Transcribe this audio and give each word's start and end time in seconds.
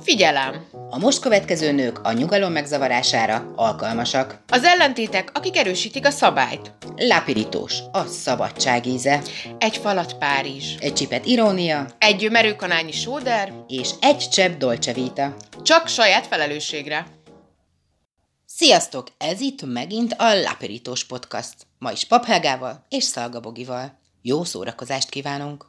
Figyelem! 0.00 0.64
A 0.90 0.98
most 0.98 1.20
következő 1.20 1.72
nők 1.72 1.98
a 1.98 2.12
nyugalom 2.12 2.52
megzavarására 2.52 3.52
alkalmasak. 3.56 4.42
Az 4.48 4.64
ellentétek, 4.64 5.30
akik 5.34 5.56
erősítik 5.56 6.06
a 6.06 6.10
szabályt. 6.10 6.72
Lápirítós, 6.96 7.78
a 7.92 8.04
szabadság 8.04 8.86
íze. 8.86 9.22
Egy 9.58 9.76
falat 9.76 10.18
Párizs. 10.18 10.76
Egy 10.80 10.92
csipet 10.92 11.26
irónia. 11.26 11.86
Egy 11.98 12.30
merőkanálnyi 12.30 12.92
sóder. 12.92 13.52
És 13.68 13.90
egy 14.00 14.28
csepp 14.28 14.58
dolce 14.58 14.92
vita. 14.92 15.36
Csak 15.62 15.88
saját 15.88 16.26
felelősségre. 16.26 17.06
Sziasztok! 18.46 19.06
Ez 19.18 19.40
itt 19.40 19.62
megint 19.64 20.14
a 20.18 20.34
Lápirítós 20.34 21.04
Podcast. 21.04 21.54
Ma 21.78 21.92
is 21.92 22.04
Paphelgával 22.04 22.86
és 22.88 23.04
Szalgabogival. 23.04 23.98
Jó 24.22 24.44
szórakozást 24.44 25.08
kívánunk! 25.08 25.66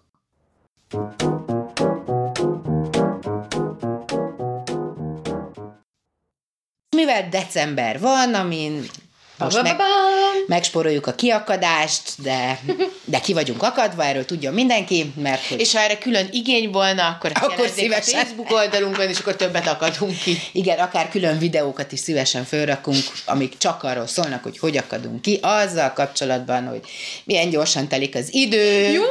Mivel 6.95 7.29
december 7.29 7.99
van, 7.99 8.35
amin 8.35 8.89
most 9.43 9.61
meg, 9.61 9.75
megsporoljuk 10.47 11.07
a 11.07 11.15
kiakadást, 11.15 12.01
de, 12.17 12.59
de 13.05 13.19
ki 13.19 13.33
vagyunk 13.33 13.63
akadva, 13.63 14.05
erről 14.05 14.25
tudja 14.25 14.51
mindenki, 14.51 15.13
mert... 15.21 15.47
Hogy... 15.47 15.59
És 15.59 15.73
ha 15.73 15.79
erre 15.79 15.97
külön 15.97 16.27
igény 16.31 16.69
volna, 16.71 17.07
akkor, 17.07 17.31
akkor 17.33 17.67
szívesen. 17.67 18.19
a 18.19 18.23
Facebook 18.23 18.51
oldalunkon, 18.51 19.09
és 19.09 19.19
akkor 19.19 19.35
többet 19.35 19.67
akadunk 19.67 20.17
ki. 20.23 20.37
Igen, 20.51 20.79
akár 20.79 21.09
külön 21.09 21.37
videókat 21.37 21.91
is 21.91 21.99
szívesen 21.99 22.43
felrakunk, 22.43 23.03
amik 23.25 23.57
csak 23.57 23.83
arról 23.83 24.07
szólnak, 24.07 24.43
hogy 24.43 24.59
hogy 24.59 24.77
akadunk 24.77 25.21
ki, 25.21 25.39
azzal 25.41 25.93
kapcsolatban, 25.93 26.67
hogy 26.67 26.81
milyen 27.23 27.49
gyorsan 27.49 27.87
telik 27.87 28.15
az 28.15 28.33
idő. 28.33 28.91
Jó, 28.91 29.03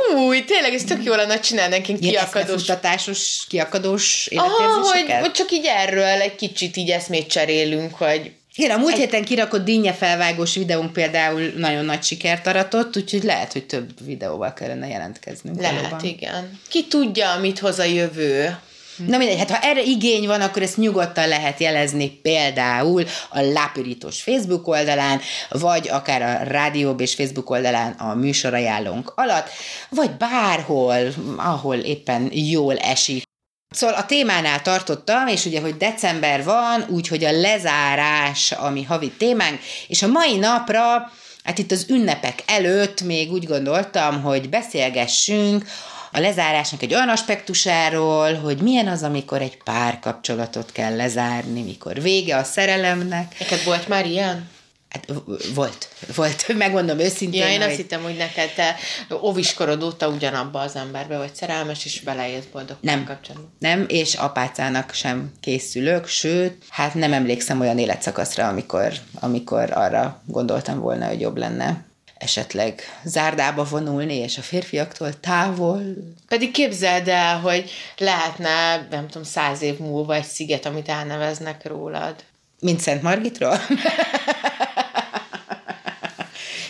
tényleg 0.46 0.74
ez 0.74 0.84
tök 0.84 1.04
jó 1.04 1.14
lenne 1.14 1.40
csinálni 1.40 1.76
nekünk 1.76 2.00
kiakadós. 2.00 2.68
Ilyen 2.68 3.16
kiakadós 3.48 4.26
életérzéseket? 4.26 5.12
Hogy, 5.12 5.20
hogy 5.20 5.32
csak 5.32 5.50
így 5.50 5.66
erről 5.66 6.04
egy 6.20 6.36
kicsit 6.36 6.76
így 6.76 6.90
eszmét 6.90 7.26
cserélünk, 7.26 7.94
hogy 7.94 8.32
igen, 8.60 8.76
a 8.76 8.80
múlt 8.80 8.92
egy... 8.92 8.98
héten 8.98 9.24
kirakott 9.24 9.64
dinnye 9.64 9.92
felvágós 9.92 10.54
videónk 10.54 10.92
például 10.92 11.52
nagyon 11.56 11.84
nagy 11.84 12.02
sikert 12.02 12.46
aratott, 12.46 12.96
úgyhogy 12.96 13.22
lehet, 13.22 13.52
hogy 13.52 13.66
több 13.66 13.90
videóval 14.04 14.52
kellene 14.52 14.88
jelentkeznünk. 14.88 15.60
Lehet, 15.60 15.80
valóban. 15.80 16.04
igen. 16.04 16.60
Ki 16.68 16.86
tudja, 16.86 17.38
mit 17.40 17.58
hoz 17.58 17.78
a 17.78 17.84
jövő. 17.84 18.58
Na 19.06 19.16
mindegy, 19.16 19.38
hát 19.38 19.50
ha 19.50 19.58
erre 19.68 19.82
igény 19.82 20.26
van, 20.26 20.40
akkor 20.40 20.62
ezt 20.62 20.76
nyugodtan 20.76 21.28
lehet 21.28 21.60
jelezni 21.60 22.10
például 22.10 23.04
a 23.30 23.40
Lápirítós 23.40 24.22
Facebook 24.22 24.68
oldalán, 24.68 25.20
vagy 25.48 25.88
akár 25.88 26.22
a 26.22 26.50
Rádiób 26.50 27.00
és 27.00 27.14
Facebook 27.14 27.50
oldalán 27.50 27.92
a 27.92 28.14
műsorajánlónk 28.14 29.12
alatt, 29.14 29.48
vagy 29.90 30.10
bárhol, 30.10 30.98
ahol 31.36 31.76
éppen 31.76 32.28
jól 32.32 32.76
esik. 32.76 33.29
Szóval 33.74 33.96
a 33.96 34.06
témánál 34.06 34.62
tartottam, 34.62 35.26
és 35.26 35.44
ugye, 35.44 35.60
hogy 35.60 35.76
december 35.76 36.44
van, 36.44 36.84
úgyhogy 36.88 37.24
a 37.24 37.32
lezárás, 37.32 38.52
ami 38.52 38.82
havi 38.82 39.10
témánk, 39.10 39.60
és 39.88 40.02
a 40.02 40.06
mai 40.06 40.36
napra, 40.36 41.12
hát 41.44 41.58
itt 41.58 41.70
az 41.70 41.86
ünnepek 41.88 42.42
előtt 42.46 43.00
még 43.00 43.32
úgy 43.32 43.44
gondoltam, 43.44 44.22
hogy 44.22 44.48
beszélgessünk 44.48 45.64
a 46.12 46.20
lezárásnak 46.20 46.82
egy 46.82 46.94
olyan 46.94 47.08
aspektusáról, 47.08 48.34
hogy 48.34 48.62
milyen 48.62 48.88
az, 48.88 49.02
amikor 49.02 49.40
egy 49.40 49.62
párkapcsolatot 49.62 50.72
kell 50.72 50.96
lezárni, 50.96 51.62
mikor 51.62 52.00
vége 52.00 52.36
a 52.36 52.44
szerelemnek. 52.44 53.38
Neked 53.38 53.64
volt 53.64 53.88
már 53.88 54.06
ilyen? 54.06 54.48
Hát 54.90 55.06
volt, 55.54 55.88
volt, 56.14 56.52
megmondom 56.56 56.98
őszintén. 56.98 57.40
Ja, 57.40 57.48
én 57.48 57.60
hogy... 57.60 57.68
azt 57.68 57.76
hittem, 57.76 58.02
hogy 58.02 58.16
neked 58.16 58.50
te 58.54 58.76
óviskorod 59.22 59.82
óta 59.82 60.08
ugyanabba 60.08 60.60
az 60.60 60.76
emberbe 60.76 61.16
vagy 61.16 61.34
szerelmes, 61.34 61.84
és 61.84 62.00
beleélsz 62.00 62.44
boldog 62.52 62.76
nem, 62.80 63.04
kapcsolatban. 63.04 63.52
Nem, 63.58 63.84
és 63.88 64.14
apácának 64.14 64.92
sem 64.94 65.32
készülök, 65.40 66.06
sőt, 66.06 66.64
hát 66.68 66.94
nem 66.94 67.12
emlékszem 67.12 67.60
olyan 67.60 67.78
életszakaszra, 67.78 68.48
amikor, 68.48 68.92
amikor 69.14 69.70
arra 69.72 70.22
gondoltam 70.26 70.80
volna, 70.80 71.06
hogy 71.06 71.20
jobb 71.20 71.36
lenne 71.36 71.84
esetleg 72.18 72.82
zárdába 73.04 73.64
vonulni, 73.64 74.14
és 74.14 74.38
a 74.38 74.42
férfiaktól 74.42 75.20
távol. 75.20 75.82
Pedig 76.28 76.50
képzeld 76.50 77.08
el, 77.08 77.38
hogy 77.40 77.70
lehetne, 77.98 78.86
nem 78.90 79.06
tudom, 79.06 79.22
száz 79.22 79.62
év 79.62 79.78
múlva 79.78 80.14
egy 80.14 80.24
sziget, 80.24 80.66
amit 80.66 80.88
elneveznek 80.88 81.66
rólad. 81.66 82.14
Mint 82.60 82.80
Szent 82.80 83.02
Margitról? 83.02 83.60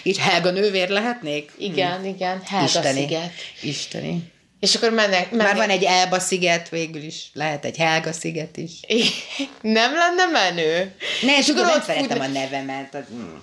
Így 0.02 0.18
Helga 0.18 0.50
nővér 0.50 0.88
lehetnék? 0.88 1.52
Igen, 1.58 1.96
hmm. 1.96 2.04
igen, 2.04 2.42
Helga 2.44 2.64
Isteni. 2.64 3.00
sziget. 3.00 3.32
Isteni. 3.62 4.32
És 4.60 4.74
akkor 4.74 4.90
mennek, 4.90 5.30
mennek. 5.30 5.46
Már 5.46 5.56
van 5.56 5.70
egy 5.70 5.84
Elba 5.84 6.20
sziget 6.20 6.68
végül 6.68 7.02
is, 7.02 7.30
lehet 7.32 7.64
egy 7.64 7.76
Helga 7.76 8.12
sziget 8.12 8.56
is. 8.56 8.72
Nem 9.60 9.92
lenne 9.94 10.26
menő? 10.32 10.94
Ne, 11.22 11.38
és 11.38 11.48
akkor 11.48 11.64
nem 11.64 11.82
szeretem 11.82 12.18
fut... 12.18 12.26
a 12.26 12.26
nevemet. 12.26 12.96
Hmm. 13.08 13.42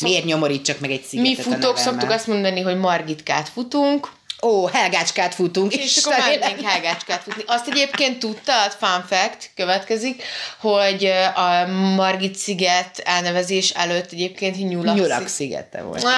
Miért 0.00 0.24
nyomorítsak 0.24 0.80
meg 0.80 0.90
egy 0.90 1.02
szigetet 1.02 1.46
Mi 1.46 1.52
futók 1.52 1.78
szoktuk 1.78 2.10
azt 2.10 2.26
mondani, 2.26 2.60
hogy 2.60 2.76
Margitkát 2.76 3.48
futunk, 3.48 4.10
Ó, 4.42 4.66
Helgácskát 4.66 5.34
futunk. 5.34 5.74
És 5.74 5.96
akkor 5.96 6.18
mennénk 6.18 6.60
Helgácskát 6.68 7.22
futni. 7.22 7.42
Azt 7.46 7.66
egyébként 7.68 8.18
tudtad, 8.18 8.72
fun 8.78 9.04
fact, 9.08 9.50
következik, 9.54 10.22
hogy 10.60 11.04
a 11.34 11.66
Margit 11.96 12.34
sziget 12.34 12.98
elnevezés 13.04 13.70
előtt 13.70 14.12
egyébként 14.12 14.68
Nyulak, 14.68 14.96
Nyulak 14.96 15.28
szigete 15.28 15.82
volt. 15.82 16.04
Oh, 16.04 16.10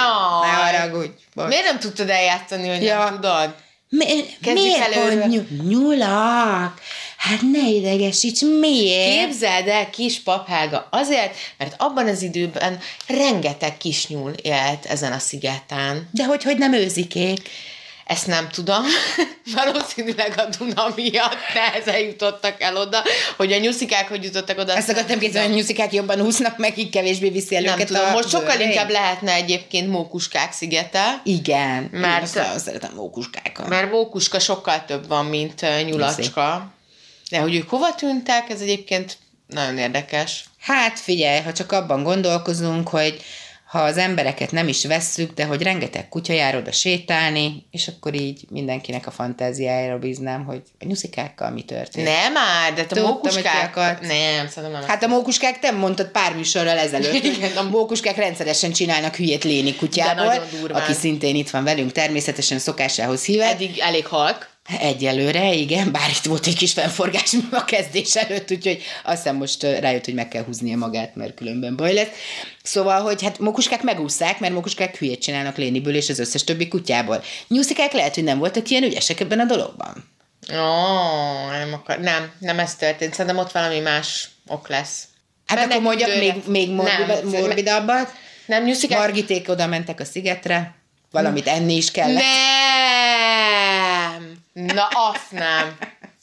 ne 0.43 0.49
haragudj. 0.49 1.11
Miért 1.35 1.65
nem 1.65 1.79
tudtad 1.79 2.11
eljátszani, 2.11 2.69
hogy 2.69 2.83
ja. 2.83 3.05
nem 3.05 3.15
tudod? 3.15 3.55
Mi, 3.89 4.05
miért 4.41 4.95
pont 4.95 5.69
nyulak? 5.69 6.81
Hát 7.17 7.41
ne 7.53 7.69
idegesíts, 7.69 8.41
miért? 8.61 9.27
Képzeld 9.27 9.69
el, 9.69 9.91
kis 9.91 10.21
paphága, 10.21 10.89
azért, 10.91 11.37
mert 11.59 11.75
abban 11.79 12.09
az 12.09 12.23
időben 12.23 12.79
rengeteg 13.07 13.77
kis 13.77 14.07
nyúl 14.07 14.33
élt 14.33 14.85
ezen 14.87 15.13
a 15.13 15.19
szigeten. 15.19 16.09
De 16.13 16.25
hogy, 16.25 16.43
hogy 16.43 16.59
nem 16.59 16.73
őzikék? 16.73 17.49
Ezt 18.11 18.27
nem 18.27 18.49
tudom. 18.49 18.83
Valószínűleg 19.65 20.35
a 20.37 20.57
Duna 20.59 20.93
miatt 20.97 21.37
nehezen 21.55 21.99
jutottak 21.99 22.63
el 22.63 22.77
oda, 22.77 23.03
hogy 23.37 23.53
a 23.53 23.59
nyuszikák 23.59 24.09
hogy 24.09 24.25
jutottak 24.25 24.59
oda. 24.59 24.77
Ezt 24.77 24.89
akartam 24.89 25.19
képzelni, 25.19 25.47
hogy 25.47 25.57
a 25.57 25.61
nyuszikák 25.61 25.93
jobban 25.93 26.21
úsznak 26.21 26.59
meg, 26.59 26.79
így 26.79 26.91
kevésbé 26.91 27.29
viszi 27.29 27.57
el 27.57 27.63
nem 27.63 27.75
őket 27.75 27.87
tudom, 27.87 28.05
a 28.05 28.11
Most 28.11 28.29
sokkal 28.29 28.57
bőr, 28.57 28.67
inkább 28.67 28.91
lehetne 28.91 29.33
egyébként 29.33 29.89
mókuskák 29.89 30.53
szigete. 30.53 31.21
Igen. 31.25 31.89
Mert 31.93 32.37
Én 32.37 32.59
szeretem 32.59 32.93
mókuskákat. 32.95 33.69
Mert 33.69 33.91
mókuska 33.91 34.39
sokkal 34.39 34.85
több 34.85 35.09
van, 35.09 35.25
mint 35.25 35.85
nyulacska. 35.85 36.73
De 37.31 37.39
hogy 37.39 37.55
ők 37.55 37.69
hova 37.69 37.95
tűntek, 37.95 38.51
ez 38.51 38.61
egyébként 38.61 39.19
nagyon 39.47 39.79
érdekes. 39.79 40.45
Hát 40.61 40.99
figyelj, 40.99 41.41
ha 41.41 41.53
csak 41.53 41.73
abban 41.73 42.03
gondolkozunk, 42.03 42.89
hogy 42.89 43.23
ha 43.71 43.79
az 43.79 43.97
embereket 43.97 44.53
nem 44.53 44.69
is 44.69 44.85
vesszük, 44.85 45.33
de 45.33 45.45
hogy 45.45 45.63
rengeteg 45.63 46.09
kutya 46.09 46.33
jár 46.33 46.57
oda 46.57 46.73
sétálni, 46.73 47.67
és 47.71 47.89
akkor 47.89 48.15
így 48.15 48.45
mindenkinek 48.49 49.07
a 49.07 49.11
fantáziájára 49.11 49.99
bíznám, 49.99 50.45
hogy 50.45 50.63
a 50.81 50.85
nyuszikákkal 50.85 51.51
mi 51.51 51.63
történt. 51.63 52.07
Nem 52.07 52.33
már, 52.33 52.73
de 52.73 53.01
a 53.01 53.01
mókuskákat... 53.01 54.01
Nem, 54.01 54.49
szerintem 54.49 54.81
nem. 54.81 54.89
Hát 54.89 55.03
a 55.03 55.07
mókuskák, 55.07 55.59
te 55.59 55.71
mondtad 55.71 56.09
pár 56.09 56.35
műsorral 56.35 56.79
ezelőtt. 56.79 57.25
Igen, 57.35 57.57
a 57.57 57.63
mókuskák 57.63 58.17
rendszeresen 58.17 58.73
csinálnak 58.73 59.15
hülyét 59.15 59.45
léni 59.45 59.77
kutyából, 59.77 60.43
aki 60.69 60.93
szintén 60.93 61.35
itt 61.35 61.51
van 61.51 61.65
velünk, 61.65 61.93
természetesen 61.93 62.59
szokásához 62.59 63.25
hívet. 63.25 63.53
Eddig 63.53 63.79
elég 63.79 64.07
halk. 64.07 64.50
Egyelőre, 64.81 65.53
igen, 65.53 65.93
bár 65.93 66.11
itt 66.11 66.25
volt 66.25 66.47
egy 66.47 66.57
kis 66.57 66.73
felforgás 66.73 67.37
a 67.51 67.65
kezdés 67.65 68.17
előtt, 68.17 68.51
úgyhogy 68.51 68.83
azt 69.05 69.17
hiszem 69.17 69.37
most 69.37 69.63
rájött, 69.63 70.05
hogy 70.05 70.15
meg 70.15 70.29
kell 70.29 70.45
húznia 70.45 70.77
magát, 70.77 71.15
mert 71.15 71.35
különben 71.35 71.77
baj 71.77 71.93
lesz. 71.93 72.09
Szóval, 72.63 73.01
hogy 73.03 73.23
hát 73.23 73.39
mokuskák 73.39 73.83
megúszszák, 73.83 74.39
mert 74.39 74.55
mokuskák 74.55 74.97
hülyét 74.97 75.23
csinálnak 75.23 75.57
léniből 75.57 75.95
és 75.95 76.09
az 76.09 76.19
összes 76.19 76.45
többi 76.45 76.69
kutyából. 76.69 77.23
Nyuszikák 77.49 77.93
lehet, 77.93 78.15
hogy 78.15 78.25
nem 78.25 78.39
voltak 78.39 78.69
ilyen 78.69 78.83
ügyesek 78.83 79.21
ebben 79.21 79.41
a 79.41 79.45
dologban. 79.45 80.11
Ó, 80.53 80.57
oh, 80.57 81.51
nem, 81.51 81.73
akar, 81.73 81.99
nem, 81.99 82.33
nem 82.39 82.59
ez 82.59 82.75
történt. 82.75 83.13
Szerintem 83.13 83.39
ott 83.39 83.53
valami 83.53 83.79
más 83.79 84.29
ok 84.47 84.69
lesz. 84.69 85.05
Hát 85.47 85.59
Mennek 85.59 85.77
akkor 85.77 85.87
mondjak 85.87 86.19
még, 86.19 86.35
még 86.47 86.71
morbid, 86.71 87.41
morbidabbat. 87.41 88.13
Nem, 88.47 88.65
nyuszikák... 88.65 88.99
Margiték 88.99 89.49
oda 89.49 89.67
mentek 89.67 90.01
a 90.01 90.05
szigetre, 90.05 90.75
valamit 91.11 91.47
enni 91.47 91.77
is 91.77 91.91
kellett. 91.91 92.23
Nem! 92.23 93.30
Na, 94.53 94.87
azt 94.87 95.31
nem. 95.31 95.79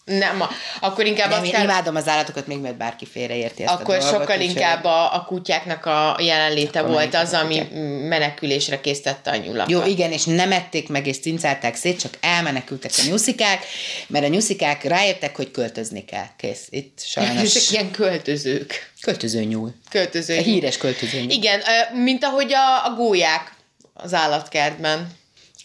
Nem, 0.08 0.44
akkor 0.80 1.06
inkább 1.06 1.30
nem, 1.30 1.42
azt 1.42 1.52
kell... 1.52 1.64
imádom 1.64 1.96
az 1.96 2.08
állatokat, 2.08 2.48
még 2.48 2.58
mert 2.58 2.78
bárki 2.78 3.06
félreérti 3.06 3.64
ezt 3.64 3.74
Akkor 3.74 3.96
a 3.96 4.00
dolgot, 4.00 4.20
sokkal 4.20 4.40
inkább 4.40 4.84
a, 4.84 5.14
a 5.16 5.24
kutyáknak 5.24 5.86
a 5.86 6.18
jelenléte 6.20 6.80
akkor 6.80 6.92
volt 6.92 7.16
az, 7.16 7.34
ami 7.34 7.68
menekülésre 8.08 8.80
késztette 8.80 9.32
a 9.32 9.36
nyulakat. 9.36 9.70
Jó, 9.70 9.86
igen, 9.86 10.12
és 10.12 10.24
nem 10.24 10.52
ették 10.52 10.90
meg, 10.90 11.08
és 11.08 11.20
cincálták 11.20 11.76
szét, 11.76 12.00
csak 12.00 12.18
elmenekültek 12.22 12.92
a 12.98 13.02
nyuszikák, 13.10 13.66
mert 14.08 14.26
a 14.26 14.28
nyuszikák 14.28 14.84
rájöttek, 14.84 15.36
hogy 15.36 15.52
költözni 15.52 16.06
kell. 16.06 16.28
Kész. 16.38 16.68
Itt 16.70 17.00
sajnos... 17.06 17.56
Ezek 17.56 17.72
ilyen 17.74 17.92
költözők. 17.92 18.92
Költöző 19.02 19.44
nyúl. 19.44 19.74
Költöző 19.90 20.34
nyúl. 20.34 20.44
A 20.44 20.46
híres 20.46 20.78
költöző 20.78 21.20
nyúl. 21.20 21.30
Igen, 21.30 21.62
mint 21.94 22.24
ahogy 22.24 22.54
a, 22.54 22.86
a 22.86 22.94
gólyák 22.96 23.54
az 23.94 24.14
állatkertben. 24.14 25.16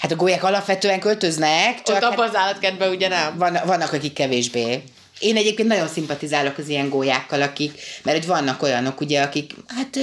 Hát 0.03 0.11
a 0.11 0.17
gólyák 0.17 0.45
alapvetően 0.45 1.01
költöznek. 1.01 1.83
Csak 1.83 1.97
Ott 1.97 2.03
hát 2.03 2.13
abban 2.13 2.29
az 2.29 2.35
állatkertben 2.35 2.91
ugye 2.91 3.09
nem. 3.09 3.39
Van, 3.39 3.59
vannak, 3.65 3.93
akik 3.93 4.13
kevésbé 4.13 4.83
Én 5.19 5.37
egyébként 5.37 5.69
nagyon 5.69 5.89
szimpatizálok 5.89 6.59
az 6.59 6.69
ilyen 6.69 6.89
gólyákkal, 6.89 7.43
akik, 7.43 7.81
mert 8.03 8.19
hogy 8.19 8.27
vannak 8.27 8.63
olyanok, 8.63 9.01
ugye, 9.01 9.23
akik, 9.23 9.55
hát 9.67 9.99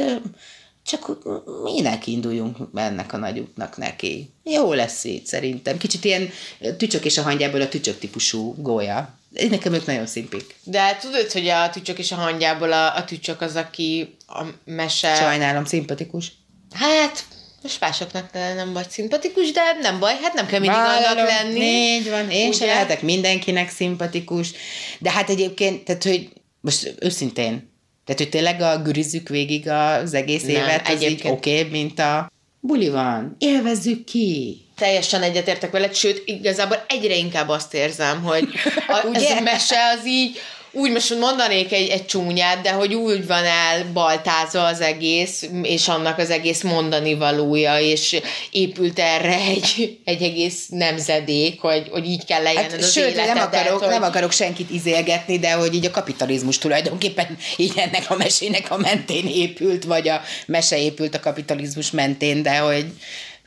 csak 0.86 1.18
minek 1.64 2.08
induljunk 2.08 2.58
ennek 2.76 3.14
a 3.14 3.18
nagy 3.18 3.40
útnak 3.40 3.78
neki. 3.78 4.34
Jó 4.44 4.74
lesz 4.74 5.04
itt 5.04 5.26
szerintem. 5.26 5.78
Kicsit 5.78 6.06
ilyen 6.06 6.30
tücsök 6.78 7.06
és 7.06 7.18
a 7.18 7.22
hangyából 7.22 7.62
a 7.62 7.70
tücsök 7.70 8.00
típusú 8.00 8.56
gólya. 8.58 9.18
Nekem 9.50 9.74
ők 9.74 9.86
nagyon 9.86 10.06
szimpik. 10.06 10.56
De 10.64 10.98
tudod, 11.02 11.32
hogy 11.32 11.48
a 11.48 11.70
tücsök 11.70 12.00
és 12.00 12.12
a 12.12 12.16
hangyából 12.16 12.74
a, 12.74 12.96
a 12.96 13.06
tücsök 13.06 13.42
az, 13.42 13.56
aki 13.56 14.16
a 14.28 14.44
mese... 14.66 15.16
Sajnálom, 15.16 15.66
szimpatikus. 15.66 16.32
Hát, 16.74 17.26
most 17.64 17.80
másoknak 17.80 18.34
nem 18.34 18.74
vagy 18.74 18.90
szimpatikus, 18.90 19.52
de 19.52 19.62
nem 19.82 20.00
baj, 20.00 20.14
hát 20.22 20.34
nem 20.34 20.46
kell 20.46 20.60
mindig 20.60 20.78
Vállalom, 20.78 21.18
annak 21.18 21.28
lenni. 21.28 21.60
Így 21.60 22.10
van, 22.10 22.30
én 22.30 22.52
sem 22.52 22.68
lehetek 22.68 23.02
mindenkinek 23.02 23.70
szimpatikus, 23.70 24.52
de 25.00 25.12
hát 25.12 25.30
egyébként, 25.30 25.84
tehát, 25.84 26.04
hogy 26.04 26.30
most 26.62 26.94
őszintén, 27.00 27.70
tehát, 28.06 28.22
hogy 28.22 28.30
tényleg 28.30 28.62
a 28.62 28.82
gürizzük 28.82 29.30
végig 29.30 29.70
az 29.70 30.14
egész 30.14 30.44
nem, 30.44 30.56
évet, 30.56 30.88
az 30.88 30.94
egyébként... 30.94 31.24
így 31.24 31.32
oké, 31.32 31.60
okay, 31.60 31.72
mint 31.72 32.00
a 32.00 32.32
buli 32.60 32.90
van, 32.90 33.36
élvezzük 33.40 34.04
ki. 34.04 34.58
Teljesen 34.76 35.22
egyetértek 35.22 35.72
veled, 35.72 35.96
sőt, 35.96 36.22
igazából 36.26 36.86
egyre 36.88 37.16
inkább 37.16 37.50
azt 37.50 37.74
érzem, 37.74 38.24
hogy 38.24 38.48
a, 38.88 39.08
ez 39.14 39.32
a 39.32 39.42
mese 39.42 39.78
az 39.98 40.08
így, 40.08 40.38
úgy 40.72 40.92
most 40.92 41.20
mondanék 41.20 41.74
egy, 41.74 41.90
egy 41.90 42.06
csúnyát, 42.06 42.62
de 42.62 42.72
hogy 42.72 42.94
úgy 42.94 43.28
van 43.28 43.46
el 43.46 43.86
baltázva 43.94 44.66
az 44.66 44.82
egész, 44.82 45.50
és 45.62 45.88
annak 45.88 46.18
az 46.18 46.30
egész 46.30 46.62
mondani 46.62 47.14
valója, 47.16 47.80
és 47.80 48.22
épült 48.52 49.00
erre 49.00 49.36
egy, 49.36 49.98
egy 50.06 50.22
egész 50.22 50.66
nemzedék, 50.70 51.62
hogy, 51.62 51.88
hogy 51.92 52.06
így 52.06 52.26
kell 52.26 52.44
lejjenned 52.44 52.72
hát, 52.72 52.80
az 52.80 52.92
sőt, 52.92 53.04
életedet. 53.04 53.34
Nem 53.34 53.44
akarok, 53.44 53.80
hogy... 53.80 53.90
nem 53.90 54.04
akarok 54.04 54.32
senkit 54.32 54.70
izélgetni, 54.70 55.40
de 55.40 55.52
hogy 55.52 55.74
így 55.74 55.86
a 55.86 55.92
kapitalizmus 55.92 56.58
tulajdonképpen 56.58 57.38
így 57.58 57.74
ennek 57.76 58.06
a 58.08 58.16
mesének 58.16 58.72
a 58.72 58.78
mentén 58.78 59.28
épült, 59.28 59.84
vagy 59.84 60.10
a 60.10 60.22
mese 60.46 60.80
épült 60.80 61.16
a 61.16 61.20
kapitalizmus 61.20 61.92
mentén, 61.92 62.44
de 62.44 62.58
hogy 62.58 62.86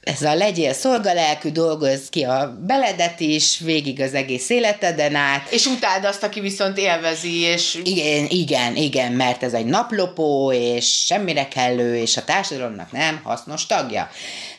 ez 0.02 0.22
a 0.22 0.34
legyél 0.34 0.72
szolgalelkű, 0.72 1.50
dolgoz 1.50 2.08
ki 2.08 2.25
a 2.25 2.58
beledet 2.66 3.20
is, 3.20 3.58
végig 3.58 4.00
az 4.00 4.14
egész 4.14 4.50
életeden 4.50 5.14
át. 5.14 5.50
És 5.50 5.66
utáld 5.66 6.04
azt, 6.04 6.22
aki 6.22 6.40
viszont 6.40 6.78
élvezi, 6.78 7.40
és... 7.40 7.81
Igen, 7.84 8.26
igen, 8.28 8.76
igen, 8.76 9.12
mert 9.12 9.43
ez 9.43 9.52
egy 9.52 9.66
naplopó, 9.66 10.52
és 10.52 11.04
semmire 11.04 11.49
kellő, 11.49 11.96
és 11.96 12.16
a 12.16 12.25
társadalomnak 12.25 12.93
nem 12.93 13.20
hasznos 13.22 13.66
tagja. 13.66 14.10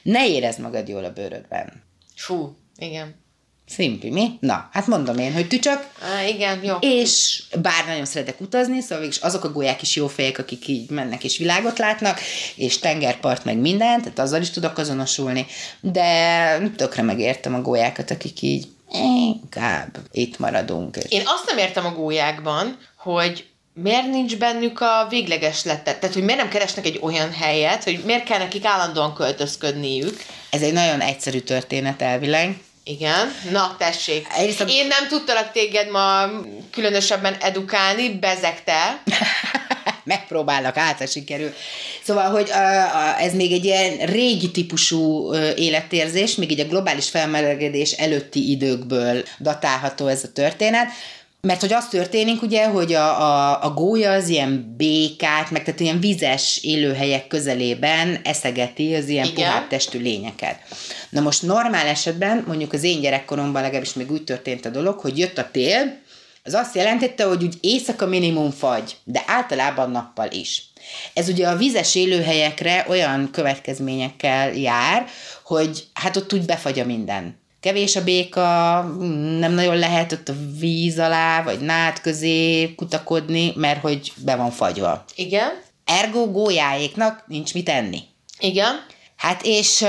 Ne 0.01 0.27
érezd 0.27 0.59
magad 0.59 0.87
jól 0.87 1.03
a 1.03 1.13
bőrödben. 1.13 1.83
Fú, 2.15 2.57
igen. 2.77 3.22
Szimpi, 3.68 4.10
mi? 4.10 4.38
Na, 4.39 4.69
hát 4.71 4.88
mondom 4.88 5.18
én, 5.18 5.33
hogy 5.33 5.48
tücsök. 5.48 5.88
Á, 6.01 6.24
igen, 6.27 6.63
jó. 6.63 6.75
És 6.80 7.44
bár 7.62 7.86
nagyon 7.88 8.06
szeretek 8.06 8.42
utazni, 8.42 8.81
szóval 8.81 9.06
is 9.06 9.18
azok 9.18 9.44
a 9.44 9.51
golyák 9.51 9.81
is 9.81 9.95
jó 9.95 10.07
fejek, 10.07 10.38
akik 10.38 10.68
így 10.68 10.89
mennek 10.89 11.24
és 11.24 11.38
világot 11.38 11.77
látnak, 11.77 12.19
és 12.56 12.80
tengerpart 12.80 13.45
meg 13.45 13.57
minden, 13.57 14.01
tehát 14.01 14.19
azzal 14.19 14.42
is 14.42 14.50
tudok 14.50 14.77
azonosulni, 14.77 15.45
de 15.81 16.69
tökre 16.75 17.01
megértem 17.01 17.54
a 17.54 17.62
golyákat, 17.62 18.12
akik 18.12 18.42
így 18.42 18.68
inkább 18.92 19.98
itt 20.12 20.39
maradunk. 20.39 20.98
Én 21.10 21.24
azt 21.25 21.45
nem 21.45 21.57
értem 21.57 21.86
a 21.86 21.94
gólyákban, 21.94 22.77
hogy 22.98 23.45
miért 23.74 24.10
nincs 24.10 24.38
bennük 24.38 24.80
a 24.80 25.07
végleges 25.10 25.63
lettet? 25.63 26.00
Tehát, 26.00 26.15
hogy 26.15 26.24
miért 26.24 26.39
nem 26.39 26.50
keresnek 26.50 26.86
egy 26.86 27.00
olyan 27.01 27.31
helyet, 27.31 27.83
hogy 27.83 28.01
miért 28.06 28.24
kell 28.24 28.38
nekik 28.38 28.65
állandóan 28.65 29.13
költözködniük? 29.13 30.24
Ez 30.50 30.62
egy 30.62 30.74
nagyon 30.74 31.00
egyszerű 31.00 31.39
történet 31.39 32.01
elvileg 32.01 32.57
igen, 32.83 33.35
na 33.51 33.75
tessék. 33.80 34.27
Én, 34.39 34.68
Én 34.68 34.88
nem 34.88 35.07
tudtalak 35.07 35.51
téged 35.51 35.89
ma 35.89 36.30
különösebben 36.71 37.35
edukálni, 37.39 38.09
bezegte. 38.09 39.01
Megpróbálok, 40.03 40.77
által 40.77 41.07
sikerül. 41.07 41.53
Szóval, 42.03 42.30
hogy 42.30 42.51
ez 43.19 43.33
még 43.33 43.51
egy 43.51 43.65
ilyen 43.65 43.97
régi 43.97 44.51
típusú 44.51 45.33
életérzés, 45.56 46.35
még 46.35 46.51
így 46.51 46.59
a 46.59 46.65
globális 46.65 47.09
felmelegedés 47.09 47.91
előtti 47.91 48.51
időkből 48.51 49.24
datálható 49.39 50.07
ez 50.07 50.24
a 50.24 50.31
történet, 50.31 50.88
mert 51.47 51.61
hogy 51.61 51.73
az 51.73 51.87
történik 51.87 52.41
ugye, 52.41 52.67
hogy 52.67 52.93
a, 52.93 53.21
a, 53.21 53.63
a 53.63 53.73
gólya 53.73 54.11
az 54.11 54.27
ilyen 54.27 54.73
békát, 54.77 55.51
meg 55.51 55.63
tehát 55.63 55.79
ilyen 55.79 55.99
vizes 55.99 56.59
élőhelyek 56.61 57.27
közelében 57.27 58.19
eszegeti 58.23 58.95
az 58.95 59.07
ilyen 59.07 59.33
puhább 59.33 59.67
testű 59.67 59.99
lényeket. 59.99 60.59
Na 61.09 61.21
most 61.21 61.41
normál 61.41 61.87
esetben, 61.87 62.43
mondjuk 62.47 62.73
az 62.73 62.83
én 62.83 63.01
gyerekkoromban 63.01 63.61
legalábbis 63.61 63.93
még 63.93 64.11
úgy 64.11 64.23
történt 64.23 64.65
a 64.65 64.69
dolog, 64.69 64.99
hogy 64.99 65.17
jött 65.17 65.37
a 65.37 65.49
tél, 65.51 65.97
az 66.43 66.53
azt 66.53 66.75
jelentette, 66.75 67.23
hogy 67.23 67.43
úgy 67.43 67.57
éjszaka 67.61 68.05
minimum 68.05 68.51
fagy, 68.51 68.95
de 69.03 69.23
általában 69.27 69.91
nappal 69.91 70.31
is. 70.31 70.63
Ez 71.13 71.29
ugye 71.29 71.47
a 71.47 71.55
vizes 71.55 71.95
élőhelyekre 71.95 72.85
olyan 72.89 73.29
következményekkel 73.31 74.53
jár, 74.53 75.05
hogy 75.43 75.83
hát 75.93 76.17
ott 76.17 76.33
úgy 76.33 76.45
befagy 76.45 76.79
a 76.79 76.85
minden 76.85 77.41
kevés 77.63 77.95
a 77.95 78.04
béka, 78.04 78.81
nem 79.39 79.54
nagyon 79.54 79.77
lehet 79.77 80.12
ott 80.12 80.30
a 80.30 80.33
víz 80.60 81.00
alá, 81.00 81.44
vagy 81.44 81.60
nád 81.60 82.01
közé 82.01 82.74
kutakodni, 82.75 83.54
mert 83.56 83.81
hogy 83.81 84.13
be 84.18 84.36
van 84.36 84.51
fagyva. 84.51 85.06
Igen. 85.15 85.50
Ergo 85.86 86.31
gólyáéknak 86.31 87.24
nincs 87.27 87.54
mit 87.54 87.69
enni. 87.69 88.00
Igen. 88.39 88.86
Hát 89.15 89.42
és 89.44 89.81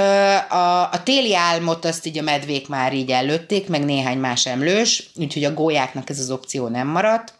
a, 0.48 0.90
a 0.92 1.02
téli 1.02 1.34
álmot 1.34 1.84
azt 1.84 2.06
így 2.06 2.18
a 2.18 2.22
medvék 2.22 2.68
már 2.68 2.92
így 2.92 3.10
előtték, 3.10 3.68
meg 3.68 3.84
néhány 3.84 4.18
más 4.18 4.46
emlős, 4.46 5.10
úgyhogy 5.14 5.44
a 5.44 5.54
gólyáknak 5.54 6.10
ez 6.10 6.18
az 6.18 6.30
opció 6.30 6.68
nem 6.68 6.86
maradt. 6.86 7.32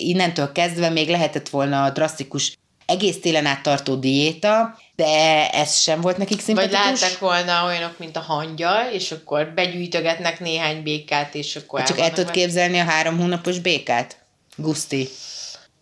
Innentől 0.00 0.52
kezdve 0.52 0.88
még 0.88 1.08
lehetett 1.08 1.48
volna 1.48 1.84
a 1.84 1.90
drasztikus 1.90 2.58
egész 2.88 3.20
télen 3.20 3.46
át 3.46 3.62
tartó 3.62 3.94
diéta, 3.94 4.78
de 4.96 5.50
ez 5.50 5.80
sem 5.80 6.00
volt 6.00 6.16
nekik 6.16 6.40
szimpatikus. 6.40 6.80
Vagy 6.80 7.00
láttak 7.00 7.18
volna 7.18 7.64
olyanok, 7.64 7.98
mint 7.98 8.16
a 8.16 8.20
hangya, 8.20 8.90
és 8.92 9.12
akkor 9.12 9.52
begyűjtögetnek 9.54 10.40
néhány 10.40 10.82
békát, 10.82 11.34
és 11.34 11.56
akkor 11.56 11.82
Csak 11.82 11.98
el 11.98 12.12
tudod 12.12 12.30
képzelni 12.30 12.78
a 12.78 12.84
három 12.84 13.18
hónapos 13.18 13.58
békát? 13.58 14.16
Guszti. 14.56 15.08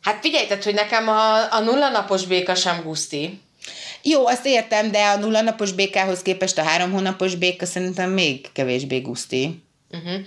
Hát 0.03 0.19
figyelj, 0.21 0.47
tehát, 0.47 0.65
hogy 0.65 0.75
nekem 0.75 1.09
a, 1.09 1.53
a 1.53 1.61
nulla 1.61 1.89
napos 1.89 2.25
béka 2.25 2.55
sem 2.55 2.83
guszti. 2.83 3.41
Jó, 4.03 4.27
azt 4.27 4.47
értem, 4.47 4.91
de 4.91 5.05
a 5.05 5.17
nulla 5.17 5.41
napos 5.41 5.73
békához 5.73 6.23
képest 6.23 6.59
a 6.59 6.63
három 6.63 6.93
hónapos 6.93 7.35
béka 7.35 7.67
szerintem 7.67 8.11
még 8.11 8.53
kevésbé 8.53 8.99
guszti. 8.99 9.63
Uh-huh. 9.91 10.21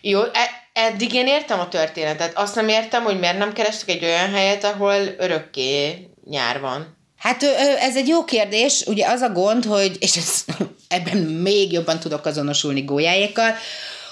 Jó, 0.00 0.20
e- 0.22 0.62
eddig 0.72 1.12
én 1.12 1.26
értem 1.26 1.60
a 1.60 1.68
történetet. 1.68 2.38
Azt 2.38 2.54
nem 2.54 2.68
értem, 2.68 3.02
hogy 3.02 3.18
miért 3.18 3.38
nem 3.38 3.52
kerestek 3.52 3.88
egy 3.88 4.04
olyan 4.04 4.32
helyet, 4.32 4.64
ahol 4.64 5.00
örökké 5.18 6.08
nyár 6.30 6.60
van. 6.60 6.96
Hát 7.18 7.42
ez 7.78 7.96
egy 7.96 8.08
jó 8.08 8.24
kérdés, 8.24 8.82
ugye 8.86 9.06
az 9.06 9.20
a 9.20 9.30
gond, 9.30 9.64
hogy, 9.64 9.96
és 9.98 10.16
ez, 10.16 10.44
ebben 10.88 11.16
még 11.16 11.72
jobban 11.72 11.98
tudok 11.98 12.26
azonosulni 12.26 12.82
gólyáékkal, 12.82 13.54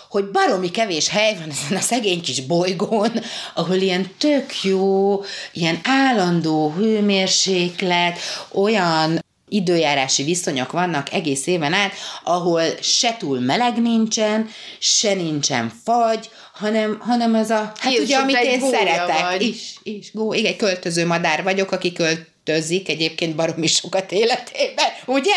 hogy 0.09 0.31
baromi 0.31 0.71
kevés 0.71 1.09
hely 1.09 1.35
van 1.35 1.51
ezen 1.51 1.77
a 1.77 1.81
szegény 1.81 2.23
kis 2.23 2.41
bolygón, 2.41 3.11
ahol 3.55 3.77
ilyen 3.77 4.11
tök 4.19 4.63
jó, 4.63 5.21
ilyen 5.53 5.81
állandó 5.85 6.71
hőmérséklet, 6.71 8.19
olyan 8.53 9.25
időjárási 9.49 10.23
viszonyok 10.23 10.73
vannak 10.73 11.13
egész 11.13 11.47
éven 11.47 11.73
át, 11.73 11.93
ahol 12.25 12.63
se 12.81 13.17
túl 13.19 13.41
meleg 13.41 13.81
nincsen, 13.81 14.49
se 14.79 15.15
nincsen 15.15 15.73
fagy, 15.85 16.31
hanem, 16.63 16.99
hanem 17.01 17.35
ez 17.35 17.51
a, 17.51 17.73
hát 17.79 17.93
Jézus, 17.93 18.05
ugye, 18.05 18.17
amit 18.17 18.37
én 18.37 18.61
szeretek, 18.61 19.21
vagy. 19.21 19.43
is, 19.43 19.75
is, 19.83 20.13
gó, 20.13 20.33
igen, 20.33 20.53
egy 20.53 20.59
költöző 20.59 21.07
madár 21.07 21.43
vagyok, 21.43 21.73
aki 21.73 21.93
költözik 21.93 22.89
egyébként 22.89 23.35
baromi 23.35 23.67
sokat 23.67 24.13
életében, 24.13 24.87
ugye? 25.07 25.35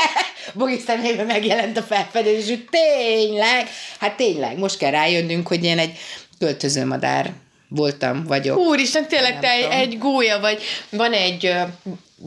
Bogi 0.54 0.80
szemében 0.86 1.26
megjelent 1.26 1.78
a 1.78 1.82
felfedezés, 1.82 2.48
hogy 2.48 2.66
tényleg, 2.70 3.68
hát 4.00 4.18
tényleg, 4.18 4.58
most 4.58 4.78
kell 4.78 4.92
rájönnünk, 4.92 5.48
hogy 5.48 5.64
én 5.64 5.80
egy 5.80 5.98
költöző 6.40 6.86
madár 6.86 7.34
voltam, 7.68 8.24
vagyok. 8.28 8.58
Úristen, 8.58 9.08
tényleg 9.08 9.40
te 9.40 9.50
egy, 9.50 9.68
egy 9.72 9.98
gólya 9.98 10.40
vagy. 10.40 10.64
Van 10.90 11.14
egy 11.14 11.54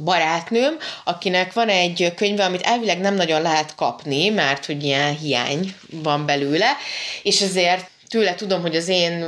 barátnőm, 0.04 0.76
akinek 1.04 1.52
van 1.52 1.68
egy 1.68 2.12
könyve, 2.16 2.44
amit 2.44 2.62
elvileg 2.62 3.00
nem 3.00 3.14
nagyon 3.14 3.42
lehet 3.42 3.74
kapni, 3.74 4.28
mert 4.28 4.66
hogy 4.66 4.84
ilyen 4.84 5.16
hiány 5.16 5.74
van 5.90 6.26
belőle, 6.26 6.76
és 7.22 7.40
ezért 7.40 7.90
tőle 8.08 8.34
tudom, 8.34 8.60
hogy 8.60 8.76
az 8.76 8.88
én 8.88 9.26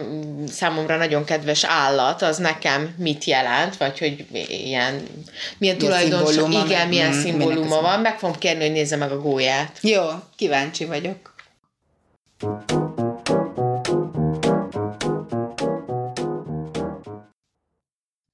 számomra 0.48 0.96
nagyon 0.96 1.24
kedves 1.24 1.64
állat, 1.64 2.22
az 2.22 2.36
nekem 2.36 2.94
mit 2.98 3.24
jelent, 3.24 3.76
vagy 3.76 3.98
hogy 3.98 4.26
ilyen, 4.48 5.06
milyen 5.58 5.78
tulajdonság, 5.78 6.52
igen, 6.66 6.88
milyen 6.88 7.14
mm, 7.14 7.20
szimbóluma 7.20 7.80
van. 7.80 8.00
Meg 8.00 8.18
fogom 8.18 8.38
kérni, 8.38 8.62
hogy 8.62 8.72
nézze 8.72 8.96
meg 8.96 9.10
a 9.10 9.20
gólyát. 9.20 9.78
Jó, 9.80 10.02
kíváncsi 10.36 10.84
vagyok. 10.84 11.34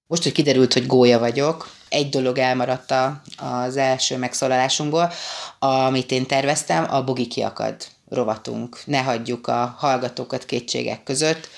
Most, 0.07 0.23
hogy 0.23 0.33
kiderült, 0.33 0.73
hogy 0.73 0.87
gólya 0.87 1.19
vagyok, 1.19 1.71
egy 1.88 2.09
dolog 2.09 2.38
elmaradt 2.38 2.91
a, 2.91 3.23
az 3.37 3.76
első 3.76 4.17
megszólalásunkból, 4.17 5.12
amit 5.59 6.11
én 6.11 6.26
terveztem, 6.26 6.87
a 6.91 7.05
bogi 7.05 7.26
kiakad 7.26 7.76
rovatunk. 8.08 8.82
Ne 8.84 9.02
hagyjuk 9.02 9.46
a 9.46 9.75
hallgatókat 9.78 10.44
kétségek 10.44 11.02
között. 11.02 11.48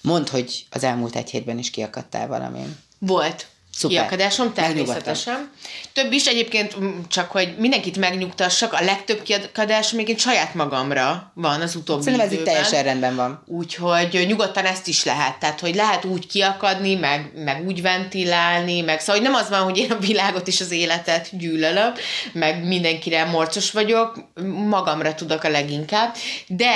Mondd, 0.00 0.30
hogy 0.30 0.66
az 0.70 0.84
elmúlt 0.84 1.16
egy 1.16 1.30
hétben 1.30 1.58
is 1.58 1.70
kiakadtál 1.70 2.28
valamin. 2.28 2.76
Volt. 2.98 3.46
Szuper. 3.76 3.96
kiakadásom, 3.96 4.52
természetesen. 4.52 5.50
Több 5.92 6.12
is 6.12 6.26
egyébként, 6.26 6.76
csak 7.08 7.30
hogy 7.30 7.54
mindenkit 7.58 7.98
megnyugtassak, 7.98 8.72
a 8.72 8.84
legtöbb 8.84 9.22
kiakadás 9.22 9.92
még 9.92 10.08
én 10.08 10.16
saját 10.16 10.54
magamra 10.54 11.32
van 11.34 11.60
az 11.60 11.74
utóbbi 11.74 12.02
Szerintem 12.02 12.26
ez 12.26 12.32
itt 12.32 12.44
teljesen 12.44 12.82
rendben 12.82 13.16
van. 13.16 13.42
Úgyhogy 13.46 14.24
nyugodtan 14.26 14.64
ezt 14.64 14.86
is 14.86 15.04
lehet. 15.04 15.38
Tehát, 15.38 15.60
hogy 15.60 15.74
lehet 15.74 16.04
úgy 16.04 16.26
kiakadni, 16.26 16.94
meg, 16.94 17.30
meg 17.34 17.66
úgy 17.66 17.82
ventilálni, 17.82 18.80
meg 18.80 19.00
szóval, 19.00 19.14
hogy 19.14 19.30
nem 19.30 19.40
az 19.42 19.48
van, 19.48 19.62
hogy 19.62 19.78
én 19.78 19.90
a 19.90 19.98
világot 19.98 20.48
és 20.48 20.60
az 20.60 20.70
életet 20.70 21.38
gyűlölöm, 21.38 21.92
meg 22.32 22.64
mindenkire 22.64 23.24
morcos 23.24 23.70
vagyok, 23.70 24.28
magamra 24.68 25.14
tudok 25.14 25.44
a 25.44 25.48
leginkább, 25.48 26.14
de 26.46 26.74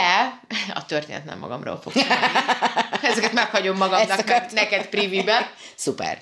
a 0.75 0.87
történet 0.87 1.25
nem 1.25 1.39
magamról 1.39 1.81
fog 1.83 1.93
Ezeket 3.11 3.33
meghagyom 3.33 3.77
magamnak, 3.77 4.27
meg 4.27 4.47
neked 4.53 4.87
privibe. 4.87 5.51
Szuper 5.75 6.19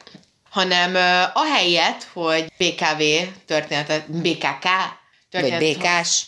hanem 0.56 0.94
uh, 0.94 1.36
ahelyett, 1.42 2.08
hogy 2.12 2.52
BKV 2.58 3.02
történetet, 3.46 4.10
BKK 4.10 4.66
történetet, 5.30 5.60
Vagy 5.60 5.76
BK-s. 5.76 6.22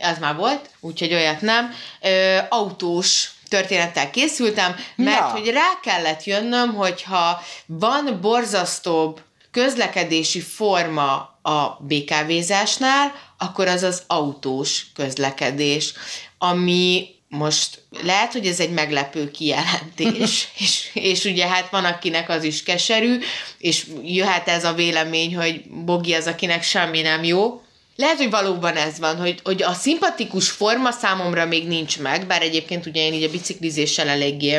Az 0.00 0.18
már 0.18 0.36
volt, 0.36 0.70
úgyhogy 0.80 1.14
olyat 1.14 1.40
nem. 1.40 1.74
Uh, 2.02 2.10
autós 2.48 3.30
történettel 3.48 4.10
készültem, 4.10 4.76
mert 4.94 5.20
Na. 5.20 5.26
hogy 5.26 5.48
rá 5.48 5.80
kellett 5.82 6.24
jönnöm, 6.24 6.74
hogyha 6.74 7.42
van 7.66 8.18
borzasztóbb 8.20 9.20
közlekedési 9.50 10.40
forma 10.40 11.38
a 11.42 11.78
BKV-zásnál, 11.80 13.14
akkor 13.38 13.68
az 13.68 13.82
az 13.82 14.02
autós 14.06 14.86
közlekedés, 14.94 15.92
ami 16.38 17.15
most 17.36 17.82
lehet, 18.02 18.32
hogy 18.32 18.46
ez 18.46 18.60
egy 18.60 18.70
meglepő 18.70 19.30
kijelentés, 19.30 20.48
és, 20.58 20.90
és 20.92 21.24
ugye 21.24 21.46
hát 21.46 21.70
van, 21.70 21.84
akinek 21.84 22.28
az 22.28 22.44
is 22.44 22.62
keserű, 22.62 23.18
és 23.58 23.86
jöhet 24.04 24.48
ez 24.48 24.64
a 24.64 24.72
vélemény, 24.72 25.36
hogy 25.36 25.62
Bogi 25.84 26.14
az, 26.14 26.26
akinek 26.26 26.62
semmi 26.62 27.00
nem 27.00 27.24
jó. 27.24 27.60
Lehet, 27.96 28.16
hogy 28.16 28.30
valóban 28.30 28.76
ez 28.76 28.98
van, 28.98 29.16
hogy, 29.16 29.40
hogy 29.44 29.62
a 29.62 29.72
szimpatikus 29.72 30.50
forma 30.50 30.90
számomra 30.90 31.46
még 31.46 31.66
nincs 31.66 31.98
meg, 31.98 32.26
bár 32.26 32.42
egyébként 32.42 32.86
ugye 32.86 33.00
én 33.00 33.12
így 33.12 33.22
a 33.22 33.30
biciklizéssel 33.30 34.08
eléggé 34.08 34.58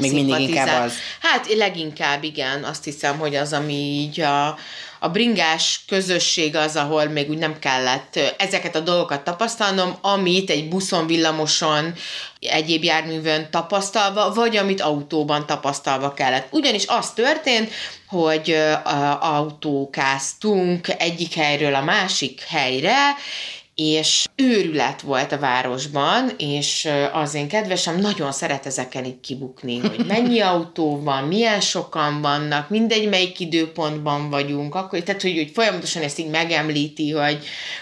még 0.00 0.12
mindig 0.12 0.40
inkább 0.40 0.84
az. 0.84 0.92
Hát 1.20 1.54
leginkább 1.54 2.24
igen, 2.24 2.64
azt 2.64 2.84
hiszem, 2.84 3.18
hogy 3.18 3.34
az, 3.34 3.52
ami 3.52 3.74
így 3.74 4.20
a, 4.20 4.58
a 4.98 5.08
bringás 5.08 5.80
közösség 5.86 6.56
az, 6.56 6.76
ahol 6.76 7.04
még 7.04 7.30
úgy 7.30 7.38
nem 7.38 7.58
kellett 7.58 8.18
ezeket 8.38 8.76
a 8.76 8.80
dolgokat 8.80 9.24
tapasztalnom, 9.24 9.96
amit 10.00 10.50
egy 10.50 10.68
buszon, 10.68 11.06
villamoson, 11.06 11.94
egyéb 12.40 12.84
járművön 12.84 13.48
tapasztalva, 13.50 14.32
vagy 14.32 14.56
amit 14.56 14.80
autóban 14.80 15.46
tapasztalva 15.46 16.14
kellett. 16.14 16.46
Ugyanis 16.50 16.86
az 16.86 17.10
történt, 17.10 17.72
hogy 18.08 18.56
autókáztunk 19.20 20.88
egyik 20.98 21.34
helyről 21.34 21.74
a 21.74 21.82
másik 21.82 22.40
helyre, 22.40 22.96
és 23.76 24.26
őrület 24.36 25.00
volt 25.00 25.32
a 25.32 25.38
városban, 25.38 26.30
és 26.38 26.88
az 27.12 27.34
én 27.34 27.48
kedvesem 27.48 28.00
nagyon 28.00 28.32
szeret 28.32 28.66
ezeken 28.66 29.04
így 29.04 29.20
kibukni, 29.20 29.78
hogy 29.78 30.06
mennyi 30.14 30.40
autó 30.40 31.02
van, 31.02 31.24
milyen 31.24 31.60
sokan 31.60 32.20
vannak, 32.20 32.70
mindegy 32.70 33.08
melyik 33.08 33.40
időpontban 33.40 34.30
vagyunk, 34.30 34.74
akkor, 34.74 34.98
tehát 34.98 35.22
hogy, 35.22 35.36
hogy 35.36 35.50
folyamatosan 35.54 36.02
ezt 36.02 36.18
így 36.18 36.30
megemlíti, 36.30 37.10
hogy, 37.10 37.38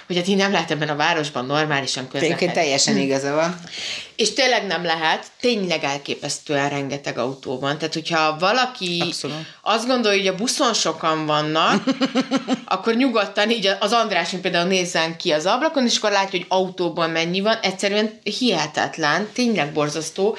hogy 0.07 0.17
hát 0.17 0.29
így 0.29 0.37
nem 0.37 0.53
lehet 0.53 0.71
ebben 0.71 0.89
a 0.89 0.97
városban 0.97 1.47
normálisan 1.47 2.09
közlekedni. 2.09 2.55
teljesen 2.55 2.97
igaza 2.97 3.35
van. 3.35 3.61
És 4.17 4.33
tényleg 4.33 4.67
nem 4.67 4.85
lehet, 4.85 5.27
tényleg 5.41 5.85
elképesztően 5.85 6.69
rengeteg 6.69 7.19
autó 7.19 7.59
van. 7.59 7.79
Tehát, 7.79 7.95
hogyha 7.95 8.37
valaki 8.39 9.03
Abszolút. 9.07 9.37
azt 9.63 9.87
gondolja, 9.87 10.19
hogy 10.19 10.29
a 10.29 10.35
buszon 10.35 10.75
sokan 10.75 11.27
vannak, 11.27 11.85
akkor 12.65 12.95
nyugodtan 12.95 13.51
így 13.51 13.71
az 13.81 13.93
András 13.93 14.31
például 14.43 14.69
nézzen 14.69 15.17
ki 15.17 15.33
az 15.33 15.47
ablakon, 15.47 15.85
és 15.85 15.97
akkor 15.97 16.11
látja, 16.11 16.39
hogy 16.39 16.47
autóban 16.49 17.11
mennyi 17.11 17.41
van. 17.41 17.59
Egyszerűen 17.63 18.19
hihetetlen, 18.39 19.29
tényleg 19.33 19.73
borzasztó. 19.73 20.37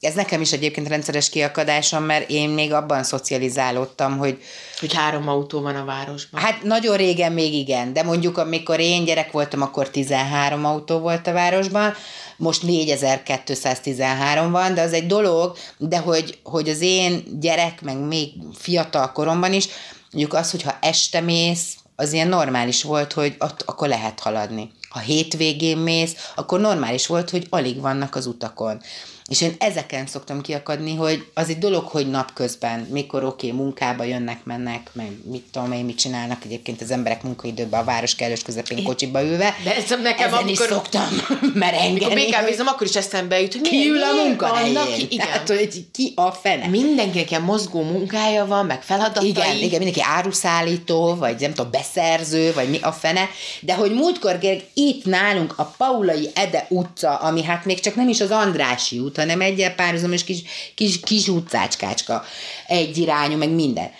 Ez 0.00 0.14
nekem 0.14 0.40
is 0.40 0.52
egyébként 0.52 0.88
rendszeres 0.88 1.28
kiakadásom, 1.28 2.02
mert 2.02 2.30
én 2.30 2.48
még 2.48 2.72
abban 2.72 3.02
szocializálódtam, 3.02 4.18
hogy... 4.18 4.42
Hogy 4.80 4.94
három 4.94 5.28
autó 5.28 5.60
van 5.60 5.76
a 5.76 5.84
városban. 5.84 6.40
Hát 6.40 6.62
nagyon 6.62 6.96
régen 6.96 7.32
még 7.32 7.54
igen, 7.54 7.92
de 7.92 8.02
mondjuk 8.02 8.38
amikor 8.38 8.80
én 8.80 9.04
gyerek 9.04 9.32
voltam, 9.32 9.62
akkor 9.62 9.90
13 9.90 10.64
autó 10.64 10.98
volt 10.98 11.26
a 11.26 11.32
városban, 11.32 11.94
most 12.36 12.62
4213 12.62 14.50
van, 14.50 14.74
de 14.74 14.82
az 14.82 14.92
egy 14.92 15.06
dolog, 15.06 15.56
de 15.78 15.98
hogy, 15.98 16.38
hogy 16.42 16.68
az 16.68 16.80
én 16.80 17.22
gyerek, 17.40 17.82
meg 17.82 17.98
még 17.98 18.32
fiatal 18.54 19.12
koromban 19.12 19.52
is, 19.52 19.68
mondjuk 20.12 20.34
az, 20.34 20.50
hogyha 20.50 20.76
este 20.80 21.20
mész, 21.20 21.76
az 21.96 22.12
ilyen 22.12 22.28
normális 22.28 22.82
volt, 22.82 23.12
hogy 23.12 23.36
ott, 23.38 23.62
akkor 23.66 23.88
lehet 23.88 24.20
haladni. 24.20 24.70
Ha 24.88 24.98
hétvégén 24.98 25.76
mész, 25.76 26.30
akkor 26.34 26.60
normális 26.60 27.06
volt, 27.06 27.30
hogy 27.30 27.46
alig 27.50 27.80
vannak 27.80 28.14
az 28.14 28.26
utakon. 28.26 28.80
És 29.28 29.40
én 29.40 29.54
ezeken 29.58 30.06
szoktam 30.06 30.40
kiakadni, 30.40 30.94
hogy 30.94 31.26
az 31.34 31.48
egy 31.48 31.58
dolog, 31.58 31.84
hogy 31.84 32.10
napközben, 32.10 32.80
mikor 32.90 33.24
oké, 33.24 33.46
okay, 33.46 33.58
munkába 33.58 34.04
jönnek, 34.04 34.44
mennek, 34.44 34.90
meg 34.92 35.10
mit 35.30 35.44
tudom 35.52 35.72
én, 35.72 35.84
mit 35.84 35.98
csinálnak 35.98 36.44
egyébként 36.44 36.80
az 36.80 36.90
emberek 36.90 37.22
munkaidőben 37.22 37.80
a 37.80 37.84
város 37.84 38.14
kellős 38.14 38.42
közepén 38.42 38.84
kocsiba 38.84 39.22
ülve. 39.22 39.54
De 39.64 39.76
ez 39.76 39.88
nekem 40.02 40.26
Ezen 40.26 40.38
amikor, 40.38 40.50
is 40.50 40.72
szoktam 40.72 41.08
merengeni. 41.54 42.14
Mikor 42.14 42.42
BKV-zom, 42.42 42.66
akkor 42.66 42.86
is 42.86 42.96
eszembe 42.96 43.40
jut, 43.40 43.52
hogy 43.52 43.60
ki 43.60 43.88
ül 43.88 44.02
a 44.02 44.12
munkahelyén. 44.24 45.06
Igen. 45.08 45.26
Hogy 45.46 45.84
ki 45.92 46.12
a 46.16 46.30
fene. 46.30 46.66
Mindenkinek 46.66 47.30
ilyen 47.30 47.42
mozgó 47.42 47.82
munkája 47.82 48.46
van, 48.46 48.66
meg 48.66 48.82
feladatai. 48.82 49.28
Igen, 49.28 49.56
igen, 49.56 49.68
mindenki 49.68 50.02
áruszállító, 50.02 51.14
vagy 51.14 51.40
nem 51.40 51.54
tudom, 51.54 51.70
beszerző, 51.70 52.52
vagy 52.52 52.70
mi 52.70 52.78
a 52.80 52.92
fene. 52.92 53.28
De 53.60 53.74
hogy 53.74 53.92
múltkor 53.94 54.38
itt 54.74 55.04
nálunk 55.04 55.54
a 55.56 55.74
Paulai 55.76 56.30
Ede 56.34 56.66
utca, 56.68 57.14
ami 57.14 57.42
hát 57.42 57.64
még 57.64 57.80
csak 57.80 57.94
nem 57.94 58.08
is 58.08 58.20
az 58.20 58.30
Andrási 58.30 58.98
út, 58.98 59.17
hanem 59.18 59.40
egyel 59.40 59.74
párhuzamos 59.74 60.24
kis, 60.24 60.42
kis, 60.74 61.00
kis 61.00 61.28
utcácskácska, 61.28 62.24
egy 62.66 62.96
irányú, 62.96 63.36
meg 63.36 63.50
minden. 63.50 63.90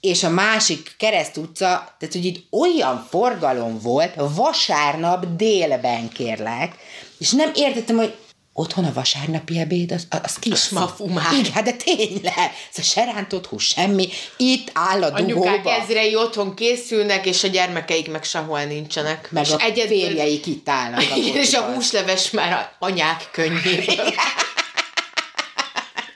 És 0.00 0.22
a 0.22 0.30
másik 0.30 0.94
kereszt 0.98 1.36
utca, 1.36 1.94
tehát 1.98 2.14
hogy 2.14 2.24
itt 2.24 2.46
olyan 2.50 3.06
forgalom 3.10 3.80
volt, 3.80 4.14
vasárnap 4.16 5.36
délben 5.36 6.08
kérlek, 6.08 6.76
és 7.18 7.30
nem 7.30 7.50
értettem, 7.54 7.96
hogy 7.96 8.14
otthon 8.56 8.84
a 8.84 8.92
vasárnapi 8.92 9.58
ebéd, 9.58 9.92
az, 9.92 10.06
az 10.22 10.38
ki 10.38 10.50
az 10.50 10.68
mafumál. 10.70 11.34
Igen, 11.34 11.64
de 11.64 11.72
tényleg, 11.72 12.52
ez 12.72 12.78
a 12.78 12.82
serántott 12.82 13.46
hús, 13.46 13.64
semmi, 13.64 14.08
itt 14.36 14.70
áll 14.72 15.02
a 15.02 15.10
dugóba. 15.10 15.50
Anyukák 15.50 15.80
ezrei 15.82 16.16
otthon 16.16 16.54
készülnek, 16.54 17.26
és 17.26 17.44
a 17.44 17.48
gyermekeik 17.48 18.10
meg 18.10 18.24
sehol 18.24 18.64
nincsenek. 18.64 19.28
Meg 19.30 19.44
és 19.44 19.50
a 19.50 19.60
egyedül... 19.60 19.98
férjeik 19.98 20.46
itt 20.46 20.68
állnak. 20.68 21.00
A 21.00 21.16
és 21.42 21.54
a 21.54 21.60
húsleves 21.60 22.30
már 22.30 22.52
a 22.52 22.72
anyák 22.78 23.28
könnyében. 23.32 23.96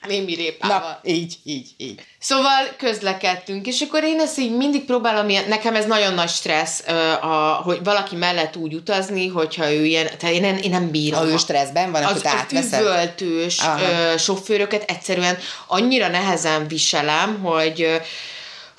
Némi 0.08 0.34
répával. 0.34 0.78
Na, 0.78 1.10
így, 1.10 1.36
így, 1.44 1.68
így. 1.76 2.00
Szóval 2.18 2.74
közlekedtünk, 2.78 3.66
és 3.66 3.80
akkor 3.80 4.04
én 4.04 4.20
ezt 4.20 4.38
így 4.38 4.56
mindig 4.56 4.84
próbálom, 4.84 5.28
ilyen, 5.28 5.48
nekem 5.48 5.74
ez 5.74 5.86
nagyon 5.86 6.14
nagy 6.14 6.28
stressz, 6.28 6.88
a, 7.20 7.60
hogy 7.64 7.84
valaki 7.84 8.16
mellett 8.16 8.56
úgy 8.56 8.74
utazni, 8.74 9.28
hogyha 9.28 9.72
ő 9.72 9.84
ilyen, 9.84 10.06
tehát 10.18 10.34
én 10.34 10.40
nem, 10.40 10.56
én 10.56 10.70
nem 10.70 10.90
bírom. 10.90 11.20
Ha 11.20 11.26
ő 11.26 11.36
stresszben 11.36 11.92
van, 11.92 12.04
az, 12.04 12.10
akkor 12.10 12.58
az 12.58 12.72
üvöltős 12.80 13.60
sofőröket 14.16 14.90
egyszerűen 14.90 15.38
annyira 15.66 16.08
nehezen 16.08 16.66
viselem, 16.66 17.40
hogy 17.42 18.00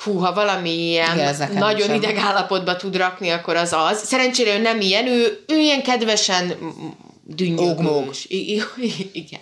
hú, 0.03 0.17
ha 0.17 0.33
valami 0.33 0.87
ilyen 0.87 1.17
Igen, 1.17 1.49
nagyon 1.53 1.93
ideg 1.93 2.17
állapotba 2.17 2.75
tud 2.75 2.97
rakni, 2.97 3.29
akkor 3.29 3.55
az 3.55 3.73
az. 3.73 4.03
Szerencsére 4.03 4.57
ő 4.57 4.61
nem 4.61 4.81
ilyen, 4.81 5.07
ő, 5.07 5.43
ő 5.47 5.57
ilyen 5.57 5.83
kedvesen 5.83 6.53
dünnyögős. 7.35 8.25
Igen, 9.11 9.41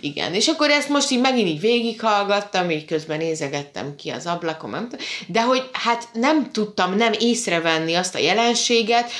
igen. 0.00 0.34
És 0.34 0.48
akkor 0.48 0.70
ezt 0.70 0.88
most 0.88 1.10
így 1.10 1.20
megint 1.20 1.48
így 1.48 1.60
végighallgattam, 1.60 2.70
így 2.70 2.84
közben 2.84 3.18
nézegettem 3.18 3.96
ki 3.96 4.10
az 4.10 4.26
ablakon, 4.26 4.88
de 5.26 5.42
hogy 5.42 5.68
hát 5.72 6.08
nem 6.12 6.52
tudtam 6.52 6.94
nem 6.94 7.12
észrevenni 7.18 7.94
azt 7.94 8.14
a 8.14 8.18
jelenséget, 8.18 9.10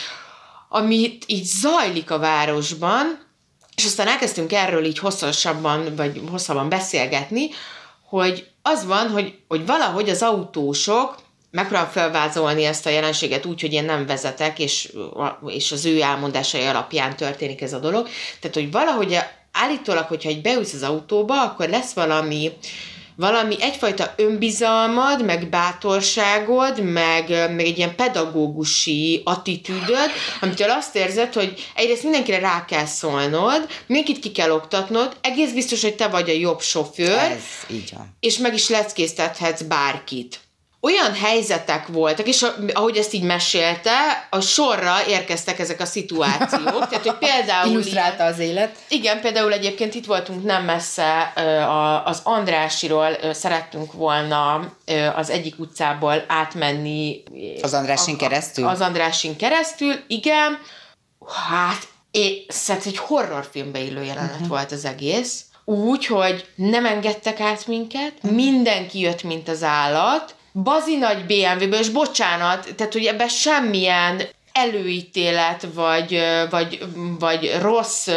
amit 0.69 1.25
így 1.27 1.45
zajlik 1.45 2.11
a 2.11 2.19
városban, 2.19 3.25
és 3.77 3.85
aztán 3.85 4.09
elkezdtünk 4.09 4.53
erről 4.53 4.85
így 4.85 4.99
hosszasabban, 4.99 5.95
vagy 5.97 6.23
hosszabban 6.31 6.69
beszélgetni, 6.69 7.49
hogy 8.09 8.47
az 8.63 8.87
van, 8.87 9.09
hogy, 9.09 9.39
hogy 9.49 9.67
valahogy 9.67 10.09
az 10.09 10.23
autósok 10.23 11.25
megpróbálom 11.57 11.91
felvázolni 11.91 12.65
ezt 12.65 12.87
a 12.87 12.91
jelenséget 12.91 13.47
úgy, 13.47 13.61
hogy 13.61 13.73
én 13.73 13.85
nem 13.85 14.07
vezetek, 14.07 14.59
és, 14.59 14.93
és 15.47 15.73
az 15.73 15.85
ő 15.85 16.01
elmondásai 16.01 16.65
alapján 16.65 17.17
történik 17.17 17.63
ez 17.63 17.73
a 17.73 17.79
dolog. 17.79 18.09
Tehát, 18.41 18.57
hogy 18.57 18.71
valahogy 18.71 19.19
állítólag, 19.53 20.05
hogyha 20.05 20.29
egy 20.29 20.43
beülsz 20.43 20.73
az 20.73 20.83
autóba, 20.83 21.43
akkor 21.43 21.69
lesz 21.69 21.93
valami 21.93 22.53
valami 23.19 23.57
egyfajta 23.61 24.15
önbizalmad, 24.17 25.25
meg 25.25 25.49
bátorságod, 25.49 26.83
meg, 26.83 27.29
meg 27.29 27.61
egy 27.67 27.79
ilyen 27.79 27.95
pedagógusi 27.95 29.23
attitűdöd, 29.25 30.11
amitől 30.41 30.71
azt 30.71 30.97
érzed, 30.97 31.33
hogy 31.33 31.67
egyrészt 31.75 32.03
mindenkire 32.03 32.39
rá 32.39 32.65
kell 32.65 32.85
szólnod, 32.85 33.67
mindenkit 33.87 34.19
ki 34.19 34.33
kell 34.33 34.51
oktatnod, 34.51 35.17
egész 35.21 35.53
biztos, 35.53 35.83
hogy 35.83 35.95
te 35.95 36.09
vagy 36.09 36.31
a 36.31 36.33
jobb 36.33 36.61
sofőr, 36.61 37.19
Ez 37.19 37.43
így 37.71 37.91
van. 37.97 38.17
és 38.21 38.39
meg 38.39 38.55
is 38.55 38.69
leckésztethetsz 38.69 39.63
bárkit 39.63 40.41
olyan 40.87 41.15
helyzetek 41.15 41.87
voltak, 41.87 42.27
és 42.27 42.47
ahogy 42.73 42.97
ezt 42.97 43.13
így 43.13 43.23
mesélte, 43.23 44.27
a 44.31 44.41
sorra 44.41 45.07
érkeztek 45.09 45.59
ezek 45.59 45.81
a 45.81 45.85
szituációk. 45.85 46.89
Tehát, 46.89 47.07
hogy 47.07 47.19
például... 47.19 47.71
Illusztrálta 47.71 48.25
az 48.25 48.39
élet. 48.39 48.77
Igen, 48.89 49.21
például 49.21 49.53
egyébként 49.53 49.95
itt 49.95 50.07
voltunk 50.07 50.45
nem 50.45 50.65
messze 50.65 51.33
az 52.05 52.21
Andrásiról, 52.23 53.17
szerettünk 53.33 53.93
volna 53.93 54.73
az 55.17 55.31
egyik 55.31 55.59
utcából 55.59 56.25
átmenni. 56.29 57.23
Az 57.63 57.75
Andrásin 57.75 58.17
keresztül? 58.17 58.67
Az 58.67 58.81
Andrásin 58.81 59.37
keresztül, 59.37 59.95
igen. 60.07 60.59
Hát, 61.49 61.83
én, 62.11 62.45
szerintem 62.49 62.93
egy 62.93 62.99
horrorfilmbe 62.99 63.79
illő 63.79 64.05
jelenet 64.05 64.33
uh-huh. 64.33 64.49
volt 64.49 64.73
az 64.73 64.85
egész. 64.85 65.41
Úgy, 65.65 66.07
hogy 66.07 66.47
nem 66.55 66.87
engedtek 66.87 67.41
át 67.41 67.67
minket, 67.67 68.13
mindenki 68.23 69.01
jött, 69.01 69.23
mint 69.23 69.49
az 69.49 69.63
állat, 69.63 70.35
bazi 70.63 70.97
nagy 70.97 71.25
BMW-ből, 71.25 71.81
és 71.81 71.89
bocsánat, 71.89 72.75
tehát 72.77 72.93
hogy 72.93 73.05
ebben 73.05 73.29
semmilyen 73.29 74.23
előítélet, 74.53 75.67
vagy, 75.75 76.23
vagy, 76.51 76.85
vagy 77.19 77.57
rossz 77.61 78.09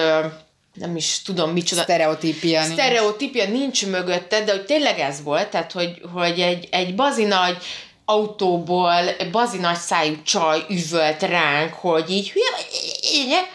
nem 0.74 0.96
is 0.96 1.22
tudom 1.22 1.52
micsoda. 1.52 1.82
Sztereotípia. 1.82 2.64
Sztereotípia 2.64 3.44
nincs. 3.44 3.60
nincs 3.60 3.86
mögötte, 3.86 4.44
de 4.44 4.52
hogy 4.52 4.66
tényleg 4.66 5.00
ez 5.00 5.24
volt, 5.24 5.48
tehát 5.48 5.72
hogy, 5.72 6.02
hogy 6.14 6.40
egy, 6.40 6.68
egy 6.72 6.96
bazi 6.96 7.24
nagy 7.24 7.58
autóból 8.06 9.02
bazi 9.32 9.58
nagy 9.58 9.78
szájú 9.78 10.22
csaj 10.24 10.66
üvölt 10.70 11.22
ránk, 11.22 11.74
hogy 11.74 12.10
így 12.10 12.32
hülye, 12.32 13.50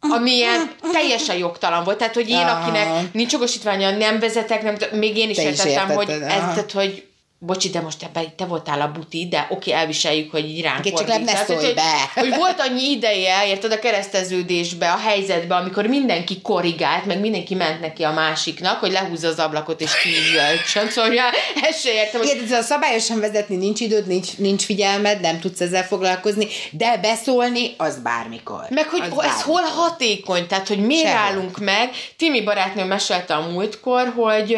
ami 0.00 0.30
ilyen 0.30 0.74
teljesen 0.92 1.36
jogtalan 1.36 1.84
volt. 1.84 1.98
Tehát, 1.98 2.14
hogy 2.14 2.28
én, 2.28 2.46
akinek 2.46 3.12
nincs 3.12 3.32
jogosítványa, 3.32 3.90
nem 3.90 4.18
vezetek, 4.18 4.62
nem, 4.62 4.76
még 4.98 5.16
én 5.16 5.30
is 5.30 5.36
Te 5.36 5.42
értettem, 5.42 5.88
is 5.88 5.94
hogy 5.94 6.10
ez, 6.10 6.20
tehát, 6.20 6.72
hogy 6.72 7.09
bocsi, 7.42 7.70
de 7.70 7.80
most 7.80 8.02
ebben 8.02 8.36
te 8.36 8.44
voltál 8.44 8.80
a 8.80 8.92
buti, 8.92 9.28
de 9.28 9.46
oké, 9.50 9.72
elviseljük, 9.72 10.30
hogy 10.30 10.44
így 10.44 10.62
ránk 10.62 10.84
csak 10.84 11.06
nem 11.06 11.22
ne 11.22 11.44
szólj 11.44 11.72
be. 11.72 12.10
Hogy, 12.14 12.28
hogy, 12.28 12.38
volt 12.38 12.60
annyi 12.60 12.90
ideje, 12.90 13.46
érted, 13.46 13.72
a 13.72 13.78
kereszteződésbe, 13.78 14.90
a 14.90 14.96
helyzetbe, 14.96 15.54
amikor 15.54 15.86
mindenki 15.86 16.40
korrigált, 16.40 17.06
meg 17.06 17.20
mindenki 17.20 17.54
ment 17.54 17.80
neki 17.80 18.02
a 18.02 18.10
másiknak, 18.10 18.80
hogy 18.80 18.90
lehúzza 18.90 19.28
az 19.28 19.38
ablakot 19.38 19.80
és 19.80 19.90
kiüvöltsön. 20.02 20.90
Szóval 20.90 21.14
ja, 21.14 21.24
ezt 21.62 21.80
se 21.80 21.92
értem. 21.92 22.20
Hogy... 22.20 22.40
Igen, 22.44 22.62
szabályosan 22.62 23.20
vezetni 23.20 23.56
nincs 23.56 23.80
időd, 23.80 24.06
nincs, 24.06 24.36
nincs 24.36 24.64
figyelmed, 24.64 25.20
nem 25.20 25.40
tudsz 25.40 25.60
ezzel 25.60 25.84
foglalkozni, 25.84 26.46
de 26.70 26.98
beszólni 26.98 27.74
az 27.76 27.98
bármikor. 28.02 28.66
Meg 28.70 28.88
hogy 28.88 29.02
az 29.10 29.24
ez 29.24 29.42
hol 29.42 29.62
hatékony, 29.62 30.46
tehát 30.46 30.68
hogy 30.68 30.78
miért 30.78 31.06
Sehol. 31.06 31.20
állunk 31.20 31.58
meg. 31.58 31.90
Timi 32.16 32.42
barátnőm 32.42 32.86
mesélte 32.86 33.34
a 33.34 33.48
múltkor, 33.48 34.12
hogy 34.16 34.56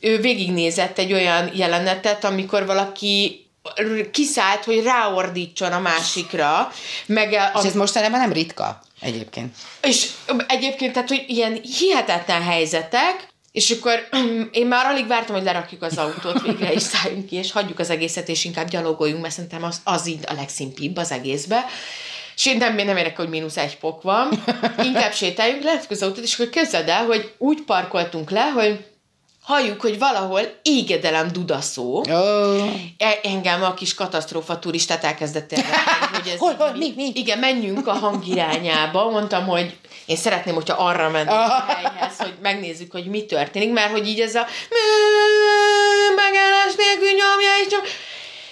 ő 0.00 0.18
végignézett 0.18 0.98
egy 0.98 1.12
olyan 1.12 1.50
jelenetet, 1.54 2.21
volt, 2.22 2.34
amikor 2.34 2.66
valaki 2.66 3.46
kiszállt, 4.10 4.64
hogy 4.64 4.82
ráordítson 4.82 5.72
a 5.72 5.80
másikra. 5.80 6.72
Meg 7.06 7.32
a, 7.32 7.58
és 7.58 7.64
ez 7.64 7.74
mostanában 7.74 8.20
nem 8.20 8.32
ritka 8.32 8.80
egyébként. 9.00 9.54
És 9.82 10.10
egyébként, 10.46 10.92
tehát, 10.92 11.08
hogy 11.08 11.24
ilyen 11.26 11.60
hihetetlen 11.78 12.42
helyzetek, 12.42 13.30
és 13.52 13.70
akkor 13.70 14.08
én 14.52 14.66
már 14.66 14.86
alig 14.86 15.06
vártam, 15.06 15.34
hogy 15.34 15.44
lerakjuk 15.44 15.82
az 15.82 15.98
autót 15.98 16.42
végre, 16.42 16.72
és 16.72 16.82
szálljunk 16.82 17.26
ki, 17.26 17.36
és 17.36 17.52
hagyjuk 17.52 17.78
az 17.78 17.90
egészet, 17.90 18.28
és 18.28 18.44
inkább 18.44 18.68
gyalogoljunk, 18.68 19.22
mert 19.22 19.34
szerintem 19.34 19.62
az, 19.62 19.80
az 19.84 20.06
így 20.06 20.24
a 20.26 20.32
legszimpibb 20.32 20.96
az 20.96 21.12
egészbe. 21.12 21.64
És 22.36 22.46
én 22.46 22.56
nem, 22.56 22.74
nem 22.74 22.96
érek, 22.96 23.16
hogy 23.16 23.28
mínusz 23.28 23.56
egy 23.56 23.78
pok 23.78 24.02
van. 24.02 24.44
Inkább 24.82 25.12
sétáljunk, 25.12 25.62
lehet 25.62 25.86
az 25.90 26.02
autót, 26.02 26.24
és 26.24 26.34
akkor 26.34 26.48
képzeld 26.48 26.88
el, 26.88 27.04
hogy 27.04 27.32
úgy 27.38 27.62
parkoltunk 27.62 28.30
le, 28.30 28.50
hogy 28.50 28.84
halljuk, 29.42 29.80
hogy 29.80 29.98
valahol 29.98 30.40
égedelem 30.62 31.32
dudaszó. 31.32 32.04
Oh. 32.08 32.68
Engem 33.22 33.62
a 33.62 33.74
kis 33.74 33.94
katasztrófa 33.94 34.58
turistát 34.58 35.04
elkezdett 35.04 35.52
érdekelni, 35.56 36.16
hogy 36.16 36.28
ez 36.32 36.38
hol, 36.38 36.54
hol, 36.54 36.72
mi, 36.76 36.92
mi? 36.96 37.10
Igen, 37.14 37.38
menjünk 37.38 37.86
a 37.86 37.92
hang 37.92 38.26
irányába. 38.26 39.10
Mondtam, 39.10 39.46
hogy 39.46 39.76
én 40.06 40.16
szeretném, 40.16 40.54
hogyha 40.54 40.84
arra 40.84 41.10
mennénk 41.10 41.30
oh. 41.30 41.50
a 41.50 41.64
helyhez, 41.66 42.16
hogy 42.18 42.34
megnézzük, 42.42 42.92
hogy 42.92 43.04
mi 43.04 43.24
történik, 43.24 43.72
mert 43.72 43.90
hogy 43.90 44.08
így 44.08 44.20
ez 44.20 44.34
a 44.34 44.46
megállás 46.16 46.74
nélkül 46.76 47.08
nyomja, 47.08 47.50
és 47.62 47.70
nyomja. 47.70 47.90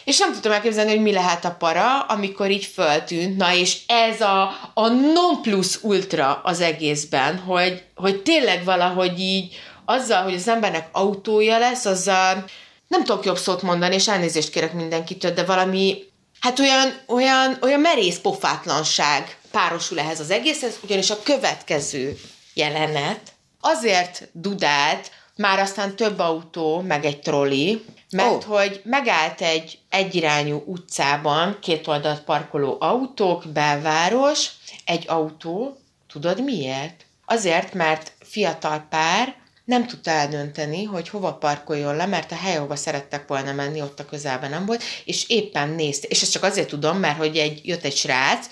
És 0.05 0.19
nem 0.19 0.33
tudtam 0.33 0.53
elképzelni, 0.53 0.91
hogy 0.91 1.03
mi 1.03 1.13
lehet 1.13 1.45
a 1.45 1.57
para, 1.59 2.01
amikor 2.01 2.51
így 2.51 2.65
föltűnt. 2.65 3.37
Na, 3.37 3.55
és 3.55 3.77
ez 3.87 4.21
a, 4.21 4.43
a 4.75 4.89
non 4.89 5.43
plus 5.43 5.83
ultra 5.83 6.41
az 6.45 6.61
egészben, 6.61 7.39
hogy, 7.39 7.83
hogy 7.95 8.23
tényleg 8.23 8.65
valahogy 8.65 9.21
így, 9.21 9.55
azzal, 9.91 10.23
hogy 10.23 10.35
az 10.35 10.49
embernek 10.49 10.89
autója 10.93 11.59
lesz, 11.59 11.85
azzal 11.85 12.45
nem 12.89 13.05
tudok 13.05 13.25
jobb 13.25 13.39
szót 13.39 13.63
mondani, 13.63 13.95
és 13.95 14.09
elnézést 14.09 14.51
kérek 14.51 14.73
mindenkitől, 14.73 15.31
de 15.31 15.45
valami, 15.45 16.03
hát 16.41 16.59
olyan, 16.59 17.01
olyan, 17.07 17.59
olyan 17.63 17.81
merész 17.81 18.19
pofátlanság 18.19 19.39
párosul 19.51 19.99
ehhez 19.99 20.21
az 20.21 20.31
egészhez, 20.31 20.79
ugyanis 20.83 21.11
a 21.11 21.23
következő 21.23 22.17
jelenet 22.55 23.33
azért 23.61 24.29
dudált, 24.33 25.11
már 25.37 25.59
aztán 25.59 25.97
több 25.97 26.19
autó, 26.19 26.81
meg 26.81 27.05
egy 27.05 27.21
troli, 27.21 27.85
mert 28.11 28.45
oh. 28.45 28.57
hogy 28.57 28.81
megállt 28.85 29.41
egy 29.41 29.79
egyirányú 29.89 30.63
utcában 30.67 31.59
két 31.61 31.87
oldalt 31.87 32.23
parkoló 32.23 32.77
autók, 32.81 33.45
belváros, 33.53 34.49
egy 34.85 35.05
autó, 35.09 35.79
tudod 36.13 36.45
miért? 36.45 37.05
Azért, 37.27 37.75
mert 37.75 38.13
fiatal 38.21 38.87
pár 38.91 39.35
nem 39.65 39.87
tudta 39.87 40.11
eldönteni, 40.11 40.85
hogy 40.85 41.09
hova 41.09 41.35
parkoljon 41.35 41.97
le, 41.97 42.07
mert 42.07 42.33
a 42.33 42.35
hely, 42.35 42.57
ahova 42.57 42.77
szerettek 42.77 43.29
volna 43.29 43.53
menni, 43.53 43.83
ott 43.83 44.01
a 44.01 44.05
közelben 44.05 44.51
nem 44.51 44.67
volt, 44.67 44.83
és 45.05 45.29
éppen 45.29 45.69
nézte, 45.69 46.07
és 46.09 46.23
ezt 46.23 46.33
csak 46.33 46.43
azért 46.43 46.69
tudom, 46.69 46.99
mert 46.99 47.17
hogy 47.17 47.37
egy, 47.37 47.61
jött 47.65 47.85
egy 47.85 47.97
srác, 47.97 48.47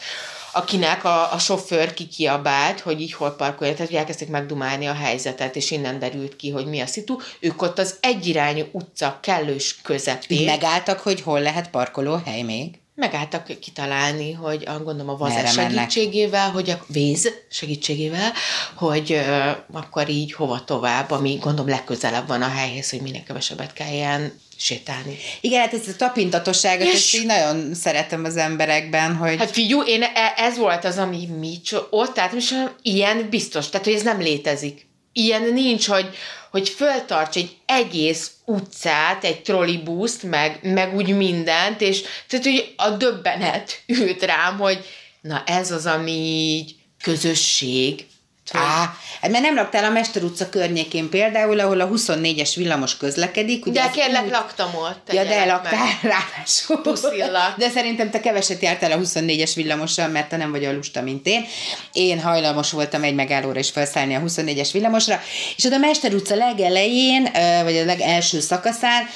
akinek 0.52 1.04
a, 1.04 1.32
a 1.32 1.38
sofőr 1.38 1.94
kikiabált, 1.94 2.80
hogy 2.80 3.00
így 3.00 3.12
hol 3.12 3.30
parkolja, 3.30 3.72
tehát 3.72 3.88
hogy 3.88 3.98
elkezdték 3.98 4.28
megdumálni 4.28 4.86
a 4.86 4.94
helyzetet, 4.94 5.56
és 5.56 5.70
innen 5.70 5.98
derült 5.98 6.36
ki, 6.36 6.50
hogy 6.50 6.66
mi 6.66 6.80
a 6.80 6.86
szitu. 6.86 7.16
Ők 7.40 7.62
ott 7.62 7.78
az 7.78 7.96
egyirányú 8.00 8.64
utca 8.72 9.18
kellős 9.22 9.80
közepén. 9.82 10.44
Megálltak, 10.44 11.00
hogy 11.00 11.20
hol 11.20 11.40
lehet 11.40 11.70
parkoló 11.70 12.20
hely 12.24 12.42
még? 12.42 12.78
Megálltak 12.98 13.58
kitalálni, 13.60 14.32
hogy 14.32 14.64
gondolom 14.64 15.08
a 15.08 15.16
vazás 15.16 15.52
segítségével, 15.52 16.50
hogy 16.50 16.70
a 16.70 16.84
víz 16.86 17.32
segítségével, 17.50 18.32
hogy 18.74 19.12
uh, 19.12 19.78
akkor 19.78 20.08
így 20.08 20.32
hova 20.32 20.64
tovább, 20.64 21.10
ami 21.10 21.38
gondolom 21.40 21.68
legközelebb 21.68 22.28
van 22.28 22.42
a 22.42 22.48
helyhez, 22.48 22.90
hogy 22.90 23.00
minél 23.00 23.22
kevesebbet 23.22 23.72
kelljen 23.72 24.32
sétálni. 24.56 25.16
Igen, 25.40 25.60
hát 25.60 25.72
ez 25.72 25.88
a 25.88 25.96
tapintatosságot, 25.96 26.86
és... 26.86 26.92
ezt 26.92 27.14
így 27.14 27.26
nagyon 27.26 27.74
szeretem 27.74 28.24
az 28.24 28.36
emberekben, 28.36 29.16
hogy... 29.16 29.38
Hát 29.38 29.50
figyú, 29.50 29.82
én 29.82 30.02
e- 30.02 30.34
ez 30.36 30.56
volt 30.56 30.84
az, 30.84 30.98
ami 30.98 31.26
mi 31.38 31.60
ott, 31.90 32.14
tehát 32.14 32.32
most 32.32 32.54
ilyen 32.82 33.26
biztos, 33.30 33.68
tehát 33.68 33.86
hogy 33.86 33.94
ez 33.94 34.02
nem 34.02 34.20
létezik. 34.20 34.87
Ilyen 35.12 35.42
nincs, 35.52 35.86
hogy, 35.86 36.08
hogy 36.50 36.68
föltarts 36.68 37.36
egy 37.36 37.56
egész 37.66 38.30
utcát, 38.44 39.24
egy 39.24 39.42
trollibuszt, 39.42 40.22
meg, 40.22 40.58
meg 40.62 40.94
úgy 40.94 41.16
mindent, 41.16 41.80
és 41.80 42.02
tehát, 42.28 42.44
hogy 42.44 42.74
a 42.76 42.90
döbbenet 42.90 43.82
ült 44.00 44.22
rám, 44.22 44.58
hogy 44.58 44.84
na 45.20 45.42
ez 45.46 45.70
az, 45.70 45.86
ami 45.86 46.12
így 46.12 46.74
közösség, 47.02 48.06
Á, 48.52 48.94
hát 49.20 49.30
mert 49.30 49.42
nem 49.42 49.54
laktál 49.54 49.84
a 49.84 49.90
Mester 49.90 50.22
utca 50.22 50.48
környékén 50.48 51.08
például, 51.08 51.60
ahol 51.60 51.80
a 51.80 51.88
24-es 51.88 52.52
villamos 52.56 52.96
közlekedik. 52.96 53.66
Ugye 53.66 53.82
de 53.82 53.90
kérlek, 53.90 54.24
út... 54.24 54.30
laktam 54.30 54.74
ott. 54.74 55.12
Ja, 55.12 55.24
de 55.24 55.44
laktál 55.44 55.86
ráadásul. 56.02 56.82
Puszillak. 56.82 57.56
De 57.56 57.68
szerintem 57.68 58.10
te 58.10 58.20
keveset 58.20 58.62
jártál 58.62 58.92
a 58.92 58.98
24-es 58.98 59.52
villamossal, 59.54 60.08
mert 60.08 60.28
te 60.28 60.36
nem 60.36 60.50
vagy 60.50 60.64
a 60.64 60.72
lusta, 60.72 61.02
mint 61.02 61.26
én. 61.26 61.44
Én 61.92 62.20
hajlamos 62.20 62.70
voltam 62.70 63.02
egy 63.02 63.14
megállóra 63.14 63.58
és 63.58 63.70
felszállni 63.70 64.14
a 64.14 64.20
24-es 64.20 64.68
villamosra, 64.72 65.20
és 65.56 65.64
ott 65.64 65.72
a 65.72 65.78
Mester 65.78 66.14
utca 66.14 66.34
legelején, 66.34 67.28
vagy 67.62 67.76
a 67.76 67.84
legelső 67.84 68.40
szakaszán 68.40 69.08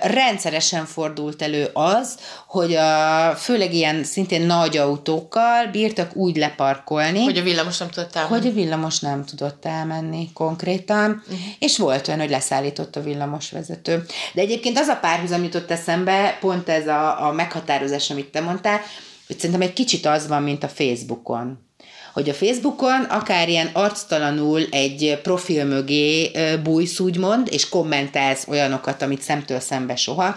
rendszeresen 0.00 0.84
fordult 0.84 1.42
elő 1.42 1.70
az, 1.72 2.18
hogy 2.46 2.74
a, 2.74 3.34
főleg 3.36 3.74
ilyen 3.74 4.04
szintén 4.04 4.42
nagy 4.42 4.76
autókkal 4.76 5.66
bírtak 5.66 6.16
úgy 6.16 6.36
leparkolni, 6.36 7.24
hogy 7.24 7.38
a 7.38 7.42
villamos 7.42 7.78
nem 7.78 7.90
tudott 7.90 8.16
elmenni. 8.16 8.34
Hogy 8.38 8.46
a 8.46 8.52
villamos 8.52 8.98
nem 8.98 9.24
tudott 9.24 9.64
elmenni 9.64 10.32
konkrétan, 10.32 11.10
uh-huh. 11.10 11.38
és 11.58 11.78
volt 11.78 12.08
olyan, 12.08 12.20
hogy 12.20 12.30
leszállított 12.30 12.96
a 12.96 13.02
villamosvezető. 13.02 14.04
De 14.34 14.40
egyébként 14.40 14.78
az 14.78 14.86
a 14.86 14.98
párhuzam 15.00 15.42
jutott 15.42 15.70
eszembe, 15.70 16.36
pont 16.40 16.68
ez 16.68 16.86
a, 16.86 17.26
a 17.26 17.32
meghatározás, 17.32 18.10
amit 18.10 18.30
te 18.30 18.40
mondtál, 18.40 18.80
hogy 19.26 19.38
szerintem 19.38 19.68
egy 19.68 19.72
kicsit 19.72 20.06
az 20.06 20.26
van, 20.28 20.42
mint 20.42 20.64
a 20.64 20.68
Facebookon 20.68 21.67
hogy 22.12 22.28
a 22.28 22.34
Facebookon 22.34 23.02
akár 23.02 23.48
ilyen 23.48 23.70
arctalanul 23.72 24.66
egy 24.70 25.18
profil 25.22 25.64
mögé 25.64 26.30
bújsz, 26.62 27.00
úgymond, 27.00 27.48
és 27.50 27.68
kommentelsz 27.68 28.46
olyanokat, 28.48 29.02
amit 29.02 29.22
szemtől 29.22 29.60
szembe 29.60 29.96
soha, 29.96 30.36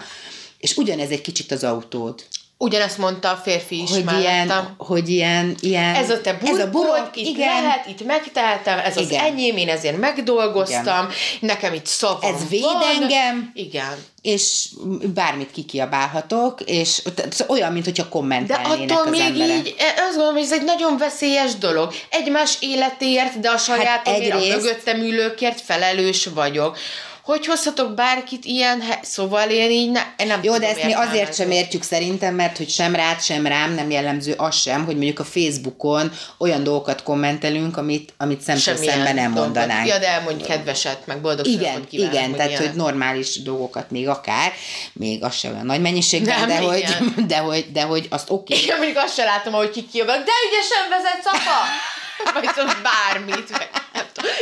és 0.58 0.76
ugyanez 0.76 1.10
egy 1.10 1.20
kicsit 1.20 1.52
az 1.52 1.64
autód. 1.64 2.24
Ugyanezt 2.62 2.98
mondta 2.98 3.30
a 3.30 3.36
férfi 3.36 3.82
is 3.82 3.90
hogy 3.90 4.20
ilyen, 4.20 4.74
hogy 4.78 5.08
ilyen, 5.08 5.56
ilyen... 5.60 5.94
Ez 5.94 6.10
a 6.10 6.20
te 6.20 6.32
burkod, 6.32 6.58
ez 6.58 6.66
a 6.66 6.70
burok, 6.70 7.10
itt 7.14 7.26
igen. 7.26 7.62
lehet, 7.62 7.86
itt 7.86 8.04
megteltem, 8.04 8.78
ez 8.78 8.96
igen. 8.96 9.20
az 9.20 9.26
enyém, 9.26 9.56
én 9.56 9.68
ezért 9.68 9.98
megdolgoztam, 9.98 11.04
igen. 11.04 11.10
nekem 11.40 11.74
itt 11.74 11.86
szavam 11.86 12.34
Ez 12.34 12.48
véd 12.48 12.62
van. 12.62 12.82
engem. 13.00 13.50
Igen. 13.54 14.04
És 14.20 14.68
bármit 15.14 15.50
kikiabálhatok, 15.50 16.60
és 16.60 17.02
olyan, 17.48 17.72
mint 17.72 17.84
hogyha 17.84 18.08
kommentelnének 18.08 18.86
De 18.86 18.94
attól 18.94 19.04
az 19.06 19.10
még 19.10 19.20
emberek. 19.20 19.56
így, 19.56 19.74
e, 19.78 19.84
azt 20.02 20.10
gondolom, 20.10 20.34
hogy 20.34 20.44
ez 20.44 20.52
egy 20.52 20.64
nagyon 20.64 20.98
veszélyes 20.98 21.54
dolog. 21.54 21.92
Egymás 22.10 22.56
életéért, 22.60 23.40
de 23.40 23.50
a 23.50 23.58
saját 23.58 23.86
hát 23.86 24.08
egyrészt... 24.08 24.52
a 24.52 24.56
mögöttem 24.56 25.00
ülőkért 25.00 25.60
felelős 25.60 26.26
vagyok 26.34 26.78
hogy 27.22 27.46
hozhatok 27.46 27.94
bárkit 27.94 28.44
ilyen, 28.44 28.80
he- 28.80 29.04
szóval 29.04 29.48
én 29.48 29.70
így 29.70 29.90
ne, 29.90 30.00
én 30.16 30.26
nem 30.26 30.40
Jó, 30.42 30.58
de 30.58 30.68
ezt 30.68 30.84
mi 30.84 30.92
azért 30.92 31.34
sem 31.34 31.50
értjük 31.50 31.82
szerintem, 31.82 32.34
mert 32.34 32.56
hogy 32.56 32.68
sem 32.68 32.94
rád, 32.94 33.22
sem 33.22 33.46
rám 33.46 33.74
nem 33.74 33.90
jellemző 33.90 34.34
az 34.36 34.56
sem, 34.56 34.84
hogy 34.84 34.94
mondjuk 34.96 35.18
a 35.18 35.24
Facebookon 35.24 36.12
olyan 36.38 36.62
dolgokat 36.62 37.02
kommentelünk, 37.02 37.76
amit, 37.76 38.12
amit 38.16 38.40
szemtől 38.40 38.76
szemben 38.76 39.14
nem 39.14 39.34
dolgot. 39.34 39.42
mondanánk. 39.44 39.86
Ja, 39.86 39.98
de 39.98 40.08
elmondj 40.08 40.44
kedveset, 40.44 41.06
meg 41.06 41.20
boldog 41.20 41.46
Igen, 41.46 41.86
kívánok, 41.86 42.12
igen, 42.12 42.32
tehát 42.32 42.50
ilyen. 42.50 42.62
hogy 42.62 42.74
normális 42.74 43.42
dolgokat 43.42 43.90
még 43.90 44.08
akár, 44.08 44.52
még 44.92 45.24
az 45.24 45.34
sem 45.34 45.52
olyan 45.52 45.66
nagy 45.66 45.80
mennyiségben, 45.80 46.38
nem, 46.38 46.48
de, 46.48 46.66
hogy, 46.66 46.84
de, 47.32 47.36
hogy, 47.36 47.66
de 47.72 47.82
hogy 47.82 48.06
azt 48.10 48.30
oké. 48.30 48.54
Okay. 48.54 48.66
Én 48.66 48.76
mondjuk 48.76 48.96
azt 48.96 49.14
sem 49.14 49.24
látom, 49.24 49.52
hogy 49.52 49.70
ki 49.70 49.98
de 49.98 50.14
ügyesen 50.48 50.88
vezet 50.90 51.26
apa! 51.26 51.60
Vagy 52.34 52.48
szóval 52.54 52.74
bármit. 52.82 53.50
Meg, 53.50 53.70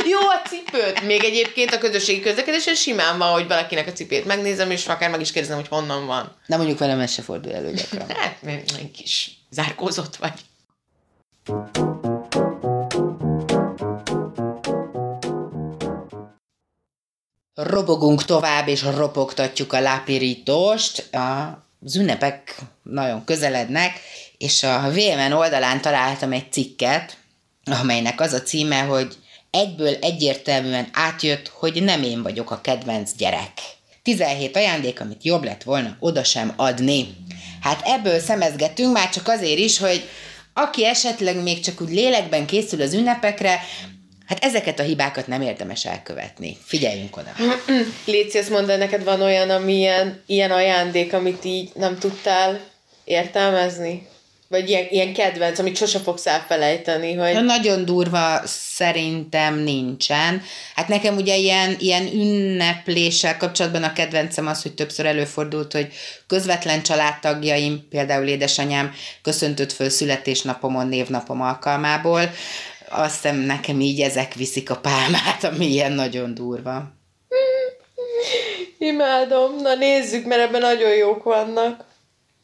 Jó 0.08 0.18
a 0.18 0.48
cipőt. 0.48 1.02
Még 1.02 1.24
egyébként 1.24 1.70
a 1.70 1.78
közösségi 1.78 2.20
közlekedésen 2.20 2.74
simán 2.74 3.18
van, 3.18 3.32
hogy 3.32 3.46
valakinek 3.46 3.86
a 3.86 3.92
cipét 3.92 4.24
megnézem, 4.24 4.70
és 4.70 4.86
akár 4.86 5.10
meg 5.10 5.20
is 5.20 5.32
kérdezem, 5.32 5.56
hogy 5.56 5.68
honnan 5.68 6.06
van. 6.06 6.36
Na 6.46 6.56
mondjuk 6.56 6.78
velem 6.78 7.00
ez 7.00 7.12
se 7.12 7.22
fordul 7.22 7.52
elő 7.52 7.72
gyakran. 7.72 8.08
hát, 8.16 8.36
egy 8.78 8.90
kis 8.90 9.30
zárkózott 9.50 10.16
vagy. 10.16 10.32
Robogunk 17.54 18.24
tovább, 18.24 18.68
és 18.68 18.82
ropogtatjuk 18.82 19.72
a 19.72 19.80
lápirítóst. 19.80 21.08
Az 21.80 21.96
ünnepek 21.96 22.54
nagyon 22.82 23.24
közelednek, 23.24 24.00
és 24.38 24.62
a 24.62 24.90
VMN 24.90 25.32
oldalán 25.32 25.80
találtam 25.80 26.32
egy 26.32 26.52
cikket, 26.52 27.16
amelynek 27.72 28.20
az 28.20 28.32
a 28.32 28.42
címe, 28.42 28.80
hogy 28.80 29.16
egyből 29.50 29.94
egyértelműen 30.00 30.88
átjött, 30.92 31.48
hogy 31.48 31.82
nem 31.82 32.02
én 32.02 32.22
vagyok 32.22 32.50
a 32.50 32.60
kedvenc 32.60 33.10
gyerek. 33.16 33.52
17 34.02 34.56
ajándék, 34.56 35.00
amit 35.00 35.24
jobb 35.24 35.44
lett 35.44 35.62
volna 35.62 35.96
oda 36.00 36.24
sem 36.24 36.52
adni. 36.56 37.08
Hát 37.60 37.82
ebből 37.84 38.18
szemezgetünk 38.18 38.92
már 38.92 39.10
csak 39.10 39.28
azért 39.28 39.58
is, 39.58 39.78
hogy 39.78 40.08
aki 40.54 40.86
esetleg 40.86 41.42
még 41.42 41.60
csak 41.60 41.80
úgy 41.80 41.90
lélekben 41.90 42.46
készül 42.46 42.82
az 42.82 42.94
ünnepekre, 42.94 43.60
hát 44.26 44.44
ezeket 44.44 44.78
a 44.78 44.82
hibákat 44.82 45.26
nem 45.26 45.42
érdemes 45.42 45.84
elkövetni. 45.84 46.56
Figyeljünk 46.64 47.16
oda. 47.16 47.32
Léci, 48.04 48.38
ezt 48.38 48.50
mondd, 48.50 48.78
neked 48.78 49.04
van 49.04 49.20
olyan, 49.20 49.50
ami 49.50 49.74
ilyen, 49.74 50.22
ilyen 50.26 50.50
ajándék, 50.50 51.12
amit 51.12 51.44
így 51.44 51.70
nem 51.74 51.98
tudtál 51.98 52.60
értelmezni? 53.04 54.08
Vagy 54.50 54.68
ilyen, 54.68 54.86
ilyen 54.90 55.12
kedvenc, 55.12 55.58
amit 55.58 55.76
sose 55.76 55.98
fogsz 55.98 56.26
elfelejteni, 56.26 57.14
hogy... 57.14 57.32
Ja, 57.32 57.40
nagyon 57.40 57.84
durva 57.84 58.40
szerintem 58.44 59.58
nincsen. 59.58 60.42
Hát 60.74 60.88
nekem 60.88 61.16
ugye 61.16 61.36
ilyen, 61.36 61.76
ilyen 61.78 62.06
ünnepléssel 62.12 63.36
kapcsolatban 63.36 63.82
a 63.82 63.92
kedvencem 63.92 64.46
az, 64.46 64.62
hogy 64.62 64.74
többször 64.74 65.06
előfordult, 65.06 65.72
hogy 65.72 65.88
közvetlen 66.26 66.82
családtagjaim, 66.82 67.86
például 67.90 68.26
édesanyám 68.26 68.94
köszöntött 69.22 69.72
föl 69.72 69.88
születésnapomon, 69.88 70.86
névnapom 70.86 71.40
alkalmából. 71.40 72.30
Azt 72.88 73.14
hiszem 73.14 73.36
nekem 73.36 73.80
így 73.80 74.00
ezek 74.00 74.34
viszik 74.34 74.70
a 74.70 74.76
pálmát, 74.76 75.44
ami 75.44 75.66
ilyen 75.66 75.92
nagyon 75.92 76.34
durva. 76.34 76.92
Imádom. 78.78 79.56
Na 79.62 79.74
nézzük, 79.74 80.26
mert 80.26 80.40
ebben 80.42 80.60
nagyon 80.60 80.94
jók 80.94 81.22
vannak. 81.22 81.88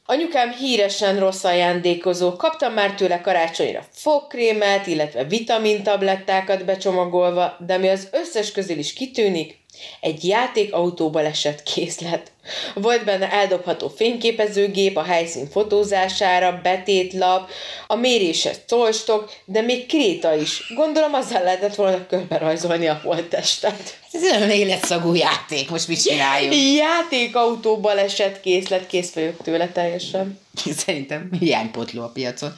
Anyukám 0.07 0.53
híresen 0.53 1.19
rossz 1.19 1.45
ajándékozó. 1.45 2.37
Kaptam 2.37 2.73
már 2.73 2.95
tőle 2.95 3.21
karácsonyra 3.21 3.85
fogkrémet, 3.93 4.87
illetve 4.87 5.25
vitamintablettákat 5.25 6.65
becsomagolva, 6.65 7.57
de 7.67 7.79
mi 7.79 7.89
az 7.89 8.09
összes 8.13 8.53
közül 8.53 8.79
is 8.79 8.93
kitűnik, 8.93 9.59
egy 10.01 10.25
játékautóba 10.25 11.21
esett 11.21 11.63
készlet. 11.63 12.33
Volt 12.75 13.05
benne 13.05 13.33
eldobható 13.33 13.89
fényképezőgép 13.89 14.97
a 14.97 15.03
helyszín 15.03 15.49
fotózására, 15.51 16.61
betétlap, 16.63 17.51
a 17.87 17.95
méréses 17.95 18.57
colstok, 18.69 19.33
de 19.45 19.61
még 19.61 19.87
kréta 19.87 20.35
is. 20.35 20.73
Gondolom 20.75 21.15
azzal 21.15 21.43
lehetett 21.43 21.75
volna 21.75 22.07
körbe 22.07 22.39
rajzolni 22.39 22.87
a 22.87 23.01
holttestet. 23.05 23.99
Ez 24.23 24.41
egy 24.41 24.59
életszagú 24.59 25.15
játék, 25.15 25.71
most 25.71 25.89
mit 25.89 26.03
csináljuk? 26.03 26.55
Játékautó 26.85 27.77
baleset 27.77 28.41
készlet, 28.41 28.87
kész 28.87 29.13
vagyok 29.13 29.43
tőle 29.43 29.69
teljesen. 29.69 30.39
Szerintem 30.87 31.29
hiánypotló 31.41 32.03
a 32.03 32.09
piacon. 32.09 32.57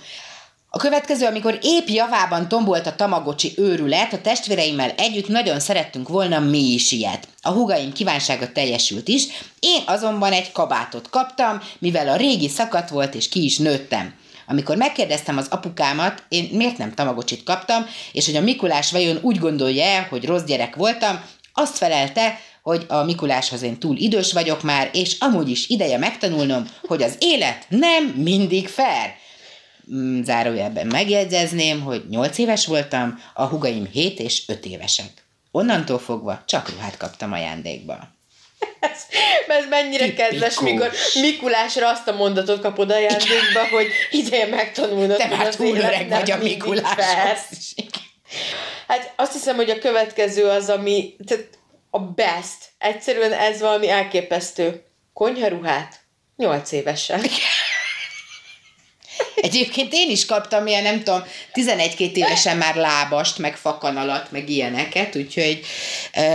A 0.70 0.78
következő, 0.78 1.26
amikor 1.26 1.58
épp 1.62 1.86
javában 1.86 2.48
tombolt 2.48 2.86
a 2.86 2.94
tamagocsi 2.94 3.52
őrület, 3.56 4.12
a 4.12 4.20
testvéreimmel 4.20 4.90
együtt 4.96 5.28
nagyon 5.28 5.60
szerettünk 5.60 6.08
volna 6.08 6.38
mi 6.38 6.72
is 6.72 6.92
ilyet. 6.92 7.28
A 7.42 7.50
hugaim 7.50 7.92
kívánsága 7.92 8.52
teljesült 8.52 9.08
is, 9.08 9.26
én 9.60 9.82
azonban 9.86 10.32
egy 10.32 10.52
kabátot 10.52 11.10
kaptam, 11.10 11.60
mivel 11.78 12.08
a 12.08 12.16
régi 12.16 12.48
szakadt 12.48 12.88
volt 12.88 13.14
és 13.14 13.28
ki 13.28 13.44
is 13.44 13.58
nőttem. 13.58 14.14
Amikor 14.50 14.76
megkérdeztem 14.76 15.36
az 15.36 15.46
apukámat, 15.50 16.22
én 16.28 16.48
miért 16.52 16.78
nem 16.78 16.94
tamagocsit 16.94 17.42
kaptam, 17.42 17.86
és 18.12 18.26
hogy 18.26 18.36
a 18.36 18.40
Mikulás 18.40 18.90
vajon 18.90 19.18
úgy 19.22 19.38
gondolja 19.38 20.06
hogy 20.10 20.24
rossz 20.24 20.42
gyerek 20.42 20.76
voltam, 20.76 21.24
azt 21.58 21.76
felelte, 21.76 22.40
hogy 22.62 22.84
a 22.88 23.02
Mikuláshoz 23.02 23.62
én 23.62 23.78
túl 23.78 23.96
idős 23.96 24.32
vagyok 24.32 24.62
már, 24.62 24.90
és 24.92 25.16
amúgy 25.18 25.48
is 25.48 25.68
ideje 25.68 25.98
megtanulnom, 25.98 26.64
hogy 26.86 27.02
az 27.02 27.16
élet 27.18 27.66
nem 27.68 28.04
mindig 28.04 28.68
fair. 28.68 29.14
Mm, 29.94 30.22
zárójelben 30.22 30.86
megjegyezném, 30.86 31.80
hogy 31.80 32.04
8 32.08 32.38
éves 32.38 32.66
voltam, 32.66 33.22
a 33.34 33.44
hugaim 33.44 33.88
7 33.92 34.20
és 34.20 34.42
5 34.46 34.64
évesek. 34.64 35.10
Onnantól 35.50 35.98
fogva 35.98 36.42
csak 36.46 36.70
ruhát 36.70 36.96
kaptam 36.96 37.32
ajándékba. 37.32 38.16
Ez, 38.80 39.00
ez 39.46 39.64
mennyire 39.68 40.04
Tipikus. 40.04 40.28
kedves, 40.28 40.60
mikor 40.60 40.90
Mikulásra 41.20 41.88
azt 41.88 42.08
a 42.08 42.12
mondatot 42.12 42.60
kapod 42.60 42.90
ajándékba, 42.90 43.68
hogy 43.70 43.86
ideje 44.10 44.46
megtanulnod. 44.46 45.16
Te 45.16 45.26
már 45.26 45.54
túl 45.54 45.76
öreg 45.76 46.08
vagy 46.08 46.30
a 46.30 46.36
Mikuláshoz. 46.36 47.74
Hát 48.86 49.12
azt 49.16 49.32
hiszem, 49.32 49.56
hogy 49.56 49.70
a 49.70 49.78
következő 49.78 50.44
az, 50.44 50.68
ami 50.68 51.16
tehát 51.26 51.48
a 51.90 51.98
best. 51.98 52.56
Egyszerűen 52.78 53.32
ez 53.32 53.60
valami 53.60 53.88
elképesztő. 53.88 54.82
Konyharuhát? 55.12 56.00
Nyolc 56.36 56.72
évesen. 56.72 57.20
Egyébként 59.34 59.92
én 59.92 60.10
is 60.10 60.26
kaptam 60.26 60.66
ilyen, 60.66 60.82
nem 60.82 61.02
tudom, 61.02 61.22
11-2 61.52 62.12
évesen 62.12 62.56
már 62.56 62.74
lábast, 62.74 63.38
meg 63.38 63.56
fakanalat, 63.56 64.30
meg 64.30 64.48
ilyeneket, 64.48 65.16
úgyhogy 65.16 65.60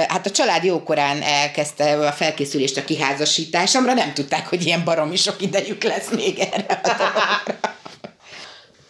hát 0.07 0.25
a 0.25 0.31
család 0.31 0.63
jókorán 0.63 1.21
elkezdte 1.21 2.07
a 2.07 2.11
felkészülést 2.11 2.77
a 2.77 2.83
kiházasításomra, 2.83 3.93
nem 3.93 4.13
tudták, 4.13 4.47
hogy 4.47 4.65
ilyen 4.65 4.83
baromi 4.83 5.15
sok 5.15 5.41
idejük 5.41 5.83
lesz 5.83 6.09
még 6.09 6.39
erre 6.39 6.81
a 6.83 7.71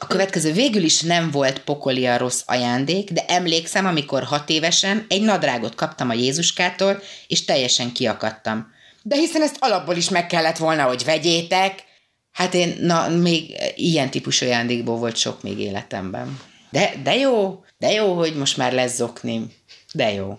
következő 0.08 0.52
végül 0.52 0.84
is 0.84 1.02
nem 1.02 1.32
volt 1.32 1.60
pokoli 1.60 2.06
a 2.08 2.18
rossz 2.18 2.42
ajándék, 2.46 3.12
de 3.12 3.26
emlékszem, 3.28 3.86
amikor 3.86 4.24
hat 4.24 4.50
évesen 4.50 5.06
egy 5.10 5.22
nadrágot 5.22 5.76
kaptam 5.76 6.10
a 6.10 6.13
Jézuskától, 6.13 7.02
és 7.28 7.46
teljesen 7.46 7.92
kiakadtam. 7.92 8.72
De 9.02 9.16
hiszen 9.16 9.42
ezt 9.42 9.58
alapból 9.60 9.96
is 9.96 10.10
meg 10.10 10.28
kellett 10.28 10.58
volna, 10.58 10.84
hogy 10.84 11.04
vegyétek, 11.04 11.92
Hát 12.34 12.54
én, 12.54 12.78
na, 12.80 13.10
még 13.10 13.56
ilyen 13.76 14.10
típusú 14.10 14.46
ajándékból 14.46 14.98
volt 14.98 15.16
sok 15.16 15.42
még 15.42 15.60
életemben. 15.60 16.39
De, 16.70 16.94
de 17.04 17.16
jó, 17.16 17.63
de 17.78 17.92
jó, 17.92 18.13
hogy 18.13 18.36
most 18.36 18.58
már 18.58 18.74
lesz 18.74 18.96
zoknim. 18.96 19.54
De 19.94 20.13
jó. 20.13 20.38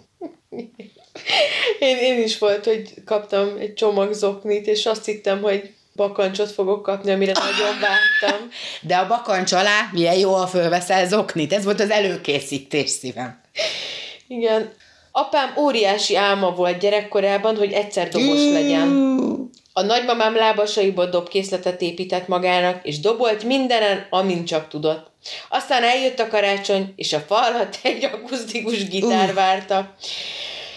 Én, 1.79 1.96
én 1.96 2.22
is 2.22 2.38
volt, 2.38 2.64
hogy 2.64 2.94
kaptam 3.05 3.57
egy 3.59 3.74
csomag 3.74 4.12
zoknit, 4.12 4.66
és 4.66 4.87
azt 4.87 5.05
hittem, 5.05 5.42
hogy 5.42 5.74
bakancsot 5.94 6.50
fogok 6.50 6.83
kapni, 6.83 7.12
amire 7.12 7.33
nagyon 7.33 7.80
vártam. 7.80 8.48
De 8.88 8.96
a 8.96 9.07
bakancs 9.07 9.52
alá 9.52 9.88
milyen 9.92 10.18
jó, 10.18 10.33
ha 10.35 10.46
fölveszel 10.46 11.09
zoknit. 11.09 11.52
Ez 11.52 11.64
volt 11.64 11.80
az 11.80 11.90
előkészítés 11.90 12.90
szívem. 12.90 13.40
Igen. 14.28 14.72
Apám 15.12 15.54
óriási 15.59 16.16
álma 16.16 16.50
volt 16.50 16.78
gyerekkorában, 16.78 17.57
hogy 17.57 17.72
egyszer 17.72 18.09
dobos 18.09 18.42
legyen. 18.52 18.88
A 19.72 19.83
nagymamám 19.83 20.37
lábasaiból 20.37 21.07
dobkészletet 21.07 21.83
épített 21.83 22.28
magának, 22.28 22.87
és 22.87 23.00
dobolt 23.00 23.44
mindenen, 23.44 24.07
amint 24.11 24.46
csak 24.46 24.68
tudott. 24.68 25.11
Aztán 25.48 25.83
eljött 25.83 26.18
a 26.18 26.28
karácsony, 26.28 26.92
és 26.96 27.12
a 27.12 27.18
falat 27.18 27.78
egy 27.83 28.04
akusztikus 28.04 28.88
gitár 28.88 29.28
uh. 29.28 29.35
várta. 29.35 29.94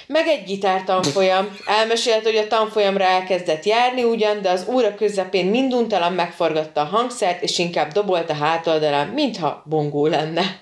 Meg 0.08 0.28
egy 0.28 0.44
gitártanfolyam. 0.44 1.58
Elmesélt, 1.66 2.24
hogy 2.24 2.36
a 2.36 2.48
tanfolyamra 2.48 3.04
elkezdett 3.04 3.66
járni 3.66 4.04
ugyan, 4.04 4.42
de 4.42 4.50
az 4.50 4.66
óra 4.68 4.96
közepén 4.96 5.46
minduntalan 5.46 6.14
megforgatta 6.14 6.82
a 6.82 6.86
hangszert, 6.86 7.44
és 7.44 7.60
inkább 7.60 7.92
dobolt 7.92 8.30
a 8.30 8.34
hátoldalán, 8.36 9.08
mintha 9.08 9.64
bongó 9.66 10.08
lenne. 10.08 10.60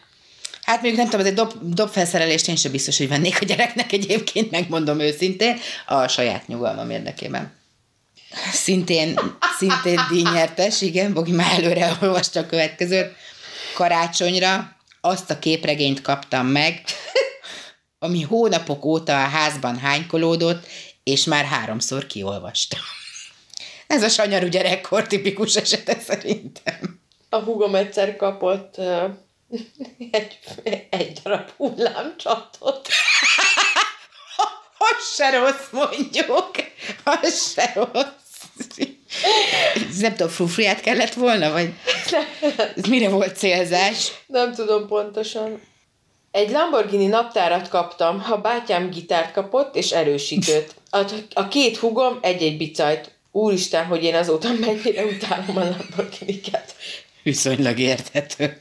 Hát 0.61 0.81
még 0.81 0.95
nem 0.95 1.05
tudom, 1.05 1.19
az 1.19 1.25
egy 1.25 1.33
dob, 1.33 1.51
dobfelszerelést 1.61 2.47
én 2.47 2.55
sem 2.55 2.71
biztos, 2.71 2.97
hogy 2.97 3.07
vennék 3.07 3.41
a 3.41 3.45
gyereknek 3.45 3.91
egyébként, 3.91 4.51
megmondom 4.51 4.99
őszintén, 4.99 5.59
a 5.85 6.07
saját 6.07 6.47
nyugalmam 6.47 6.89
érdekében. 6.89 7.53
Szintén, 8.51 9.19
szintén 9.57 9.99
díjnyertes, 10.09 10.81
igen, 10.81 11.13
Bogi 11.13 11.31
már 11.31 11.51
előre 11.57 11.97
olvasta 12.01 12.39
a 12.39 12.45
következőt. 12.45 13.15
Karácsonyra 13.73 14.75
azt 15.01 15.29
a 15.29 15.39
képregényt 15.39 16.01
kaptam 16.01 16.47
meg, 16.47 16.81
ami 18.05 18.21
hónapok 18.21 18.85
óta 18.85 19.23
a 19.23 19.27
házban 19.27 19.77
hánykolódott, 19.77 20.65
és 21.03 21.23
már 21.23 21.45
háromszor 21.45 22.07
kiolvastam. 22.07 22.79
Ez 23.87 24.03
a 24.03 24.09
sanyarú 24.09 24.47
gyerekkor 24.47 25.07
tipikus 25.07 25.55
esete 25.55 25.99
szerintem. 25.99 26.99
A 27.29 27.37
hugom 27.37 27.75
egyszer 27.75 28.15
kapott 28.15 28.75
uh, 28.77 29.03
egy, 30.11 30.37
egy 30.89 31.19
darab 31.23 31.49
hullámcsatot. 31.57 32.87
Az 34.77 35.15
se 35.15 35.29
rossz, 35.29 35.69
mondjuk. 35.71 36.51
Az 37.03 37.51
se 37.53 37.71
rossz. 37.75 38.13
Ez 39.89 39.97
nem 39.97 40.11
tudom, 40.15 40.31
frufriát 40.31 40.81
kellett 40.81 41.13
volna, 41.13 41.51
vagy 41.51 41.73
ez 42.75 42.83
mire 42.83 43.09
volt 43.09 43.37
célzás? 43.37 44.11
Nem 44.27 44.53
tudom 44.53 44.87
pontosan. 44.87 45.61
Egy 46.35 46.51
Lamborghini 46.51 47.05
naptárat 47.05 47.67
kaptam, 47.67 48.25
a 48.31 48.37
bátyám 48.37 48.89
gitárt 48.89 49.31
kapott 49.31 49.75
és 49.75 49.91
erősítőt. 49.91 50.75
A, 50.89 51.01
a 51.33 51.47
két 51.47 51.77
hugom 51.77 52.19
egy-egy 52.21 52.57
bicajt. 52.57 53.11
Úristen, 53.31 53.85
hogy 53.85 54.03
én 54.03 54.15
azóta 54.15 54.49
mennyire 54.59 55.03
utálom 55.05 55.57
a 55.57 55.59
Lamborghini-ket. 55.59 56.75
Viszonylag 57.23 57.79
érthető. 57.79 58.57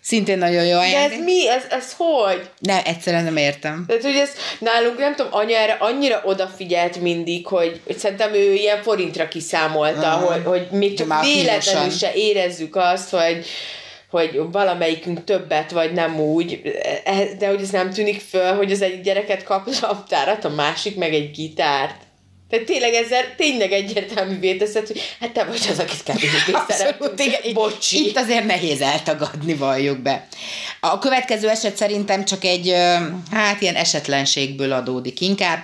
Szintén 0.00 0.38
nagyon 0.38 0.64
jó 0.64 0.78
ajándék. 0.78 1.08
De 1.08 1.14
ez 1.14 1.24
mi? 1.24 1.48
Ez, 1.48 1.62
ez 1.70 1.94
hogy? 1.96 2.50
Nem, 2.58 2.80
egyszerűen 2.84 3.24
nem 3.24 3.36
értem. 3.36 3.84
Tehát, 3.86 4.02
hogy 4.02 4.16
ez 4.16 4.30
nálunk, 4.58 4.98
nem 4.98 5.14
tudom, 5.14 5.32
anya 5.34 5.56
erre 5.56 5.76
annyira 5.80 6.22
odafigyelt 6.24 7.00
mindig, 7.00 7.46
hogy, 7.46 7.80
hogy 7.86 7.98
szerintem 7.98 8.34
ő 8.34 8.52
ilyen 8.52 8.82
forintra 8.82 9.28
kiszámolta, 9.28 10.16
uh-huh. 10.16 10.32
hogy, 10.32 10.42
hogy 10.44 10.78
még 10.78 10.96
csak 10.96 11.24
véletlenül 11.24 11.90
se 11.90 12.12
érezzük 12.14 12.76
azt, 12.76 13.10
hogy, 13.10 13.46
hogy 14.10 14.40
valamelyikünk 14.52 15.24
többet, 15.24 15.70
vagy 15.70 15.92
nem 15.92 16.20
úgy, 16.20 16.60
de 17.38 17.48
hogy 17.48 17.62
ez 17.62 17.70
nem 17.70 17.90
tűnik 17.90 18.20
föl, 18.20 18.56
hogy 18.56 18.72
az 18.72 18.82
egy 18.82 19.00
gyereket 19.00 19.42
kap 19.42 19.68
laptárat, 19.80 20.44
a 20.44 20.48
másik 20.48 20.96
meg 20.96 21.14
egy 21.14 21.30
gitárt. 21.30 22.06
Tehát 22.48 22.66
tényleg 22.66 22.94
ezzel 22.94 23.34
tényleg 23.36 23.72
egyértelművé 23.72 24.56
teszed, 24.56 24.86
hogy 24.86 25.00
hát 25.20 25.32
te 25.32 25.44
vagy 25.44 25.66
az, 25.70 25.78
akit 25.78 26.02
kevésbé 26.02 26.52
szeretünk. 26.68 27.52
Bocsi. 27.52 28.06
Itt 28.06 28.16
azért 28.16 28.44
nehéz 28.44 28.80
eltagadni, 28.80 29.54
valljuk 29.54 29.98
be. 29.98 30.28
A 30.80 30.98
következő 30.98 31.48
eset 31.48 31.76
szerintem 31.76 32.24
csak 32.24 32.44
egy, 32.44 32.74
hát 33.30 33.60
ilyen 33.60 33.74
esetlenségből 33.74 34.72
adódik 34.72 35.20
inkább. 35.20 35.58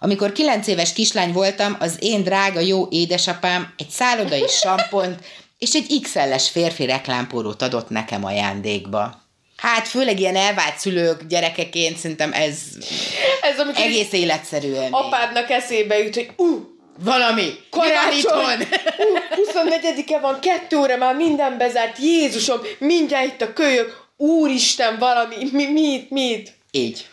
Amikor 0.00 0.32
kilenc 0.32 0.66
éves 0.66 0.92
kislány 0.92 1.32
voltam, 1.32 1.76
az 1.80 1.96
én 1.98 2.22
drága 2.22 2.60
jó 2.60 2.86
édesapám 2.90 3.74
egy 3.76 3.90
szállodai 3.90 4.44
sampont 4.62 5.18
és 5.58 5.74
egy 5.74 6.00
XL-es 6.02 6.50
férfi 6.50 6.86
reklámpórót 6.86 7.62
adott 7.62 7.88
nekem 7.88 8.24
ajándékba. 8.24 9.22
Hát 9.56 9.88
főleg 9.88 10.20
ilyen 10.20 10.36
elvált 10.36 10.78
szülők 10.78 11.22
gyerekeként 11.26 11.96
szerintem 11.96 12.32
ez, 12.32 12.58
ez 13.42 13.66
egész 13.74 14.12
életszerű 14.12 14.72
élmény. 14.72 14.90
Apádnak 14.90 15.50
eszébe 15.50 15.98
jut, 15.98 16.14
hogy 16.14 16.30
uh, 16.36 16.58
valami, 16.98 17.50
karácsony, 17.70 18.60
uh, 18.60 18.68
24-e 19.54 20.18
van, 20.18 20.40
kettő 20.40 20.76
óra 20.76 20.96
már 20.96 21.16
minden 21.16 21.58
bezárt, 21.58 21.98
Jézusom, 21.98 22.60
mindjárt 22.78 23.26
itt 23.26 23.40
a 23.40 23.52
kölyök, 23.52 24.02
Úristen, 24.16 24.98
valami, 24.98 25.36
mi, 25.52 25.66
mit, 25.66 26.10
mit? 26.10 26.52
Így. 26.70 27.06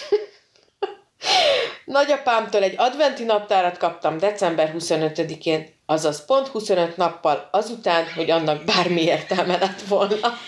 Nagyapámtól 1.84 2.62
egy 2.62 2.74
adventi 2.76 3.24
naptárat 3.24 3.76
kaptam 3.76 4.18
december 4.18 4.74
25-én, 4.78 5.73
azaz 5.86 6.24
pont 6.24 6.46
25 6.48 6.96
nappal 6.96 7.48
azután, 7.52 8.04
hogy 8.14 8.30
annak 8.30 8.64
bármi 8.64 9.02
értelme 9.02 9.56
lett 9.58 9.82
volna. 9.82 10.38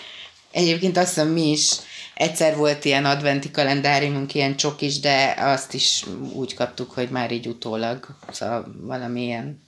Egyébként 0.51 0.97
azt 0.97 1.07
hiszem 1.07 1.27
mi 1.27 1.49
is 1.51 1.71
egyszer 2.13 2.55
volt 2.55 2.85
ilyen 2.85 3.05
adventi 3.05 3.51
kalendáriumunk, 3.51 4.33
ilyen 4.33 4.55
csokis, 4.55 4.99
de 4.99 5.35
azt 5.37 5.73
is 5.73 6.03
úgy 6.33 6.53
kaptuk, 6.53 6.91
hogy 6.91 7.09
már 7.09 7.31
így 7.31 7.47
utólag, 7.47 8.07
szóval 8.31 8.65
valamilyen 8.81 9.61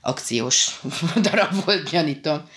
akciós 0.00 0.80
darab 1.30 1.64
volt, 1.64 1.90
gyanítom. 1.90 2.48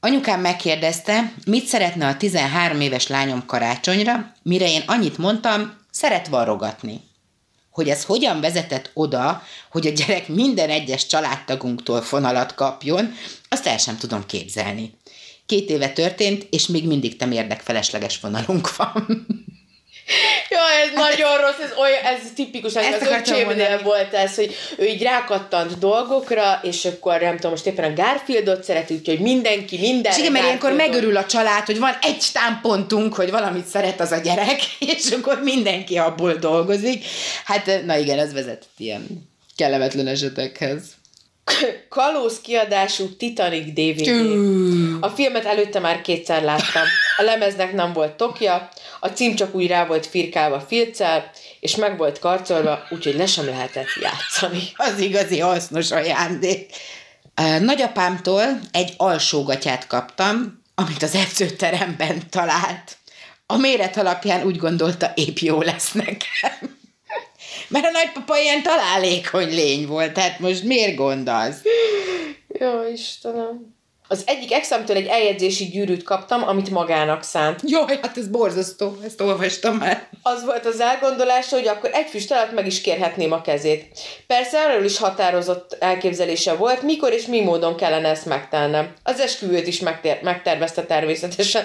Anyukám 0.00 0.40
megkérdezte, 0.40 1.32
mit 1.46 1.64
szeretne 1.64 2.06
a 2.06 2.16
13 2.16 2.80
éves 2.80 3.06
lányom 3.06 3.46
karácsonyra, 3.46 4.32
mire 4.42 4.68
én 4.68 4.82
annyit 4.86 5.18
mondtam, 5.18 5.76
szeret 5.90 6.28
varrogatni 6.28 7.00
hogy 7.72 7.88
ez 7.88 8.04
hogyan 8.04 8.40
vezetett 8.40 8.90
oda, 8.94 9.42
hogy 9.70 9.86
a 9.86 9.90
gyerek 9.90 10.28
minden 10.28 10.70
egyes 10.70 11.06
családtagunktól 11.06 12.02
fonalat 12.02 12.54
kapjon, 12.54 13.12
azt 13.48 13.66
el 13.66 13.78
sem 13.78 13.96
tudom 13.96 14.26
képzelni. 14.26 14.94
Két 15.46 15.70
éve 15.70 15.90
történt, 15.90 16.46
és 16.50 16.66
még 16.66 16.86
mindig 16.86 17.16
temérdek 17.16 17.60
felesleges 17.60 18.20
vonalunk 18.20 18.76
van. 18.76 19.26
Jó, 20.50 20.58
ez 20.58 20.88
hát 20.94 21.10
nagyon 21.10 21.36
rossz, 21.40 21.70
ez, 21.70 21.76
olyan, 21.78 22.04
ez 22.04 22.20
tipikus, 22.34 22.74
ez 22.74 23.02
az 23.02 23.08
öcsémnél 23.08 23.80
volt 23.82 24.14
ez, 24.14 24.34
hogy 24.34 24.54
ő 24.78 24.84
így 24.84 25.02
rákattant 25.02 25.78
dolgokra, 25.78 26.60
és 26.62 26.84
akkor 26.84 27.20
nem 27.20 27.34
tudom, 27.34 27.50
most 27.50 27.66
éppen 27.66 27.90
a 27.90 27.94
Garfieldot 27.94 28.64
szereti, 28.64 28.94
úgyhogy 28.94 29.18
mindenki 29.18 29.78
minden. 29.78 30.12
És 30.12 30.18
igen, 30.18 30.32
mert 30.32 30.44
ilyenkor 30.44 30.72
megörül 30.72 31.16
a 31.16 31.26
család, 31.26 31.64
hogy 31.64 31.78
van 31.78 31.96
egy 32.02 32.24
támpontunk, 32.32 33.14
hogy 33.14 33.30
valamit 33.30 33.66
szeret 33.66 34.00
az 34.00 34.12
a 34.12 34.16
gyerek, 34.16 34.60
és 34.96 35.10
akkor 35.10 35.40
mindenki 35.42 35.96
abból 35.96 36.34
dolgozik. 36.34 37.04
Hát, 37.44 37.84
na 37.84 37.96
igen, 37.96 38.18
ez 38.18 38.32
vezet 38.32 38.64
ilyen 38.76 39.30
kellemetlen 39.56 40.06
esetekhez. 40.06 40.82
Kalóz 41.88 42.40
kiadású 42.40 43.16
Titanic 43.16 43.72
DVD. 43.72 44.08
A 45.00 45.08
filmet 45.08 45.44
előtte 45.44 45.78
már 45.78 46.00
kétszer 46.00 46.42
láttam. 46.42 46.82
A 47.16 47.22
lemeznek 47.22 47.72
nem 47.72 47.92
volt 47.92 48.12
tokja, 48.12 48.68
a 49.00 49.08
cím 49.08 49.34
csak 49.34 49.54
úgy 49.54 49.66
rá 49.66 49.86
volt 49.86 50.06
firkálva 50.06 50.60
filccel, 50.60 51.30
és 51.60 51.76
meg 51.76 51.96
volt 51.96 52.18
karcolva, 52.18 52.86
úgyhogy 52.90 53.14
le 53.14 53.26
sem 53.26 53.44
lehetett 53.44 53.88
játszani. 54.00 54.62
Az 54.76 54.98
igazi 54.98 55.38
hasznos 55.38 55.90
ajándék. 55.90 56.72
Nagyapámtól 57.60 58.60
egy 58.72 58.94
alsógatyát 58.96 59.86
kaptam, 59.86 60.62
amit 60.74 61.02
az 61.02 61.14
edzőteremben 61.14 62.30
talált. 62.30 62.96
A 63.46 63.56
méret 63.56 63.96
alapján 63.96 64.42
úgy 64.42 64.56
gondolta, 64.56 65.12
épp 65.14 65.36
jó 65.36 65.60
lesz 65.62 65.92
nekem. 65.92 66.80
Mert 67.72 67.84
a 67.84 67.90
nagypapa 67.90 68.38
ilyen 68.38 68.62
találékony 68.62 69.48
lény 69.54 69.86
volt, 69.86 70.12
tehát 70.12 70.38
most 70.38 70.62
miért 70.62 70.94
gondolsz? 70.94 71.56
Jó, 72.48 72.82
Istenem. 72.92 73.74
Az 74.08 74.22
egyik 74.26 74.52
exemtől 74.52 74.96
egy 74.96 75.06
eljegyzési 75.06 75.64
gyűrűt 75.64 76.02
kaptam, 76.02 76.48
amit 76.48 76.70
magának 76.70 77.22
szánt. 77.22 77.60
Jaj, 77.64 77.98
hát 78.02 78.16
ez 78.16 78.28
borzasztó, 78.28 78.96
ezt 79.04 79.20
olvastam 79.20 79.76
már. 79.76 80.08
Az 80.22 80.44
volt 80.44 80.66
az 80.66 80.80
elgondolása, 80.80 81.56
hogy 81.56 81.68
akkor 81.68 81.90
egy 81.92 82.08
füst 82.08 82.32
alatt 82.32 82.52
meg 82.52 82.66
is 82.66 82.80
kérhetném 82.80 83.32
a 83.32 83.40
kezét. 83.40 83.98
Persze 84.26 84.58
erről 84.58 84.84
is 84.84 84.98
határozott 84.98 85.76
elképzelése 85.80 86.54
volt, 86.54 86.82
mikor 86.82 87.12
és 87.12 87.26
mi 87.26 87.40
módon 87.40 87.76
kellene 87.76 88.08
ezt 88.08 88.26
megtennem. 88.26 88.92
Az 89.02 89.20
esküvőt 89.20 89.66
is 89.66 89.80
megter- 89.80 90.22
megtervezte 90.22 90.84
természetesen. 90.84 91.64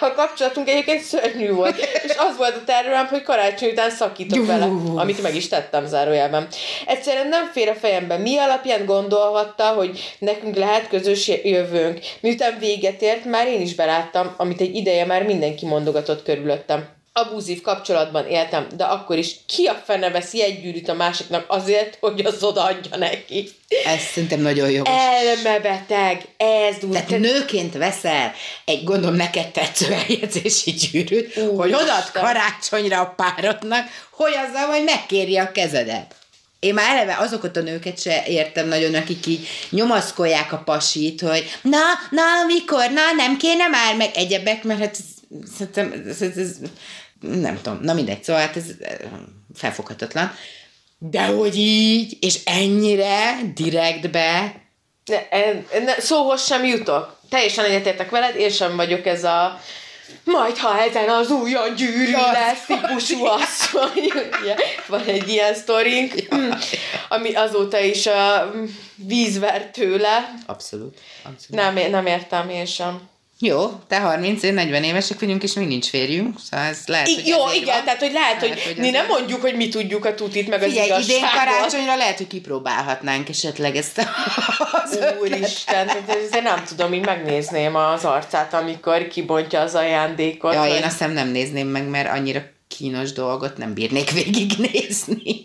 A 0.00 0.12
kapcsolatunk 0.12 0.68
egyébként 0.68 1.00
szörnyű 1.00 1.52
volt, 1.52 1.76
és 1.76 2.14
az 2.16 2.36
volt 2.36 2.56
a 2.56 2.64
tervem, 2.64 3.06
hogy 3.06 3.22
karácsony 3.22 3.70
után 3.70 3.90
szakítok 3.90 4.46
vele, 4.46 4.64
amit 4.94 5.22
meg 5.22 5.34
is 5.34 5.48
tettem 5.48 5.86
zárójelben. 5.86 6.48
Egyszerűen 6.86 7.28
nem 7.28 7.50
fér 7.52 7.68
a 7.68 7.74
fejembe, 7.74 8.16
mi 8.16 8.36
alapján 8.36 8.84
gondolhatta, 8.84 9.64
hogy 9.64 10.14
nekünk 10.18 10.56
lehet 10.56 10.88
közös 10.88 11.28
jövőnk. 11.28 11.98
Miután 12.20 12.58
véget 12.58 13.02
ért, 13.02 13.24
már 13.24 13.46
én 13.46 13.60
is 13.60 13.74
beláttam, 13.74 14.34
amit 14.36 14.60
egy 14.60 14.74
ideje 14.74 15.04
már 15.04 15.22
mindenki 15.22 15.66
mondogatott 15.66 16.22
körülöttem 16.22 16.88
abúzív 17.16 17.60
kapcsolatban 17.60 18.26
éltem, 18.26 18.66
de 18.76 18.84
akkor 18.84 19.18
is 19.18 19.36
ki 19.46 19.66
a 19.66 19.82
fene 19.84 20.10
veszi 20.10 20.42
egy 20.42 20.62
gyűrűt 20.62 20.88
a 20.88 20.94
másiknak 20.94 21.44
azért, 21.48 21.96
hogy 22.00 22.20
az 22.24 22.42
odaadja 22.42 22.96
neki. 22.96 23.50
Ez 23.84 24.00
szerintem 24.00 24.40
nagyon 24.40 24.70
jó. 24.70 24.82
Elmebeteg, 24.86 26.22
ez 26.36 26.76
úgy. 26.82 26.90
Tehát 26.90 27.18
nőként 27.18 27.74
veszel 27.74 28.32
egy 28.64 28.84
gondolom 28.84 29.16
neked 29.16 29.50
tetsző 29.50 29.92
eljegyzési 29.92 30.70
gyűrűt, 30.70 31.36
Ú, 31.36 31.56
hogy 31.56 31.72
odad 31.72 32.10
karácsonyra 32.12 33.00
a 33.00 33.14
párodnak, 33.16 33.88
hogy 34.10 34.32
azzal, 34.48 34.66
hogy 34.66 34.84
megkéri 34.84 35.38
a 35.38 35.52
kezedet. 35.52 36.14
én 36.60 36.74
már 36.74 36.96
eleve 36.96 37.16
azokat 37.18 37.56
a 37.56 37.60
nőket 37.60 38.00
se 38.00 38.24
értem 38.26 38.68
nagyon, 38.68 38.94
akik 38.94 39.26
így 39.26 39.46
nyomaszkolják 39.70 40.52
a 40.52 40.62
pasit, 40.64 41.20
hogy 41.20 41.58
na, 41.62 41.82
na, 42.10 42.22
mikor, 42.46 42.90
na, 42.90 43.12
nem 43.16 43.36
kéne 43.36 43.66
már, 43.66 43.96
meg 43.96 44.10
egyebek, 44.14 44.64
mert 44.64 44.80
hát 44.80 44.96
szerintem 45.56 46.04
ez, 46.08 46.22
ez, 46.22 46.36
ez, 46.36 46.56
nem 47.28 47.60
tudom, 47.62 47.78
na 47.82 47.92
mindegy, 47.92 48.24
szóval 48.24 48.42
hát 48.42 48.56
ez 48.56 48.64
felfoghatatlan. 49.54 50.32
De 50.98 51.24
hogy 51.24 51.56
így, 51.56 52.16
és 52.20 52.40
ennyire 52.44 53.36
direktbe. 53.54 54.54
Szóhoz 55.98 56.44
sem 56.46 56.64
jutok. 56.64 57.18
Teljesen 57.28 57.64
egyetértek 57.64 58.10
veled, 58.10 58.36
én 58.36 58.50
sem 58.50 58.76
vagyok 58.76 59.06
ez 59.06 59.24
a 59.24 59.60
majd 60.24 60.58
ha 60.58 60.80
ezen 60.80 61.08
az 61.08 61.30
újon 61.30 61.74
gyűrű 61.74 62.12
lesz 62.12 62.64
típusú 62.66 63.24
asszony. 63.24 64.12
Van 64.86 65.04
egy 65.04 65.28
ilyen 65.28 65.54
sztorink, 65.54 66.14
ami 67.08 67.34
azóta 67.34 67.78
is 67.78 68.06
a 68.06 68.52
víz 68.94 69.38
vert 69.38 69.72
tőle. 69.72 70.34
Abszolút. 70.46 70.98
abszolút. 71.22 71.74
Nem, 71.74 71.90
nem 71.90 72.06
értem 72.06 72.48
én 72.48 72.66
sem. 72.66 73.08
Jó, 73.38 73.80
te 73.88 74.00
30, 74.00 74.42
én 74.42 74.54
40 74.54 74.82
évesek 74.82 75.20
vagyunk, 75.20 75.42
és 75.42 75.52
még 75.52 75.66
nincs 75.66 75.88
férjünk, 75.88 76.38
szóval 76.50 76.66
ez 76.66 76.78
lehet, 76.86 77.08
hogy 77.14 77.26
Jó, 77.26 77.38
igen, 77.52 77.74
van. 77.74 77.84
tehát 77.84 77.98
hogy 77.98 78.12
lehet, 78.12 78.40
lehet 78.40 78.58
hogy, 78.58 78.62
hogy 78.64 78.76
mi 78.76 78.90
nem 78.90 79.06
mondjuk, 79.06 79.40
hogy 79.40 79.56
mi 79.56 79.68
tudjuk 79.68 80.04
a 80.04 80.14
tutit, 80.14 80.48
meg 80.48 80.62
Figyelj, 80.62 80.90
az 80.90 81.08
idén 81.08 81.20
karácsonyra 81.34 81.96
lehet, 81.96 82.16
hogy 82.16 82.26
kipróbálhatnánk 82.26 83.28
esetleg 83.28 83.76
ezt 83.76 83.98
a, 83.98 84.04
Úristen, 85.20 85.88
én 86.36 86.42
nem 86.42 86.64
tudom, 86.64 86.92
így 86.92 87.04
megnézném 87.04 87.76
az 87.76 88.04
arcát, 88.04 88.54
amikor 88.54 89.08
kibontja 89.08 89.60
az 89.60 89.74
ajándékot. 89.74 90.54
Ja, 90.54 90.60
vagy... 90.60 90.70
én 90.70 90.82
azt 90.82 91.12
nem 91.12 91.28
nézném 91.28 91.68
meg, 91.68 91.88
mert 91.88 92.10
annyira 92.10 92.42
kínos 92.68 93.12
dolgot 93.12 93.56
nem 93.56 93.74
bírnék 93.74 94.10
végignézni. 94.10 95.42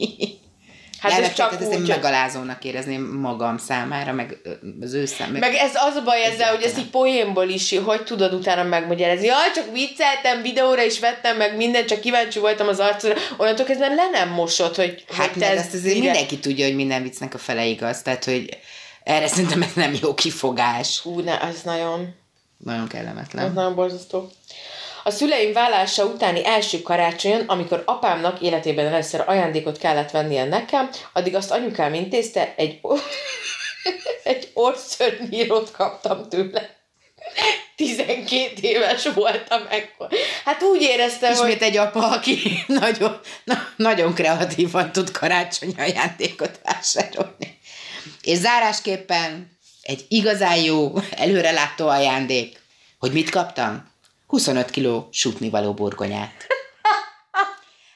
Hát 1.00 1.12
ez 1.12 1.34
csak 1.34 1.54
úgy, 1.54 1.62
ezt 1.62 1.72
én 1.72 1.80
megalázónak 1.80 2.64
érezném 2.64 3.02
magam 3.02 3.58
számára, 3.58 4.12
meg 4.12 4.38
az 4.82 4.94
ő 4.94 5.06
számára. 5.06 5.40
Meg 5.40 5.54
ez 5.54 5.72
az 5.76 5.96
a 5.96 6.04
baj 6.04 6.24
ezzel, 6.24 6.56
hogy 6.56 6.64
ezt 6.64 6.78
így 6.78 6.90
poénból 6.90 7.50
is, 7.50 7.78
hogy 7.86 8.04
tudod 8.04 8.34
utána 8.34 8.64
megmagyarázni. 8.64 9.26
Jaj, 9.26 9.52
csak 9.56 9.72
vicceltem, 9.74 10.42
videóra 10.42 10.84
is 10.84 11.00
vettem 11.00 11.38
meg 11.38 11.56
mindent, 11.56 11.88
csak 11.88 12.00
kíváncsi 12.00 12.40
voltam 12.40 12.68
az 12.68 12.80
arcra. 12.80 13.14
Onnantól 13.38 13.66
kezdve 13.66 13.88
le 13.88 14.10
nem 14.12 14.30
mosod, 14.30 14.76
hogy 14.76 15.04
Hát 15.12 15.30
hogy 15.30 15.42
te 15.42 15.50
ezt 15.50 15.74
azért 15.74 15.94
mire... 15.94 16.06
mindenki 16.06 16.40
tudja, 16.40 16.66
hogy 16.66 16.76
minden 16.76 17.04
viccnek 17.04 17.34
a 17.34 17.38
fele 17.38 17.66
igaz, 17.66 18.02
tehát 18.02 18.26
hogy 18.26 18.58
erre 19.04 19.28
szerintem 19.28 19.62
ez 19.62 19.74
nem 19.74 19.98
jó 20.02 20.14
kifogás. 20.14 21.00
Hú, 21.00 21.20
ne, 21.20 21.42
ez 21.42 21.62
nagyon... 21.64 22.16
Nagyon 22.58 22.88
kellemetlen. 22.88 23.46
Ez 23.46 23.54
nagyon 23.54 23.76
borzasztó. 23.76 24.32
A 25.04 25.10
szüleim 25.10 25.54
vállása 25.54 26.06
utáni 26.06 26.46
első 26.46 26.82
karácsonyon, 26.82 27.44
amikor 27.48 27.84
apámnak 27.86 28.42
életében 28.42 28.86
először 28.86 29.24
ajándékot 29.26 29.78
kellett 29.78 30.12
vennie 30.12 30.46
nekem, 30.46 30.90
addig 31.14 31.36
azt 31.36 31.52
anyukám 31.52 31.94
intézte, 31.94 32.54
egy, 32.58 32.80
egy 34.24 34.50
orszörnyírót 34.54 35.72
kaptam 35.72 36.30
tőle. 36.30 36.78
12 37.76 38.52
éves 38.62 39.08
voltam 39.14 39.62
ekkor. 39.70 40.08
Hát 40.46 40.64
úgy 40.64 40.82
éreztem, 40.82 41.32
Ismét 41.32 41.58
hogy... 41.58 41.68
egy 41.68 41.78
apa, 41.78 42.08
aki 42.10 42.40
nagyon, 42.68 43.20
na, 43.44 43.68
nagyon 43.76 44.14
kreatívan 44.14 44.92
tud 44.92 45.12
karácsonyi 45.12 45.74
ajándékot 45.78 46.60
vásárolni. 46.64 47.60
És 48.22 48.38
zárásképpen 48.38 49.58
egy 49.82 50.06
igazán 50.08 50.58
jó, 50.58 50.94
előrelátó 51.12 51.88
ajándék. 51.88 52.60
Hogy 53.00 53.12
mit 53.12 53.30
kaptam? 53.30 53.89
25 54.30 54.70
kiló 54.70 55.10
való 55.52 55.74
burgonyát. 55.74 56.32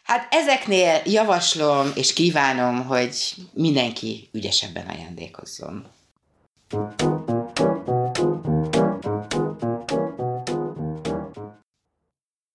Hát 0.03 0.27
ezeknél 0.33 1.01
javaslom 1.05 1.91
és 1.95 2.13
kívánom, 2.13 2.85
hogy 2.85 3.33
mindenki 3.53 4.29
ügyesebben 4.31 4.85
ajándékozzon. 4.87 5.85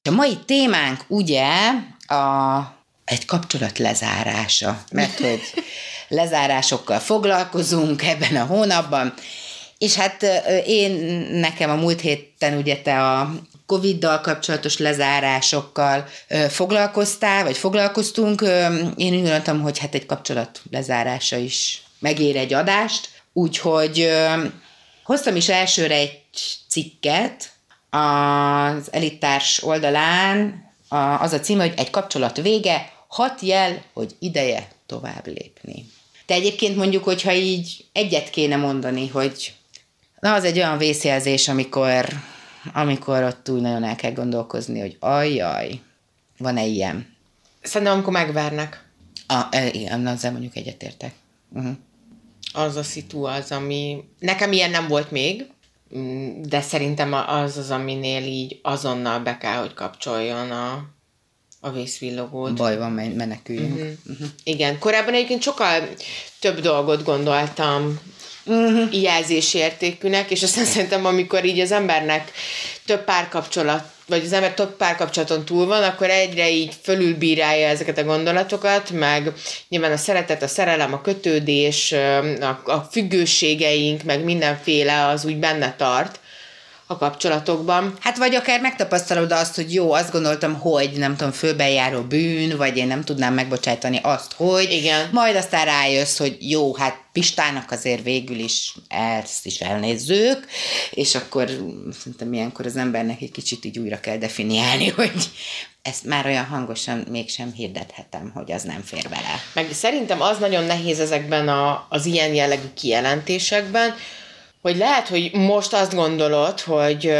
A 0.08 0.10
mai 0.10 0.38
témánk 0.46 1.04
ugye 1.08 1.46
a, 2.06 2.58
egy 3.04 3.24
kapcsolat 3.24 3.78
lezárása, 3.78 4.84
mert 4.92 5.18
hogy 5.26 5.40
lezárásokkal 6.08 6.98
foglalkozunk 6.98 8.02
ebben 8.02 8.36
a 8.36 8.44
hónapban, 8.44 9.14
és 9.78 9.94
hát 9.94 10.22
én 10.66 10.90
nekem 11.30 11.70
a 11.70 11.74
múlt 11.74 12.00
héten 12.00 12.56
ugye 12.56 12.82
te 12.82 13.12
a 13.12 13.34
Covid-dal 13.68 14.20
kapcsolatos 14.20 14.78
lezárásokkal 14.78 16.08
foglalkoztál, 16.48 17.44
vagy 17.44 17.58
foglalkoztunk. 17.58 18.40
Én 18.96 19.12
úgy 19.12 19.22
gondoltam, 19.22 19.60
hogy 19.60 19.78
hát 19.78 19.94
egy 19.94 20.06
kapcsolat 20.06 20.60
lezárása 20.70 21.36
is 21.36 21.82
megér 21.98 22.36
egy 22.36 22.54
adást, 22.54 23.08
úgyhogy 23.32 24.10
hoztam 25.04 25.36
is 25.36 25.48
elsőre 25.48 25.94
egy 25.94 26.20
cikket 26.68 27.50
az 27.90 28.92
elitárs 28.92 29.62
oldalán, 29.62 30.64
az 31.20 31.32
a 31.32 31.40
cím, 31.40 31.58
hogy 31.58 31.72
egy 31.76 31.90
kapcsolat 31.90 32.36
vége, 32.36 32.92
hat 33.08 33.40
jel, 33.40 33.82
hogy 33.92 34.14
ideje 34.18 34.68
tovább 34.86 35.26
lépni. 35.26 35.86
De 36.26 36.34
egyébként 36.34 36.76
mondjuk, 36.76 37.04
hogyha 37.04 37.32
így 37.32 37.84
egyet 37.92 38.30
kéne 38.30 38.56
mondani, 38.56 39.08
hogy 39.08 39.52
na, 40.20 40.34
az 40.34 40.44
egy 40.44 40.58
olyan 40.58 40.78
vészjelzés, 40.78 41.48
amikor 41.48 42.08
amikor 42.72 43.22
ott 43.22 43.48
úgy 43.48 43.60
nagyon 43.60 43.84
el 43.84 43.96
kell 43.96 44.12
gondolkozni, 44.12 44.80
hogy 44.80 44.96
ajjaj, 45.00 45.80
van-e 46.38 46.64
ilyen? 46.64 47.16
Szerintem, 47.62 47.96
amikor 47.96 48.12
megvernek. 48.12 48.84
A, 49.26 49.42
e, 49.50 49.66
igen, 49.66 50.06
ezzel 50.06 50.30
mondjuk 50.30 50.56
egyetértek. 50.56 51.12
Uh-huh. 51.52 51.72
Az 52.52 52.76
a 52.76 52.82
szitu 52.82 53.24
az, 53.24 53.52
ami... 53.52 54.04
Nekem 54.18 54.52
ilyen 54.52 54.70
nem 54.70 54.88
volt 54.88 55.10
még, 55.10 55.46
de 56.42 56.60
szerintem 56.60 57.12
az 57.12 57.56
az, 57.56 57.70
aminél 57.70 58.22
így 58.22 58.60
azonnal 58.62 59.20
be 59.20 59.38
kell, 59.38 59.56
hogy 59.60 59.74
kapcsoljon 59.74 60.50
a, 60.50 60.84
a 61.60 61.70
vészvillogót. 61.70 62.54
Baj 62.54 62.78
van, 62.78 62.92
meneküljünk. 62.92 63.74
Uh-huh. 63.74 63.90
Uh-huh. 64.06 64.28
Igen, 64.42 64.78
korábban 64.78 65.14
egyébként 65.14 65.42
sokkal 65.42 65.88
több 66.40 66.60
dolgot 66.60 67.04
gondoltam 67.04 68.00
uh-huh. 68.48 69.02
jelzésértékűnek, 69.02 70.30
és 70.30 70.42
aztán 70.42 70.64
szerintem, 70.64 71.04
amikor 71.04 71.44
így 71.44 71.60
az 71.60 71.72
embernek 71.72 72.32
több 72.86 73.04
párkapcsolat 73.04 73.84
vagy 74.08 74.24
az 74.24 74.32
ember 74.32 74.54
több 74.54 74.76
párkapcsolaton 74.76 75.44
túl 75.44 75.66
van, 75.66 75.82
akkor 75.82 76.10
egyre 76.10 76.50
így 76.50 76.74
fölülbírálja 76.82 77.68
ezeket 77.68 77.98
a 77.98 78.04
gondolatokat, 78.04 78.90
meg 78.90 79.32
nyilván 79.68 79.92
a 79.92 79.96
szeretet, 79.96 80.42
a 80.42 80.48
szerelem, 80.48 80.92
a 80.92 81.00
kötődés, 81.00 81.92
a, 82.40 82.62
a 82.64 82.88
függőségeink, 82.90 84.02
meg 84.02 84.24
mindenféle 84.24 85.06
az 85.06 85.24
úgy 85.24 85.36
benne 85.36 85.74
tart, 85.76 86.20
a 86.90 86.96
kapcsolatokban. 86.96 87.94
Hát 88.00 88.16
vagy 88.18 88.34
akár 88.34 88.60
megtapasztalod 88.60 89.32
azt, 89.32 89.54
hogy 89.54 89.74
jó, 89.74 89.92
azt 89.92 90.12
gondoltam, 90.12 90.54
hogy 90.54 90.90
nem 90.96 91.16
tudom, 91.16 91.32
főbejáró 91.32 92.00
bűn, 92.00 92.56
vagy 92.56 92.76
én 92.76 92.86
nem 92.86 93.04
tudnám 93.04 93.34
megbocsájtani 93.34 94.00
azt, 94.02 94.32
hogy 94.36 94.72
Igen. 94.72 95.08
majd 95.12 95.36
aztán 95.36 95.64
rájössz, 95.64 96.18
hogy 96.18 96.36
jó, 96.40 96.74
hát 96.74 96.96
Pistának 97.18 97.70
azért 97.70 98.02
végül 98.02 98.38
is 98.38 98.74
ezt 98.88 99.46
is 99.46 99.60
elnézzük, 99.60 100.46
és 100.90 101.14
akkor 101.14 101.46
szerintem 101.98 102.32
ilyenkor 102.32 102.66
az 102.66 102.76
embernek 102.76 103.20
egy 103.20 103.30
kicsit 103.30 103.64
így 103.64 103.78
újra 103.78 104.00
kell 104.00 104.16
definiálni, 104.16 104.88
hogy 104.96 105.30
ezt 105.82 106.04
már 106.04 106.26
olyan 106.26 106.44
hangosan 106.44 107.06
mégsem 107.10 107.52
hirdethetem, 107.52 108.30
hogy 108.34 108.52
az 108.52 108.62
nem 108.62 108.82
fér 108.82 109.08
bele. 109.08 109.42
Meg 109.54 109.72
szerintem 109.72 110.20
az 110.22 110.38
nagyon 110.38 110.64
nehéz 110.64 111.00
ezekben 111.00 111.48
a, 111.48 111.86
az 111.88 112.06
ilyen 112.06 112.34
jellegű 112.34 112.68
kijelentésekben, 112.74 113.94
hogy 114.62 114.76
lehet, 114.76 115.08
hogy 115.08 115.30
most 115.32 115.72
azt 115.72 115.94
gondolod, 115.94 116.60
hogy 116.60 117.14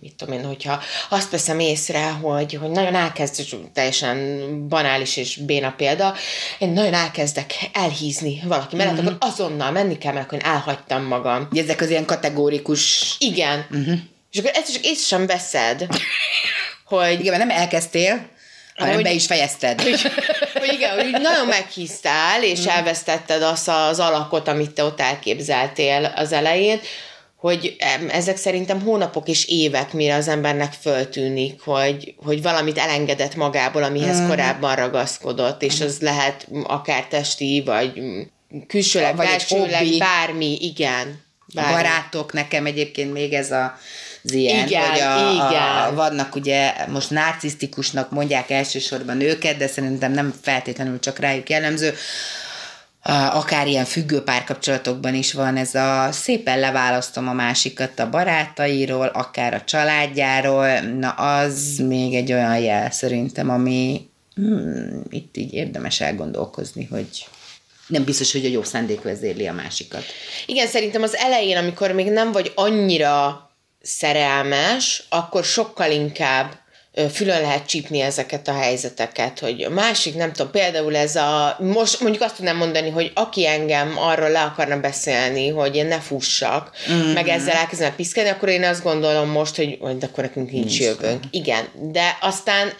mit 0.00 0.14
tudom 0.14 0.34
én, 0.34 0.44
hogyha 0.44 0.82
azt 1.08 1.30
veszem 1.30 1.58
észre, 1.58 2.08
hogy, 2.10 2.54
hogy 2.54 2.70
nagyon 2.70 2.94
elkezd, 2.94 3.56
teljesen 3.72 4.68
banális 4.68 5.16
és 5.16 5.36
béna 5.36 5.74
példa, 5.76 6.14
én 6.58 6.68
nagyon 6.68 6.94
elkezdek 6.94 7.54
elhízni 7.72 8.42
valaki 8.44 8.76
mellett, 8.76 8.94
mm-hmm. 8.94 9.06
akkor 9.06 9.16
azonnal 9.30 9.70
menni 9.70 9.98
kell, 9.98 10.12
mert 10.12 10.24
akkor 10.24 10.38
én 10.38 10.50
elhagytam 10.50 11.04
magam. 11.04 11.48
Ezek 11.52 11.80
az 11.80 11.90
ilyen 11.90 12.04
kategórikus... 12.04 13.14
Igen. 13.18 13.66
Mm-hmm. 13.76 13.94
És 14.32 14.38
akkor 14.38 14.50
ezt 14.54 14.72
csak 14.72 14.84
észre 14.84 15.06
sem 15.06 15.26
veszed, 15.26 15.86
hogy... 16.84 17.20
Igen, 17.20 17.36
mert 17.36 17.46
nem 17.46 17.58
elkezdtél, 17.58 18.28
hanem 18.80 18.94
hogy, 18.94 19.04
be 19.04 19.12
is 19.12 19.26
fejezted. 19.26 19.80
Hogy, 19.82 20.00
hogy 20.54 20.72
igen, 20.72 20.94
hogy 20.94 21.10
nagyon 21.10 21.46
meghíztál, 21.46 22.42
és 22.42 22.60
mm. 22.60 22.68
elvesztetted 22.68 23.42
azt 23.42 23.68
az 23.68 24.00
alakot, 24.00 24.48
amit 24.48 24.70
te 24.70 24.84
ott 24.84 25.00
elképzeltél 25.00 26.12
az 26.16 26.32
elején, 26.32 26.80
hogy 27.40 27.76
ezek 28.08 28.36
szerintem 28.36 28.80
hónapok 28.80 29.28
és 29.28 29.44
évek, 29.44 29.92
mire 29.92 30.14
az 30.14 30.28
embernek 30.28 30.72
föltűnik, 30.80 31.60
hogy, 31.60 32.14
hogy 32.24 32.42
valamit 32.42 32.78
elengedett 32.78 33.34
magából, 33.34 33.82
amihez 33.82 34.20
mm. 34.20 34.28
korábban 34.28 34.74
ragaszkodott, 34.74 35.62
és 35.62 35.80
az 35.80 35.98
lehet 36.00 36.46
akár 36.64 37.06
testi, 37.06 37.62
vagy 37.64 37.92
külsőleg, 38.66 39.16
vagy 39.16 39.26
belsőleg, 39.26 39.86
bármi, 39.98 40.58
igen. 40.60 41.22
Bármi. 41.54 41.72
A 41.72 41.76
barátok, 41.76 42.32
nekem 42.32 42.66
egyébként 42.66 43.12
még 43.12 43.32
ez 43.32 43.50
a 43.50 43.78
ilyen, 44.22 44.66
Igen, 44.66 44.90
hogy 44.90 45.00
a, 45.00 45.32
igen. 45.32 45.86
A, 45.86 45.94
vannak 45.94 46.34
ugye, 46.34 46.72
most 46.88 47.10
narcisztikusnak 47.10 48.10
mondják 48.10 48.50
elsősorban 48.50 49.20
őket, 49.20 49.56
de 49.56 49.66
szerintem 49.66 50.12
nem 50.12 50.34
feltétlenül 50.42 50.98
csak 50.98 51.18
rájuk 51.18 51.50
jellemző, 51.50 51.94
akár 53.32 53.66
ilyen 53.66 53.84
függő 53.84 54.22
párkapcsolatokban 54.22 55.14
is 55.14 55.32
van 55.32 55.56
ez 55.56 55.74
a 55.74 56.08
szépen 56.12 56.58
leválasztom 56.58 57.28
a 57.28 57.32
másikat 57.32 57.98
a 57.98 58.10
barátairól, 58.10 59.06
akár 59.06 59.54
a 59.54 59.64
családjáról, 59.64 60.80
na 60.80 61.10
az 61.10 61.76
még 61.78 62.14
egy 62.14 62.32
olyan 62.32 62.58
jel 62.58 62.90
szerintem, 62.90 63.50
ami 63.50 64.08
hmm, 64.34 65.02
itt 65.08 65.36
így 65.36 65.52
érdemes 65.52 66.00
elgondolkozni, 66.00 66.88
hogy 66.90 67.26
nem 67.86 68.04
biztos, 68.04 68.32
hogy 68.32 68.44
a 68.44 68.48
jó 68.48 68.62
szándék 68.62 69.02
vezérli 69.02 69.46
a 69.46 69.52
másikat. 69.52 70.04
Igen, 70.46 70.66
szerintem 70.66 71.02
az 71.02 71.16
elején, 71.16 71.56
amikor 71.56 71.92
még 71.92 72.10
nem 72.10 72.32
vagy 72.32 72.52
annyira 72.54 73.50
szerelmes, 73.82 75.02
akkor 75.08 75.44
sokkal 75.44 75.90
inkább 75.90 76.58
fülön 77.12 77.40
lehet 77.40 77.66
csípni 77.66 78.00
ezeket 78.00 78.48
a 78.48 78.52
helyzeteket, 78.52 79.38
hogy 79.38 79.62
a 79.62 79.70
másik, 79.70 80.14
nem 80.14 80.32
tudom, 80.32 80.50
például 80.50 80.96
ez 80.96 81.16
a, 81.16 81.56
most 81.60 82.00
mondjuk 82.00 82.22
azt 82.22 82.36
tudnám 82.36 82.56
mondani, 82.56 82.90
hogy 82.90 83.12
aki 83.14 83.46
engem 83.46 83.98
arról 83.98 84.30
le 84.30 84.42
akarna 84.42 84.80
beszélni, 84.80 85.48
hogy 85.48 85.76
én 85.76 85.86
ne 85.86 86.00
fussak, 86.00 86.70
mm-hmm. 86.90 87.12
meg 87.12 87.28
ezzel 87.28 87.54
elkezdem 87.54 87.94
piszkálni, 87.94 88.30
akkor 88.30 88.48
én 88.48 88.64
azt 88.64 88.82
gondolom 88.82 89.28
most, 89.28 89.56
hogy, 89.56 89.78
hogy 89.80 89.96
akkor 90.00 90.24
nekünk 90.24 90.50
nincs, 90.50 90.64
nincs 90.64 90.80
jövőnk. 90.80 91.24
Igen, 91.30 91.68
de 91.92 92.18
aztán 92.20 92.72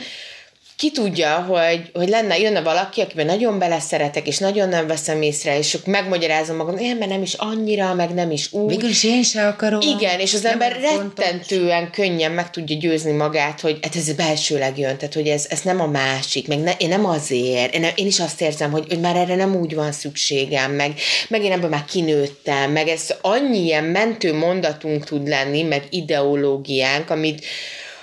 ki 0.80 0.90
tudja, 0.90 1.34
hogy, 1.34 1.90
hogy 1.92 2.08
lenne, 2.08 2.38
jönne 2.38 2.60
valaki, 2.60 3.00
akiben 3.00 3.26
nagyon 3.26 3.58
beleszeretek, 3.58 4.26
és 4.26 4.38
nagyon 4.38 4.68
nem 4.68 4.86
veszem 4.86 5.22
észre, 5.22 5.58
és 5.58 5.74
akkor 5.74 5.92
megmagyarázom 5.92 6.56
magam, 6.56 6.76
én 6.76 6.96
mert 6.96 7.10
nem 7.10 7.22
is 7.22 7.34
annyira, 7.34 7.94
meg 7.94 8.14
nem 8.14 8.30
is 8.30 8.52
úgy. 8.52 8.68
Végül 8.68 8.88
is 8.88 9.04
én 9.04 9.22
se 9.22 9.46
akarom. 9.46 9.80
Igen, 9.80 10.20
és 10.20 10.34
az 10.34 10.42
Nem 10.42 10.52
ember 10.52 10.76
olyan 10.76 10.92
fontos. 10.92 11.24
rettentően 11.24 11.90
könnyen 11.90 12.32
meg 12.32 12.50
tudja 12.50 12.76
győzni 12.76 13.12
magát, 13.12 13.60
hogy 13.60 13.78
hát 13.82 13.96
ez 13.96 14.12
belsőleg 14.12 14.78
jön, 14.78 14.96
tehát 14.96 15.14
hogy 15.14 15.26
ez, 15.26 15.46
ez 15.48 15.60
nem 15.60 15.80
a 15.80 15.86
másik, 15.86 16.48
meg 16.48 16.58
ne, 16.58 16.72
én 16.72 16.88
nem 16.88 17.06
azért, 17.06 17.74
én, 17.74 17.80
nem, 17.80 17.92
én 17.94 18.06
is 18.06 18.20
azt 18.20 18.40
érzem, 18.40 18.70
hogy, 18.70 18.84
hogy 18.88 19.00
már 19.00 19.16
erre 19.16 19.34
nem 19.34 19.56
úgy 19.56 19.74
van 19.74 19.92
szükségem, 19.92 20.72
meg, 20.72 20.92
meg 21.28 21.44
én 21.44 21.52
ebből 21.52 21.70
már 21.70 21.84
kinőttem, 21.84 22.70
meg 22.70 22.88
ez 22.88 23.14
annyi 23.20 23.58
ilyen 23.58 23.84
mentő 23.84 24.34
mondatunk 24.34 25.04
tud 25.04 25.28
lenni, 25.28 25.62
meg 25.62 25.84
ideológiánk, 25.90 27.10
amit, 27.10 27.44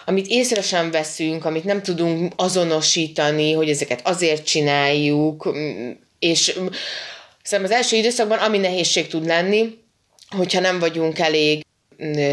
amit 0.09 0.27
észre 0.27 0.61
sem 0.61 0.91
veszünk, 0.91 1.45
amit 1.45 1.63
nem 1.63 1.81
tudunk 1.81 2.33
azonosítani, 2.35 3.53
hogy 3.53 3.69
ezeket 3.69 4.07
azért 4.07 4.45
csináljuk, 4.45 5.53
és 6.19 6.41
szerintem 7.43 7.63
az 7.63 7.71
első 7.71 7.95
időszakban 7.95 8.37
ami 8.37 8.57
nehézség 8.57 9.07
tud 9.07 9.25
lenni, 9.25 9.77
hogyha 10.29 10.59
nem 10.59 10.79
vagyunk 10.79 11.19
elég 11.19 11.65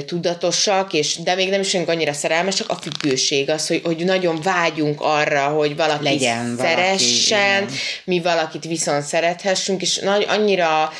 tudatosak, 0.07 0.93
és 0.93 1.17
de 1.17 1.35
még 1.35 1.49
nem 1.51 1.61
is 1.61 1.73
vagyunk 1.73 1.91
annyira 1.91 2.13
szerelmesek, 2.13 2.69
a 2.69 2.75
függőség 2.75 3.51
az, 3.51 3.67
hogy, 3.67 3.81
hogy 3.85 4.05
nagyon 4.05 4.41
vágyunk 4.41 5.01
arra, 5.01 5.47
hogy 5.47 5.77
valaki 5.77 6.05
Legyen 6.05 6.57
valaki, 6.57 6.75
szeressen, 6.75 7.63
igen. 7.63 7.75
mi 8.05 8.21
valakit 8.21 8.65
viszont 8.65 9.03
szerethessünk, 9.03 9.83
és 9.83 9.99
nagy, 9.99 10.25
annyira 10.29 10.93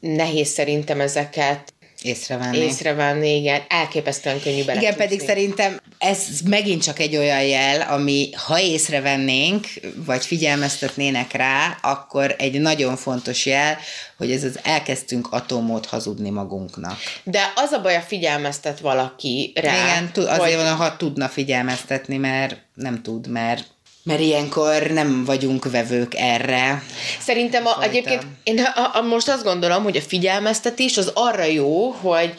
nehéz 0.00 0.48
szerintem 0.48 1.00
ezeket 1.00 1.72
Észrevenni. 2.02 2.56
észrevenni, 2.56 3.36
igen, 3.36 3.60
elképesztően 3.68 4.40
könnyű 4.40 4.64
bele 4.64 4.80
Igen, 4.80 4.96
pedig 4.96 5.20
szerintem 5.20 5.80
ez 5.98 6.26
megint 6.44 6.82
csak 6.82 6.98
egy 6.98 7.16
olyan 7.16 7.42
jel, 7.42 7.80
ami 7.80 8.30
ha 8.46 8.60
észrevennénk, 8.60 9.66
vagy 9.94 10.24
figyelmeztetnének 10.24 11.32
rá, 11.32 11.78
akkor 11.82 12.34
egy 12.38 12.60
nagyon 12.60 12.96
fontos 12.96 13.46
jel, 13.46 13.78
hogy 14.16 14.30
ez 14.30 14.44
az 14.44 14.58
elkezdtünk 14.62 15.28
atomót 15.30 15.86
hazudni 15.86 16.30
magunknak. 16.30 16.98
De 17.22 17.52
az 17.56 17.72
a 17.72 17.80
baj, 17.80 17.96
a 17.96 18.00
figyelmeztet 18.00 18.80
valaki 18.80 19.52
rá. 19.54 19.72
Igen, 19.72 20.28
azért 20.28 20.62
van, 20.62 20.76
ha 20.76 20.96
tudna 20.96 21.28
figyelmeztetni, 21.28 22.16
mert 22.16 22.56
nem 22.74 23.02
tud, 23.02 23.28
mert 23.28 23.64
mert 24.02 24.20
ilyenkor 24.20 24.82
nem 24.82 25.24
vagyunk 25.24 25.70
vevők 25.70 26.14
erre. 26.14 26.82
Szerintem 27.20 27.66
a, 27.66 27.70
Fajta. 27.70 27.88
egyébként 27.88 28.22
én 28.42 28.60
a, 28.60 28.98
a, 28.98 29.02
most 29.02 29.28
azt 29.28 29.44
gondolom, 29.44 29.82
hogy 29.82 29.96
a 29.96 30.02
figyelmeztetés 30.02 30.96
az 30.96 31.10
arra 31.14 31.44
jó, 31.44 31.90
hogy 31.90 32.34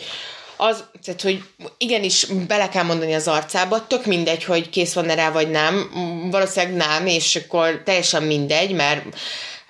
az, 0.58 0.84
tehát, 1.04 1.22
hogy 1.22 1.44
igenis 1.78 2.26
bele 2.48 2.70
kell 2.70 2.84
mondani 2.84 3.14
az 3.14 3.28
arcába, 3.28 3.88
tök 3.88 4.06
mindegy, 4.06 4.44
hogy 4.44 4.70
kész 4.70 4.94
van 4.94 5.08
rá, 5.08 5.32
vagy 5.32 5.50
nem, 5.50 5.90
valószínűleg 6.32 6.76
nem, 6.76 7.06
és 7.06 7.36
akkor 7.36 7.82
teljesen 7.86 8.24
mindegy, 8.24 8.72
mert 8.72 9.06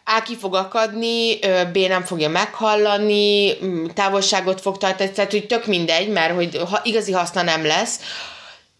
A 0.05 0.21
ki 0.21 0.35
fog 0.35 0.55
akadni, 0.55 1.39
B 1.73 1.77
nem 1.77 2.03
fogja 2.03 2.29
meghallani, 2.29 3.57
távolságot 3.93 4.61
fog 4.61 4.77
tartani, 4.77 5.11
tehát 5.11 5.31
hogy 5.31 5.47
tök 5.47 5.65
mindegy, 5.65 6.09
mert 6.09 6.35
hogy 6.35 6.61
ha, 6.69 6.79
igazi 6.83 7.11
haszna 7.11 7.41
nem 7.41 7.65
lesz. 7.65 7.99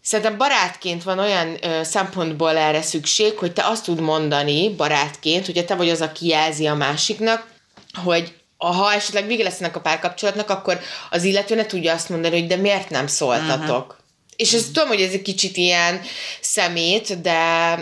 Szerintem 0.02 0.36
barátként 0.36 1.02
van 1.02 1.18
olyan 1.18 1.56
ö, 1.64 1.84
szempontból 1.84 2.56
erre 2.56 2.82
szükség, 2.82 3.38
hogy 3.38 3.52
te 3.52 3.66
azt 3.66 3.84
tud 3.84 4.00
mondani 4.00 4.74
barátként, 4.74 5.46
hogyha 5.46 5.64
te 5.64 5.74
vagy 5.74 5.90
az, 5.90 6.00
aki 6.00 6.26
jelzi 6.26 6.66
a 6.66 6.74
másiknak, 6.74 7.46
hogy 8.04 8.34
ha 8.56 8.92
esetleg 8.92 9.26
vége 9.26 9.42
lesz 9.42 9.60
ennek 9.60 9.76
a 9.76 9.80
párkapcsolatnak, 9.80 10.50
akkor 10.50 10.80
az 11.10 11.24
illető 11.24 11.54
ne 11.54 11.66
tudja 11.66 11.92
azt 11.92 12.08
mondani, 12.08 12.38
hogy 12.38 12.48
de 12.48 12.56
miért 12.56 12.90
nem 12.90 13.06
szóltatok. 13.06 13.82
Uh-huh. 13.82 13.96
És 14.36 14.52
ezt 14.52 14.72
tudom, 14.72 14.88
hogy 14.88 15.00
ez 15.00 15.12
egy 15.12 15.22
kicsit 15.22 15.56
ilyen 15.56 16.00
szemét, 16.40 17.20
de, 17.20 17.74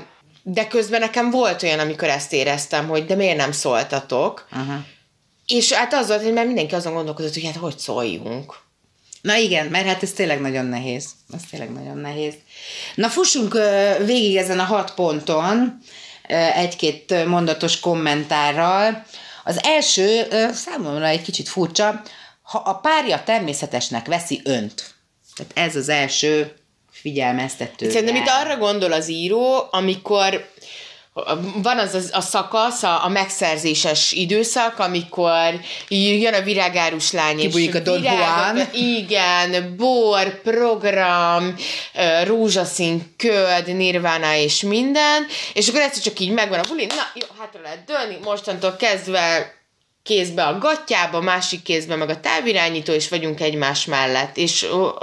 de 0.43 0.67
közben 0.67 1.01
nekem 1.01 1.31
volt 1.31 1.63
olyan, 1.63 1.79
amikor 1.79 2.09
ezt 2.09 2.33
éreztem, 2.33 2.89
hogy 2.89 3.07
de 3.07 3.15
miért 3.15 3.37
nem 3.37 3.53
szóltatok. 3.53 4.49
Aha. 4.53 4.85
És 5.47 5.73
hát 5.73 5.95
az 5.95 6.09
volt, 6.09 6.23
hogy 6.23 6.33
már 6.33 6.47
mindenki 6.47 6.75
azon 6.75 6.95
gondolkodott, 6.95 7.35
hogy 7.35 7.45
hát 7.45 7.57
hogy 7.57 7.79
szóljunk. 7.79 8.59
Na 9.21 9.37
igen, 9.37 9.67
mert 9.67 9.87
hát 9.87 10.03
ez 10.03 10.13
tényleg 10.13 10.41
nagyon 10.41 10.67
nehéz. 10.67 11.09
Ez 11.35 11.41
tényleg 11.51 11.73
nagyon 11.73 11.97
nehéz. 11.97 12.35
Na 12.95 13.09
fussunk 13.09 13.59
végig 14.05 14.37
ezen 14.37 14.59
a 14.59 14.65
hat 14.65 14.95
ponton 14.95 15.79
egy-két 16.55 17.27
mondatos 17.27 17.81
kommentárral. 17.81 19.05
Az 19.45 19.61
első 19.63 20.27
számomra 20.53 21.07
egy 21.07 21.23
kicsit 21.23 21.49
furcsa, 21.49 22.03
ha 22.43 22.59
a 22.59 22.75
párja 22.75 23.23
természetesnek 23.25 24.07
veszi 24.07 24.41
önt. 24.45 24.95
Tehát 25.37 25.69
ez 25.69 25.77
az 25.77 25.89
első 25.89 26.55
figyelmeztető. 26.91 27.91
Szerintem 27.91 28.17
itt 28.17 28.29
arra 28.29 28.57
gondol 28.57 28.93
az 28.93 29.09
író, 29.09 29.69
amikor 29.71 30.49
van 31.63 31.79
az 31.79 31.95
a, 31.95 32.17
a 32.17 32.21
szakasz, 32.21 32.83
a, 32.83 33.05
a 33.05 33.09
megszerzéses 33.09 34.13
időszak, 34.13 34.79
amikor 34.79 35.61
jön 35.89 36.35
a 36.35 36.41
virágárus 36.41 37.13
lány, 37.13 37.37
Kibújik 37.37 37.75
a 37.75 37.79
Don 37.79 38.03
Juan. 38.03 38.61
Igen, 38.73 39.77
bor, 39.77 40.41
program, 40.43 41.55
rózsaszín 42.25 43.15
köd, 43.17 43.77
nirvana 43.77 44.35
és 44.35 44.61
minden, 44.61 45.27
és 45.53 45.69
akkor 45.69 45.81
egyszer 45.81 46.03
csak 46.03 46.21
így 46.21 46.31
megvan 46.31 46.59
a 46.59 46.69
buli, 46.69 46.87
na 46.87 46.95
jó, 47.15 47.27
hátra 47.39 47.61
lehet 47.63 47.85
dőlni, 47.85 48.19
mostantól 48.25 48.77
kezdve 48.77 49.55
kézbe 50.03 50.45
a 50.47 50.59
gatyába, 50.59 51.21
másik 51.21 51.63
kézbe 51.63 51.97
meg 51.97 52.09
a 52.09 52.21
távirányító, 52.21 52.93
és 52.93 53.09
vagyunk 53.09 53.41
egymás 53.41 53.85
mellett. 53.85 54.37
És 54.37 54.63
ó, 54.63 54.83
ó, 54.83 54.95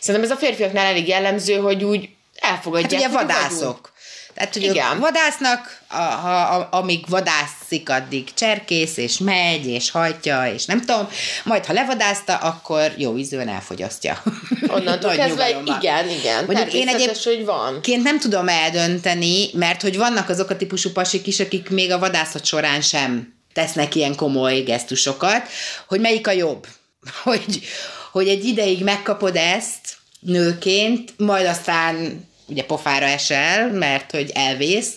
szerintem 0.00 0.30
ez 0.30 0.36
a 0.36 0.40
férfiaknál 0.40 0.86
elég 0.86 1.08
jellemző, 1.08 1.54
hogy 1.54 1.84
úgy 1.84 2.08
Hát 2.40 2.50
elfogadják. 2.50 2.92
ugye 2.92 3.08
hogy 3.08 3.26
vagyunk. 3.26 3.92
Tehát, 4.36 4.52
hogy 4.52 4.62
Igen. 4.62 4.98
vadásznak, 4.98 5.80
a, 5.88 5.96
ha, 5.96 6.40
a, 6.40 6.68
amíg 6.70 7.04
vadászik, 7.08 7.90
addig 7.90 8.34
cserkész, 8.34 8.96
és 8.96 9.18
megy, 9.18 9.66
és 9.66 9.90
hajtja, 9.90 10.52
és 10.54 10.64
nem 10.64 10.80
tudom, 10.80 11.08
majd 11.44 11.64
ha 11.64 11.72
levadászta, 11.72 12.36
akkor 12.36 12.92
jó 12.96 13.16
ízűen 13.16 13.48
elfogyasztja. 13.48 14.22
Onnantól 14.68 15.14
kezdve, 15.14 15.48
igen, 15.50 16.08
igen. 16.08 16.44
Mondjuk 16.44 16.72
én 16.72 16.86
Természetes, 16.86 17.24
hogy 17.24 17.44
van. 17.44 17.80
Ként 17.80 18.02
nem 18.02 18.18
tudom 18.18 18.48
eldönteni, 18.48 19.50
mert 19.52 19.82
hogy 19.82 19.96
vannak 19.96 20.28
azok 20.28 20.50
a 20.50 20.56
típusú 20.56 20.90
pasik 20.90 21.26
is, 21.26 21.40
akik 21.40 21.70
még 21.70 21.92
a 21.92 21.98
vadászat 21.98 22.44
során 22.44 22.80
sem 22.80 23.34
tesznek 23.52 23.94
ilyen 23.94 24.14
komoly 24.14 24.60
gesztusokat, 24.60 25.48
hogy 25.88 26.00
melyik 26.00 26.26
a 26.26 26.32
jobb. 26.32 26.66
Hogy, 27.22 27.60
hogy 28.12 28.28
egy 28.28 28.44
ideig 28.44 28.82
megkapod 28.82 29.36
ezt 29.36 29.96
nőként, 30.20 31.14
majd 31.16 31.46
aztán 31.46 32.24
ugye 32.46 32.64
pofára 32.64 33.06
esel, 33.06 33.70
mert 33.72 34.10
hogy 34.10 34.30
elvész, 34.34 34.90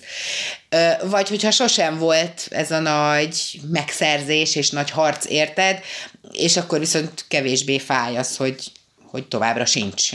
vagy 1.03 1.29
hogyha 1.29 1.51
sosem 1.51 1.97
volt 1.97 2.47
ez 2.49 2.71
a 2.71 2.79
nagy 2.79 3.59
megszerzés 3.71 4.55
és 4.55 4.69
nagy 4.69 4.89
harc 4.89 5.25
érted, 5.25 5.79
és 6.31 6.57
akkor 6.57 6.79
viszont 6.79 7.25
kevésbé 7.27 7.79
fáj 7.79 8.17
az, 8.17 8.37
hogy, 8.37 8.63
hogy 9.11 9.27
továbbra 9.27 9.65
sincs. 9.65 10.09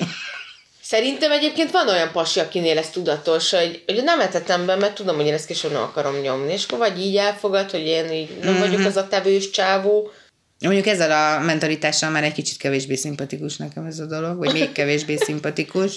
Szerintem 0.83 1.33
egyébként 1.33 1.71
van 1.71 1.89
olyan 1.89 2.13
pasi, 2.13 2.41
akinél 2.41 2.79
ez 2.79 2.91
tudatos, 2.91 3.51
hogy, 3.51 3.83
hogy 3.87 4.03
nem 4.05 4.21
etetem 4.21 4.67
be, 4.67 4.77
mert 4.77 4.95
tudom, 4.95 5.17
hogy 5.17 5.27
én 5.27 5.33
ezt 5.33 5.47
később 5.47 5.73
nem 5.73 5.83
akarom 5.83 6.21
nyomni, 6.21 6.53
és 6.53 6.65
akkor 6.65 6.79
vagy 6.79 7.01
így 7.01 7.17
elfogad, 7.17 7.71
hogy 7.71 7.87
én 7.87 8.13
így 8.13 8.39
nem 8.43 8.53
Mhm. 8.53 8.63
vagyok 8.63 8.85
az 8.87 8.97
a 8.97 9.09
tevős 9.09 9.51
csávó. 9.51 10.11
Mondjuk 10.59 10.87
ezzel 10.87 11.11
a 11.39 11.41
mentalitással 11.45 12.11
már 12.11 12.25
egy 12.25 12.33
kicsit 12.33 12.57
kevésbé 12.57 12.95
szimpatikus 12.95 13.57
nekem 13.57 13.85
ez 13.85 13.99
a 13.99 14.07
dolog, 14.07 14.39
vagy 14.39 14.53
még 14.53 14.73
kevésbé 14.73 15.17
szimpatikus. 15.17 15.93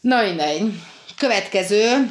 Na 0.00 0.22
mindegy. 0.22 0.72
Következő, 1.16 2.10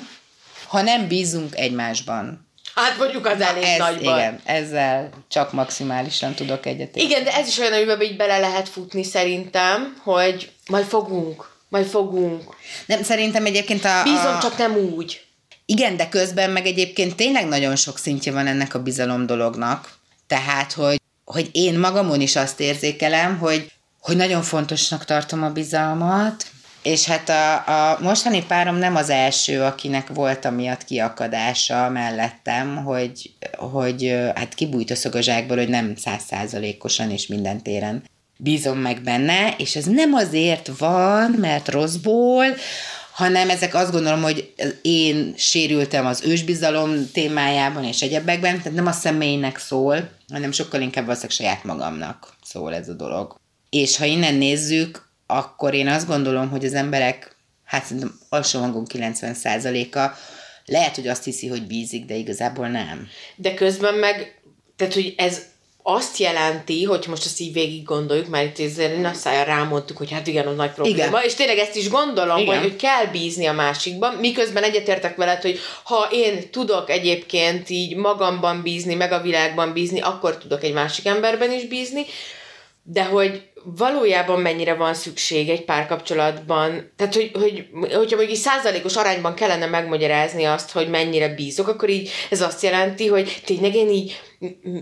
ha 0.68 0.82
nem 0.82 1.08
bízunk 1.08 1.56
egymásban. 1.56 2.48
Hát 2.76 2.98
mondjuk 2.98 3.26
az 3.26 3.42
elég 3.42 3.64
ez, 3.64 3.78
nagy 3.78 4.02
baj. 4.04 4.20
Igen, 4.20 4.40
ezzel 4.44 5.10
csak 5.28 5.52
maximálisan 5.54 6.34
tudok 6.34 6.66
egyet. 6.66 6.96
Igen, 6.96 7.24
de 7.24 7.34
ez 7.36 7.48
is 7.48 7.58
olyan, 7.58 7.74
amiben 7.74 8.02
így 8.02 8.16
bele 8.16 8.38
lehet 8.38 8.70
futni 8.70 9.04
szerintem, 9.04 10.02
hogy 10.04 10.52
majd 10.68 10.86
fogunk, 10.86 11.50
majd 11.70 11.86
fogunk. 11.86 12.56
Nem, 12.86 13.04
szerintem 13.04 13.46
egyébként 13.46 13.86
a... 13.86 14.04
Bízom, 14.04 14.36
a... 14.36 14.40
csak 14.42 14.58
nem 14.58 14.76
úgy. 14.76 15.26
Igen, 15.66 15.98
de 15.98 16.10
közben 16.10 16.50
meg 16.50 16.66
egyébként 16.66 17.16
tényleg 17.16 17.48
nagyon 17.48 17.76
sok 17.76 17.98
szintje 17.98 18.32
van 18.32 18.48
ennek 18.48 18.74
a 18.74 18.82
bizalom 18.82 19.26
dolognak. 19.26 19.94
Tehát, 20.28 20.74
hogy, 20.74 21.02
hogy 21.26 21.50
én 21.52 21.80
magamon 21.80 22.22
is 22.22 22.36
azt 22.36 22.60
érzékelem, 22.60 23.38
hogy, 23.38 23.72
hogy 24.00 24.16
nagyon 24.16 24.42
fontosnak 24.42 25.06
tartom 25.06 25.44
a 25.44 25.50
bizalmat, 25.50 26.46
és 26.86 27.06
hát 27.06 27.30
a, 27.30 27.54
a 27.92 27.98
mostani 28.02 28.46
párom 28.46 28.76
nem 28.76 28.96
az 28.96 29.10
első, 29.10 29.62
akinek 29.62 30.08
volt 30.08 30.46
amiatt 30.46 30.84
kiakadása 30.84 31.90
mellettem, 31.90 32.84
hogy, 32.84 33.32
hogy 33.58 34.16
hát 34.36 34.54
kibújt 34.54 34.92
a 34.92 34.96
szög 34.96 35.16
a 35.16 35.22
zsákból, 35.22 35.58
hogy 35.58 35.70
nem 35.70 35.96
százszázalékosan 35.96 37.12
és 37.12 37.28
minden 37.28 37.62
téren 37.62 38.04
bízom 38.38 38.78
meg 38.78 39.02
benne, 39.02 39.56
és 39.58 39.76
ez 39.76 39.86
nem 39.86 40.14
azért 40.14 40.72
van, 40.78 41.32
mert 41.32 41.68
rosszból, 41.68 42.46
hanem 43.12 43.50
ezek 43.50 43.74
azt 43.74 43.92
gondolom, 43.92 44.22
hogy 44.22 44.54
én 44.82 45.34
sérültem 45.38 46.06
az 46.06 46.22
ősbizalom 46.26 47.12
témájában 47.14 47.84
és 47.84 48.02
egyebekben, 48.02 48.58
tehát 48.58 48.74
nem 48.74 48.88
a 48.88 48.92
személynek 48.92 49.58
szól, 49.58 50.10
hanem 50.34 50.52
sokkal 50.52 50.82
inkább 50.82 51.06
valószínűleg 51.06 51.38
saját 51.38 51.64
magamnak 51.64 52.34
szól 52.44 52.74
ez 52.74 52.90
a 52.90 52.94
dolog. 52.94 53.40
És 53.70 53.98
ha 53.98 54.06
innen 54.06 54.36
nézzük, 54.36 55.06
akkor 55.28 55.74
én 55.74 55.88
azt 55.88 56.08
gondolom, 56.08 56.50
hogy 56.50 56.66
az 56.66 56.74
emberek, 56.74 57.36
hát 57.64 57.84
szerintem 57.84 58.20
alsó 58.30 58.60
hangon 58.60 58.86
90%-a 58.94 60.18
lehet, 60.66 60.96
hogy 60.96 61.08
azt 61.08 61.24
hiszi, 61.24 61.48
hogy 61.48 61.68
bízik, 61.68 62.06
de 62.06 62.16
igazából 62.16 62.68
nem. 62.68 63.08
De 63.36 63.54
közben 63.54 63.94
meg, 63.94 64.42
tehát 64.76 64.94
hogy 64.94 65.14
ez 65.18 65.42
azt 65.88 66.18
jelenti, 66.18 66.84
hogy 66.84 67.06
most 67.08 67.26
ezt 67.26 67.40
így 67.40 67.54
végig 67.54 67.84
gondoljuk, 67.84 68.28
mert 68.28 68.60
itt 68.60 68.66
ezért 68.66 69.02
nagy 69.02 69.16
szájjal 69.16 69.46
rámondtuk, 69.46 69.98
hogy 69.98 70.12
hát 70.12 70.28
igen, 70.28 70.48
az 70.48 70.56
nagy 70.56 70.72
probléma, 70.72 71.08
igen. 71.08 71.24
és 71.24 71.34
tényleg 71.34 71.58
ezt 71.58 71.76
is 71.76 71.90
gondolom, 71.90 72.38
igen. 72.38 72.54
hogy, 72.54 72.70
hogy 72.70 72.76
kell 72.76 73.06
bízni 73.06 73.46
a 73.46 73.54
másikban, 73.54 74.14
miközben 74.14 74.64
egyetértek 74.64 75.16
veled, 75.16 75.42
hogy 75.42 75.60
ha 75.84 76.08
én 76.12 76.50
tudok 76.52 76.90
egyébként 76.90 77.70
így 77.70 77.96
magamban 77.96 78.62
bízni, 78.62 78.94
meg 78.94 79.12
a 79.12 79.22
világban 79.22 79.74
bízni, 79.74 80.02
akkor 80.02 80.38
tudok 80.38 80.64
egy 80.64 80.74
másik 80.74 81.06
emberben 81.06 81.52
is 81.52 81.66
bízni, 81.68 82.06
de 82.84 83.04
hogy 83.04 83.50
valójában 83.78 84.42
mennyire 84.42 84.74
van 84.74 84.94
szükség 84.94 85.50
egy 85.50 85.66
párkapcsolatban, 85.66 86.92
tehát 86.96 87.14
hogy, 87.14 87.32
hogy 87.34 87.68
hogyha 87.82 88.16
mondjuk 88.16 88.38
százalékos 88.38 88.96
arányban 88.96 89.34
kellene 89.34 89.66
megmagyarázni 89.66 90.44
azt, 90.44 90.72
hogy 90.72 90.90
mennyire 90.90 91.28
bízok, 91.28 91.68
akkor 91.68 91.90
így 91.90 92.10
ez 92.30 92.42
azt 92.42 92.64
jelenti, 92.64 93.08
hogy 93.08 93.42
tényleg 93.46 93.76
én 93.76 93.90
így 93.90 94.20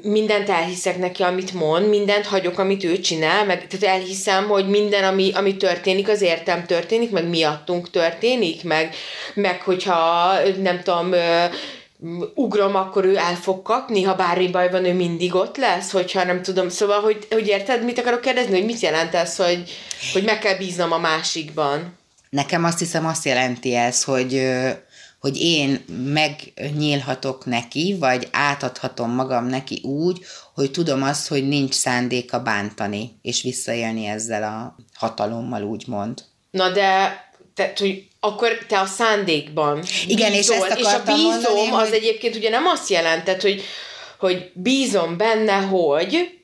mindent 0.03 0.49
elhiszek 0.49 0.97
neki, 0.97 1.23
amit 1.23 1.53
mond, 1.53 1.87
mindent 1.89 2.25
hagyok, 2.25 2.59
amit 2.59 2.83
ő 2.83 2.99
csinál, 2.99 3.45
meg 3.45 3.67
tehát 3.67 3.95
elhiszem, 3.97 4.47
hogy 4.47 4.67
minden, 4.67 5.03
ami, 5.03 5.31
ami 5.33 5.57
történik, 5.57 6.09
az 6.09 6.21
értem 6.21 6.65
történik, 6.65 7.11
meg 7.11 7.29
miattunk 7.29 7.89
történik, 7.89 8.63
meg, 8.63 8.95
meg 9.33 9.61
hogyha 9.61 10.33
nem 10.61 10.81
tudom, 10.83 11.13
ugrom, 12.33 12.75
akkor 12.75 13.05
ő 13.05 13.17
el 13.17 13.35
fog 13.35 13.61
kapni, 13.61 14.03
ha 14.03 14.15
bármi 14.15 14.47
baj 14.47 14.71
van, 14.71 14.85
ő 14.85 14.93
mindig 14.93 15.35
ott 15.35 15.57
lesz, 15.57 15.91
hogyha 15.91 16.23
nem 16.23 16.41
tudom, 16.41 16.69
szóval, 16.69 17.01
hogy, 17.01 17.27
hogy 17.29 17.47
érted, 17.47 17.83
mit 17.83 17.99
akarok 17.99 18.21
kérdezni, 18.21 18.51
hogy 18.51 18.65
mit 18.65 18.79
jelent 18.79 19.13
ez, 19.13 19.35
hogy, 19.35 19.71
hogy 20.13 20.23
meg 20.23 20.39
kell 20.39 20.57
bíznom 20.57 20.91
a 20.91 20.97
másikban? 20.97 21.97
Nekem 22.29 22.63
azt 22.63 22.79
hiszem 22.79 23.05
azt 23.05 23.25
jelenti 23.25 23.75
ez, 23.75 24.03
hogy 24.03 24.51
hogy 25.23 25.37
én 25.41 25.85
megnyílhatok 26.13 27.45
neki, 27.45 27.95
vagy 27.99 28.27
átadhatom 28.31 29.11
magam 29.11 29.45
neki 29.45 29.81
úgy, 29.83 30.25
hogy 30.53 30.71
tudom 30.71 31.03
azt, 31.03 31.27
hogy 31.27 31.47
nincs 31.47 31.73
szándéka 31.73 32.39
bántani, 32.39 33.19
és 33.21 33.41
visszaélni 33.41 34.05
ezzel 34.05 34.43
a 34.43 34.75
hatalommal, 34.93 35.63
úgymond. 35.63 36.23
Na 36.51 36.69
de, 36.71 37.17
tehát, 37.53 37.79
hogy 37.79 38.07
akkor 38.25 38.57
te 38.67 38.79
a 38.79 38.85
szándékban 38.85 39.83
Igen, 40.07 40.31
bízol, 40.31 40.55
és 40.55 40.61
ezt 40.61 40.79
és 40.79 40.85
a 40.85 41.03
bízom 41.05 41.55
mondani, 41.55 41.69
az 41.69 41.89
hogy... 41.89 41.97
egyébként 41.97 42.35
ugye 42.35 42.49
nem 42.49 42.65
azt 42.65 42.89
jelentett, 42.89 43.41
hogy, 43.41 43.63
hogy 44.17 44.51
bízom 44.53 45.17
benne, 45.17 45.53
hogy... 45.53 46.39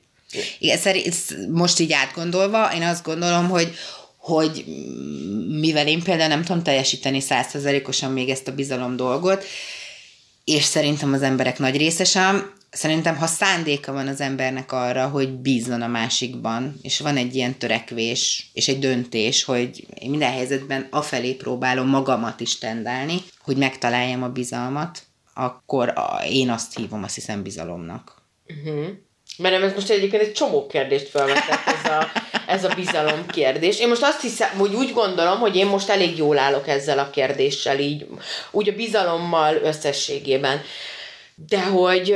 Igen, 0.58 0.78
szerint, 0.78 1.14
most 1.48 1.78
így 1.78 1.92
átgondolva, 1.92 2.70
én 2.74 2.82
azt 2.82 3.04
gondolom, 3.04 3.48
hogy, 3.48 3.74
hogy 4.16 4.64
mivel 5.60 5.86
én 5.86 6.02
például 6.02 6.28
nem 6.28 6.44
tudom 6.44 6.62
teljesíteni 6.62 7.20
százszerzelékosan 7.20 8.12
még 8.12 8.28
ezt 8.28 8.48
a 8.48 8.54
bizalom 8.54 8.96
dolgot, 8.96 9.44
és 10.44 10.64
szerintem 10.64 11.12
az 11.12 11.22
emberek 11.22 11.58
nagy 11.58 11.76
része 11.76 12.04
sem, 12.04 12.52
szerintem 12.70 13.16
ha 13.16 13.26
szándéka 13.26 13.92
van 13.92 14.08
az 14.08 14.20
embernek 14.20 14.72
arra, 14.72 15.08
hogy 15.08 15.30
bízzon 15.30 15.82
a 15.82 15.86
másikban, 15.86 16.78
és 16.82 17.00
van 17.00 17.16
egy 17.16 17.34
ilyen 17.34 17.58
törekvés, 17.58 18.50
és 18.52 18.68
egy 18.68 18.78
döntés, 18.78 19.44
hogy 19.44 19.86
én 19.94 20.10
minden 20.10 20.32
helyzetben 20.32 20.86
afelé 20.90 21.32
próbálom 21.32 21.88
magamat 21.88 22.40
is 22.40 22.58
tendálni, 22.58 23.22
hogy 23.42 23.56
megtaláljam 23.56 24.22
a 24.22 24.28
bizalmat, 24.28 25.02
akkor 25.34 25.88
a, 25.88 26.20
én 26.28 26.50
azt 26.50 26.76
hívom, 26.76 27.02
azt 27.02 27.14
hiszem 27.14 27.42
bizalomnak. 27.42 28.22
Uh-huh. 28.46 28.86
Mert 29.36 29.62
ez 29.62 29.74
most 29.74 29.90
egyébként 29.90 30.22
egy 30.22 30.32
csomó 30.32 30.66
kérdést 30.66 31.08
felvetett 31.08 31.66
ez 31.66 31.90
a, 31.90 32.10
ez 32.46 32.64
a 32.64 32.74
bizalom 32.74 33.26
kérdés. 33.26 33.80
Én 33.80 33.88
most 33.88 34.02
azt 34.02 34.20
hiszem, 34.20 34.58
hogy 34.58 34.74
úgy 34.74 34.92
gondolom, 34.92 35.38
hogy 35.38 35.56
én 35.56 35.66
most 35.66 35.88
elég 35.88 36.16
jól 36.16 36.38
állok 36.38 36.68
ezzel 36.68 36.98
a 36.98 37.10
kérdéssel, 37.10 37.78
így 37.78 38.06
úgy 38.50 38.68
a 38.68 38.74
bizalommal 38.74 39.54
összességében. 39.54 40.60
De 41.48 41.62
hogy 41.62 42.14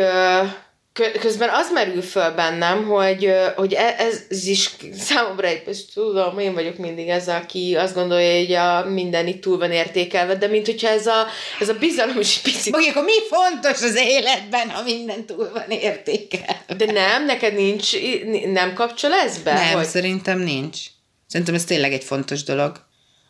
közben 1.20 1.48
az 1.48 1.70
merül 1.72 2.02
föl 2.02 2.30
bennem, 2.30 2.84
hogy, 2.84 3.32
hogy 3.56 3.72
e, 3.72 3.94
ez 3.98 4.46
is 4.46 4.70
számomra 4.98 5.46
egy, 5.46 5.84
tudom, 5.94 6.38
én 6.38 6.54
vagyok 6.54 6.76
mindig 6.76 7.08
ez, 7.08 7.28
aki 7.28 7.76
azt 7.76 7.94
gondolja, 7.94 8.38
hogy 8.38 8.52
a 8.52 8.90
minden 8.90 9.26
itt 9.26 9.42
túl 9.42 9.58
van 9.58 9.70
értékelve, 9.70 10.34
de 10.34 10.46
mint 10.46 10.66
hogyha 10.66 10.88
ez 10.88 11.06
a, 11.06 11.26
ez 11.60 11.68
a 11.68 11.74
bizalom 11.74 12.18
is 12.18 12.38
picit... 12.38 12.72
Mondjuk, 12.72 12.96
akkor 12.96 13.08
mi 13.08 13.20
fontos 13.28 13.82
az 13.82 13.96
életben, 13.96 14.70
ha 14.70 14.82
minden 14.82 15.24
túl 15.24 15.50
van 15.52 15.70
értékelve? 15.70 16.64
De 16.76 16.92
nem, 16.92 17.24
neked 17.24 17.54
nincs, 17.54 17.92
nem 18.52 18.74
kapcsol 18.74 19.12
ez 19.12 19.38
be? 19.38 19.52
Nem, 19.52 19.72
hogy... 19.72 19.86
szerintem 19.86 20.38
nincs. 20.38 20.78
Szerintem 21.26 21.54
ez 21.54 21.64
tényleg 21.64 21.92
egy 21.92 22.04
fontos 22.04 22.42
dolog. 22.42 22.84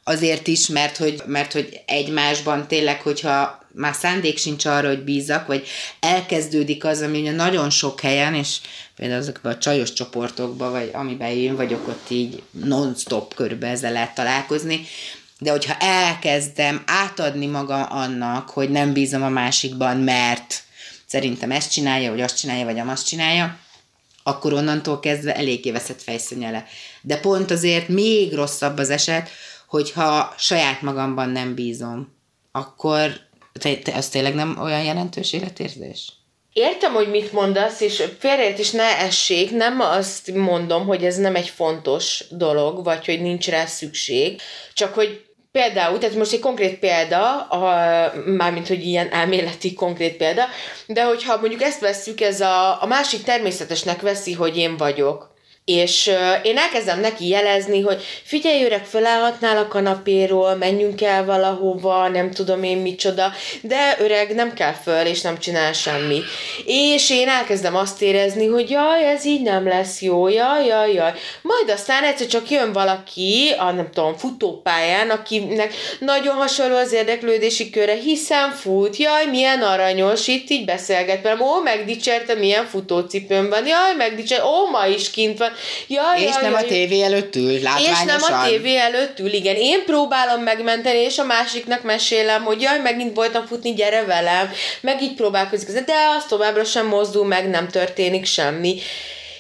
Azért 0.05 0.47
is, 0.47 0.67
mert 0.67 0.97
hogy, 0.97 1.23
mert 1.27 1.53
hogy 1.53 1.81
egymásban 1.87 2.69
tényleg, 2.69 3.01
hogyha 3.01 3.63
már 3.75 3.95
szándék 3.95 4.39
sincs 4.39 4.65
arra, 4.65 4.89
hogy 4.89 5.05
bízzak, 5.05 5.47
vagy 5.47 5.67
elkezdődik 6.01 6.85
az, 6.85 7.01
ami 7.01 7.21
ugye 7.21 7.33
nagyon 7.33 7.71
sok 7.71 8.01
helyen, 8.01 8.35
és 8.35 8.57
például 8.97 9.21
azokban 9.21 9.53
a 9.53 9.59
csajos 9.59 9.93
csoportokban, 9.93 10.71
vagy 10.71 10.91
amiben 10.93 11.31
én 11.31 11.57
vagyok, 11.57 11.89
ott 11.89 12.11
így 12.11 12.43
non-stop 12.51 13.35
körülbelül 13.35 13.75
ezzel 13.75 13.93
lehet 13.93 14.15
találkozni, 14.15 14.87
de 15.39 15.51
hogyha 15.51 15.77
elkezdem 15.79 16.83
átadni 16.87 17.47
magam 17.47 17.87
annak, 17.89 18.51
hogy 18.51 18.71
nem 18.71 18.93
bízom 18.93 19.23
a 19.23 19.29
másikban, 19.29 19.97
mert 19.97 20.63
szerintem 21.07 21.51
ezt 21.51 21.73
csinálja, 21.73 22.11
vagy 22.11 22.21
azt 22.21 22.39
csinálja, 22.39 22.65
vagy 22.65 22.79
azt 22.79 23.07
csinálja, 23.07 23.59
akkor 24.23 24.53
onnantól 24.53 25.01
kezdve 25.01 25.37
eléggé 25.37 25.71
veszett 25.71 26.03
fejszönyele. 26.03 26.67
De 27.01 27.17
pont 27.17 27.51
azért 27.51 27.89
még 27.89 28.35
rosszabb 28.35 28.79
az 28.79 28.91
eset, 28.91 29.31
hogyha 29.75 30.35
saját 30.37 30.83
magamban 30.83 31.29
nem 31.29 31.55
bízom, 31.55 32.17
akkor 32.53 33.11
te, 33.61 33.77
te, 33.77 33.95
az 33.95 34.09
tényleg 34.09 34.35
nem 34.35 34.59
olyan 34.63 34.83
jelentős 34.83 35.33
életérzés? 35.33 36.13
Értem, 36.53 36.93
hogy 36.93 37.11
mit 37.11 37.33
mondasz, 37.33 37.81
és 37.81 38.03
félreért 38.19 38.59
is 38.59 38.71
ne 38.71 38.99
essék, 38.99 39.51
nem 39.51 39.81
azt 39.81 40.35
mondom, 40.35 40.87
hogy 40.87 41.05
ez 41.05 41.17
nem 41.17 41.35
egy 41.35 41.49
fontos 41.49 42.25
dolog, 42.31 42.85
vagy 42.85 43.05
hogy 43.05 43.21
nincs 43.21 43.49
rá 43.49 43.67
szükség, 43.67 44.41
csak 44.75 44.95
hogy 44.95 45.25
Például, 45.53 45.99
tehát 45.99 46.17
most 46.17 46.33
egy 46.33 46.41
konkrét 46.41 46.79
példa, 46.79 47.41
a, 47.41 47.59
mármint, 48.27 48.69
hogy 48.69 48.85
ilyen 48.85 49.13
elméleti 49.13 49.75
konkrét 49.75 50.17
példa, 50.17 50.43
de 50.87 51.05
hogyha 51.05 51.41
mondjuk 51.41 51.63
ezt 51.63 51.81
vesszük, 51.81 52.21
ez 52.21 52.41
a, 52.41 52.83
a 52.83 52.87
másik 52.87 53.23
természetesnek 53.23 54.01
veszi, 54.01 54.33
hogy 54.33 54.57
én 54.57 54.77
vagyok, 54.77 55.34
és 55.65 56.11
én 56.43 56.59
elkezdem 56.59 57.01
neki 57.01 57.29
jelezni, 57.29 57.81
hogy 57.81 58.03
figyelj 58.25 58.65
öreg, 58.65 58.85
felállhatnál 58.85 59.57
a 59.57 59.69
kanapéról, 59.69 60.55
menjünk 60.55 61.03
el 61.03 61.25
valahova, 61.25 62.09
nem 62.09 62.31
tudom 62.31 62.63
én 62.63 62.77
micsoda, 62.77 63.33
de 63.61 63.97
öreg 63.99 64.35
nem 64.35 64.55
kell 64.55 64.73
föl, 64.73 65.07
és 65.07 65.21
nem 65.21 65.39
csinál 65.39 65.73
semmi. 65.73 66.21
És 66.65 67.11
én 67.11 67.29
elkezdem 67.29 67.77
azt 67.77 68.03
érezni, 68.03 68.47
hogy 68.47 68.71
jaj, 68.71 69.09
ez 69.09 69.25
így 69.25 69.43
nem 69.43 69.69
lesz 69.69 70.01
jó, 70.01 70.29
jaj, 70.29 70.67
jaj, 70.67 70.93
jaj. 70.93 71.13
Majd 71.43 71.71
aztán 71.71 72.05
egyszer 72.05 72.27
csak 72.27 72.51
jön 72.51 72.73
valaki, 72.73 73.55
a 73.59 73.71
nem 73.71 73.91
tudom, 73.93 74.17
futópályán, 74.17 75.11
akinek 75.11 75.75
nagyon 75.99 76.35
hasonló 76.35 76.77
az 76.77 76.93
érdeklődési 76.93 77.71
köre, 77.71 77.95
hiszen 77.95 78.51
fut, 78.51 78.97
jaj, 78.97 79.27
milyen 79.27 79.63
aranyos, 79.63 80.29
itt 80.29 80.51
így 80.51 80.65
beszélget 80.65 81.23
velem, 81.23 81.41
ó, 81.41 81.61
megdicsérte, 81.63 82.35
milyen 82.35 82.67
futócipőm 82.67 83.49
van, 83.49 83.67
jaj, 83.67 83.95
megdicsérte, 83.97 84.45
ó, 84.45 84.71
ma 84.71 84.87
is 84.87 85.11
kint 85.11 85.39
van, 85.39 85.53
Ja, 85.87 86.03
és 86.17 86.23
ja, 86.23 86.41
nem 86.41 86.51
ja, 86.51 86.59
a 86.59 86.65
tévé 86.65 87.03
előtt 87.03 87.37
ül, 87.37 87.61
látványosan. 87.61 88.07
És 88.07 88.13
nem 88.13 88.33
a 88.33 88.45
tévé 88.45 88.77
előtt 88.77 89.19
ül, 89.19 89.33
igen. 89.33 89.57
Én 89.57 89.85
próbálom 89.85 90.43
megmenteni, 90.43 90.99
és 90.99 91.19
a 91.19 91.25
másiknak 91.25 91.83
mesélem, 91.83 92.43
hogy 92.43 92.61
jaj, 92.61 92.81
megint 92.81 93.15
voltam 93.15 93.47
futni, 93.47 93.75
gyere 93.75 94.05
velem. 94.05 94.51
Meg 94.81 95.03
így 95.03 95.15
próbálkozik, 95.15 95.69
de 95.69 95.95
az 96.17 96.25
továbbra 96.29 96.65
sem 96.65 96.87
mozdul 96.87 97.27
meg, 97.27 97.49
nem 97.49 97.69
történik 97.69 98.25
semmi. 98.25 98.81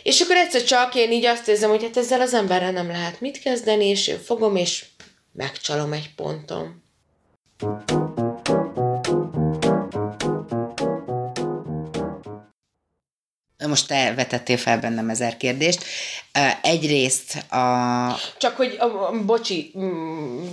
És 0.03 0.21
akkor 0.21 0.37
egyszer 0.37 0.63
csak 0.63 0.95
én 0.95 1.13
így 1.13 1.25
azt 1.25 1.49
érzem, 1.49 1.71
hogy 1.71 1.83
hát 1.83 1.97
ezzel 1.97 2.21
az 2.21 2.35
emberrel 2.35 2.73
nem 2.73 2.89
lehet 2.89 3.21
mit 3.21 3.43
kezdeni, 3.43 3.89
és 3.89 4.09
én 4.09 4.19
fogom, 4.25 4.57
és 4.57 4.85
megcsalom 5.33 5.93
egy 5.93 6.11
ponton. 6.17 6.83
Most 13.69 13.87
te 13.87 14.15
vetettél 14.15 14.57
fel 14.57 14.79
bennem 14.79 15.11
ezer 15.11 15.37
kérdést. 15.37 15.85
Egyrészt 16.63 17.53
a... 17.53 18.19
Csak 18.39 18.57
hogy, 18.57 18.79
bocsi, 19.27 19.73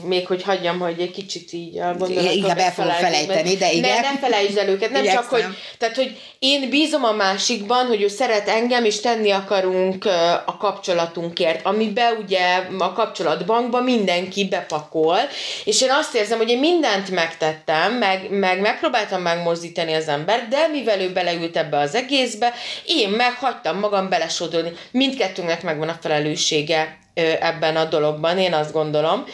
még 0.04 0.28
hogy 0.28 0.44
hagyjam, 0.44 0.80
hogy 0.80 1.00
egy 1.00 1.12
kicsit 1.12 1.54
így 1.54 1.78
a 1.78 1.96
gondolatot... 1.98 2.34
Inkább 2.34 2.58
el 2.58 2.72
fogom 2.72 2.92
felejteni, 2.92 3.56
de 3.56 3.72
igen. 3.72 3.96
Ne, 3.96 4.02
nem 4.02 4.18
felejtsd 4.18 4.58
el 4.58 4.68
őket, 4.68 4.92
nem 4.92 5.04
Igyekszem. 5.04 5.22
csak, 5.22 5.32
hogy... 5.32 5.46
Tehát, 5.78 5.96
hogy 5.96 6.20
én 6.40 6.70
bízom 6.70 7.04
a 7.04 7.12
másikban, 7.12 7.86
hogy 7.86 8.02
ő 8.02 8.08
szeret 8.08 8.48
engem, 8.48 8.86
és 8.86 9.00
tenni 9.00 9.32
akarunk 9.32 10.06
a 10.46 10.58
kapcsolatunkért, 10.58 11.66
amiben 11.66 12.16
ugye 12.24 12.64
a 12.78 12.94
kapcsolatbankban 12.94 13.84
mindenki 13.84 14.48
bepakol, 14.48 15.20
és 15.64 15.82
én 15.82 15.92
azt 15.92 16.16
érzem, 16.16 16.38
hogy 16.38 16.50
én 16.50 16.60
mindent 16.60 17.10
megtettem, 17.10 17.94
meg, 17.94 18.28
meg 18.30 18.60
megpróbáltam 18.60 19.22
megmozdítani 19.22 19.94
az 19.94 20.08
ember, 20.08 20.48
de 20.48 20.68
mivel 20.68 21.00
ő 21.00 21.12
beleült 21.12 21.58
ebbe 21.58 21.78
az 21.78 21.96
egészbe, 21.96 22.54
én 22.86 23.10
meghagytam 23.10 23.80
magam 23.80 24.10
belesodolni. 24.10 24.72
Mindkettőnknek 24.92 25.70
megvan 25.72 25.90
a 25.90 26.00
felelőssége 26.02 26.98
ebben 27.40 27.76
a 27.76 27.86
dologban, 27.86 28.38
én 28.38 28.54
azt 28.54 28.72
gondolom. 28.72 29.26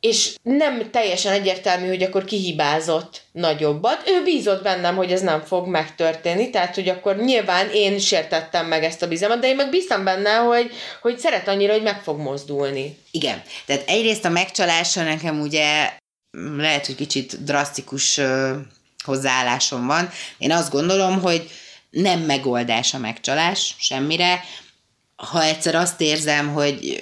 És 0.00 0.34
nem 0.42 0.90
teljesen 0.90 1.32
egyértelmű, 1.32 1.86
hogy 1.86 2.02
akkor 2.02 2.24
kihibázott 2.24 3.22
nagyobbat. 3.32 4.02
Ő 4.06 4.22
bízott 4.22 4.62
bennem, 4.62 4.96
hogy 4.96 5.12
ez 5.12 5.20
nem 5.20 5.40
fog 5.44 5.66
megtörténni, 5.66 6.50
tehát 6.50 6.74
hogy 6.74 6.88
akkor 6.88 7.16
nyilván 7.16 7.70
én 7.72 7.98
sértettem 7.98 8.66
meg 8.66 8.84
ezt 8.84 9.02
a 9.02 9.08
bizalmat, 9.08 9.38
de 9.38 9.48
én 9.48 9.56
meg 9.56 9.70
bíztam 9.70 10.04
benne, 10.04 10.34
hogy, 10.34 10.70
hogy 11.02 11.18
szeret 11.18 11.48
annyira, 11.48 11.72
hogy 11.72 11.82
meg 11.82 12.02
fog 12.02 12.18
mozdulni. 12.18 12.98
Igen. 13.10 13.42
Tehát 13.66 13.88
egyrészt 13.88 14.24
a 14.24 14.28
megcsalása 14.28 15.02
nekem 15.02 15.40
ugye 15.40 15.92
lehet, 16.56 16.86
hogy 16.86 16.94
kicsit 16.94 17.44
drasztikus 17.44 18.20
hozzáállásom 19.04 19.86
van. 19.86 20.10
Én 20.38 20.52
azt 20.52 20.70
gondolom, 20.70 21.20
hogy 21.20 21.50
nem 21.90 22.20
megoldás 22.20 22.94
a 22.94 22.98
megcsalás 22.98 23.74
semmire. 23.78 24.44
Ha 25.16 25.42
egyszer 25.42 25.74
azt 25.74 26.00
érzem, 26.00 26.52
hogy 26.52 27.00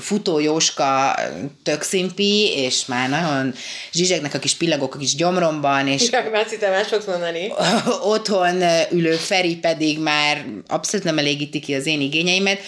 futó 0.00 0.38
Jóska 0.38 1.18
tök 1.62 1.82
szimpi, 1.82 2.52
és 2.56 2.86
már 2.86 3.08
nagyon 3.08 3.54
zsizsegnek 3.92 4.34
a 4.34 4.38
kis 4.38 4.54
pillagok 4.54 4.94
a 4.94 4.98
kis 4.98 5.14
gyomromban, 5.14 5.88
és 5.88 6.10
ja, 6.10 6.30
már 6.30 6.46
más 6.60 6.88
fogsz 6.88 7.06
mondani. 7.06 7.52
otthon 8.14 8.62
ülő 8.90 9.14
Feri 9.14 9.56
pedig 9.56 9.98
már 9.98 10.44
abszolút 10.66 11.06
nem 11.06 11.18
elégíti 11.18 11.60
ki 11.60 11.74
az 11.74 11.86
én 11.86 12.00
igényeimet, 12.00 12.60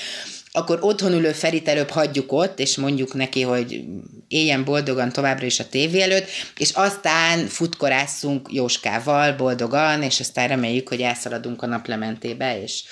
akkor 0.56 0.78
otthon 0.80 1.12
ülő 1.12 1.32
Ferit 1.32 1.68
előbb 1.68 1.90
hagyjuk 1.90 2.32
ott, 2.32 2.58
és 2.58 2.76
mondjuk 2.76 3.14
neki, 3.14 3.42
hogy 3.42 3.84
éljen 4.28 4.64
boldogan 4.64 5.12
továbbra 5.12 5.46
is 5.46 5.60
a 5.60 5.68
tévé 5.68 6.02
előtt, 6.02 6.28
és 6.56 6.70
aztán 6.70 7.46
futkorásszunk 7.46 8.48
Jóskával 8.52 9.32
boldogan, 9.32 10.02
és 10.02 10.20
aztán 10.20 10.48
reméljük, 10.48 10.88
hogy 10.88 11.00
elszaladunk 11.00 11.62
a 11.62 11.66
naplementébe, 11.66 12.62
és 12.62 12.84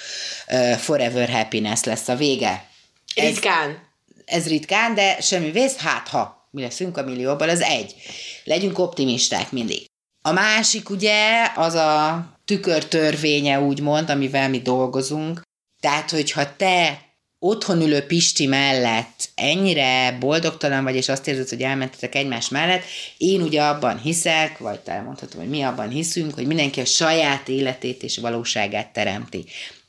uh, 0.49 0.72
forever 0.72 1.28
happiness 1.28 1.82
lesz 1.82 2.09
a 2.09 2.16
vége. 2.16 2.68
Ritkán. 3.14 3.70
Ez, 3.70 3.76
ez 4.24 4.49
ritkán, 4.49 4.95
de 4.95 5.20
semmi 5.20 5.51
vész, 5.51 5.76
hát 5.76 6.09
ha 6.09 6.49
mi 6.51 6.62
leszünk 6.62 6.97
a 6.97 7.03
millióból, 7.03 7.49
az 7.49 7.61
egy. 7.61 7.95
Legyünk 8.45 8.78
optimisták 8.78 9.53
mindig. 9.53 9.87
A 10.22 10.32
másik 10.32 10.91
ugye 10.91 11.51
az 11.55 11.74
a 11.74 12.24
tükörtörvénye 12.45 13.61
úgymond, 13.61 14.11
amivel 14.11 14.49
mi 14.49 14.61
dolgozunk. 14.61 15.43
Tehát, 15.80 16.11
hogyha 16.11 16.57
te 16.57 16.99
otthon 17.45 17.82
ülő 17.82 18.01
Pisti 18.01 18.47
mellett 18.47 19.28
ennyire 19.34 20.16
boldogtalan 20.20 20.84
vagy, 20.84 20.95
és 20.95 21.09
azt 21.09 21.28
érzed, 21.28 21.49
hogy 21.49 21.62
elmentetek 21.62 22.14
egymás 22.14 22.49
mellett, 22.49 22.82
én 23.16 23.42
ugye 23.42 23.62
abban 23.62 23.99
hiszek, 23.99 24.59
vagy 24.59 24.80
te 24.80 24.92
elmondhatom, 24.92 25.40
hogy 25.40 25.51
mi 25.51 25.62
abban 25.62 25.88
hiszünk, 25.88 26.34
hogy 26.34 26.47
mindenki 26.47 26.80
a 26.80 26.84
saját 26.84 27.49
életét 27.49 28.03
és 28.03 28.18
valóságát 28.18 28.92
teremti. 28.92 29.45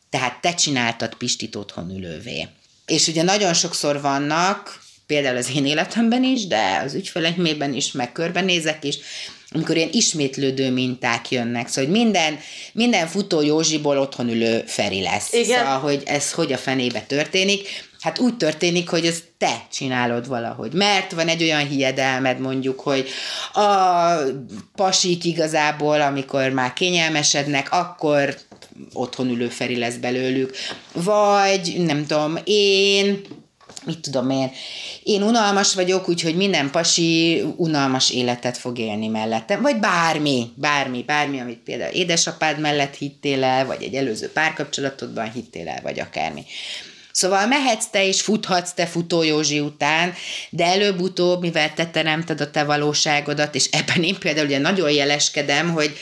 Tehát 0.09 0.41
te 0.41 0.53
csináltad 0.53 1.15
Pistit 1.15 1.55
otthon 1.55 1.89
ülővé. 1.89 2.47
És 2.85 3.07
ugye 3.07 3.23
nagyon 3.23 3.53
sokszor 3.53 4.01
vannak, 4.01 4.81
például 5.07 5.37
az 5.37 5.51
én 5.55 5.65
életemben 5.65 6.23
is, 6.23 6.47
de 6.47 6.81
az 6.85 6.93
ügyfeleimében 6.93 7.73
is, 7.73 7.91
meg 7.91 8.11
körbenézek 8.11 8.83
is, 8.83 8.97
amikor 9.55 9.75
ilyen 9.75 9.89
ismétlődő 9.91 10.71
minták 10.71 11.31
jönnek. 11.31 11.67
Szóval, 11.67 11.91
hogy 11.91 12.01
minden, 12.01 12.37
minden 12.73 13.07
futó 13.07 13.41
Józsiból 13.41 13.97
otthon 13.97 14.29
ülő 14.29 14.63
Feri 14.65 15.01
lesz. 15.01 15.33
Igen. 15.33 15.59
Szóval, 15.59 15.79
hogy 15.79 16.03
ez 16.05 16.31
hogy 16.31 16.53
a 16.53 16.57
fenébe 16.57 16.99
történik. 17.07 17.67
Hát 17.99 18.19
úgy 18.19 18.37
történik, 18.37 18.89
hogy 18.89 19.05
ezt 19.05 19.23
te 19.37 19.67
csinálod 19.71 20.27
valahogy. 20.27 20.73
Mert 20.73 21.11
van 21.11 21.27
egy 21.27 21.43
olyan 21.43 21.67
hiedelmed 21.67 22.39
mondjuk, 22.39 22.79
hogy 22.79 23.07
a 23.53 24.09
pasik 24.75 25.23
igazából, 25.23 26.01
amikor 26.01 26.49
már 26.49 26.73
kényelmesednek, 26.73 27.71
akkor 27.71 28.37
otthon 28.93 29.29
ülő 29.29 29.47
Feri 29.47 29.77
lesz 29.77 29.95
belőlük. 29.95 30.55
Vagy 30.93 31.75
nem 31.77 32.05
tudom, 32.05 32.37
én 32.43 33.21
mit 33.85 33.99
tudom 33.99 34.29
én, 34.29 34.51
én 35.03 35.23
unalmas 35.23 35.73
vagyok, 35.73 36.09
úgyhogy 36.09 36.35
minden 36.35 36.71
pasi 36.71 37.41
unalmas 37.55 38.11
életet 38.11 38.57
fog 38.57 38.77
élni 38.77 39.07
mellettem, 39.07 39.61
vagy 39.61 39.79
bármi, 39.79 40.51
bármi, 40.55 41.03
bármi, 41.03 41.39
amit 41.39 41.61
például 41.63 41.93
édesapád 41.93 42.59
mellett 42.59 42.95
hittél 42.95 43.43
el, 43.43 43.65
vagy 43.65 43.83
egy 43.83 43.95
előző 43.95 44.29
párkapcsolatodban 44.29 45.31
hittél 45.31 45.67
el, 45.67 45.79
vagy 45.83 45.99
akármi. 45.99 46.43
Szóval 47.11 47.47
mehetsz 47.47 47.87
te 47.91 48.07
és 48.07 48.21
futhatsz 48.21 48.73
te 48.73 48.85
futó 48.85 49.23
Józsi 49.23 49.59
után, 49.59 50.13
de 50.49 50.65
előbb-utóbb, 50.65 51.41
mivel 51.41 51.73
te 51.73 51.85
teremted 51.85 52.41
a 52.41 52.51
te 52.51 52.63
valóságodat, 52.63 53.55
és 53.55 53.69
ebben 53.71 54.03
én 54.03 54.19
például 54.19 54.45
ugye 54.45 54.57
nagyon 54.57 54.91
jeleskedem, 54.91 55.71
hogy 55.71 55.97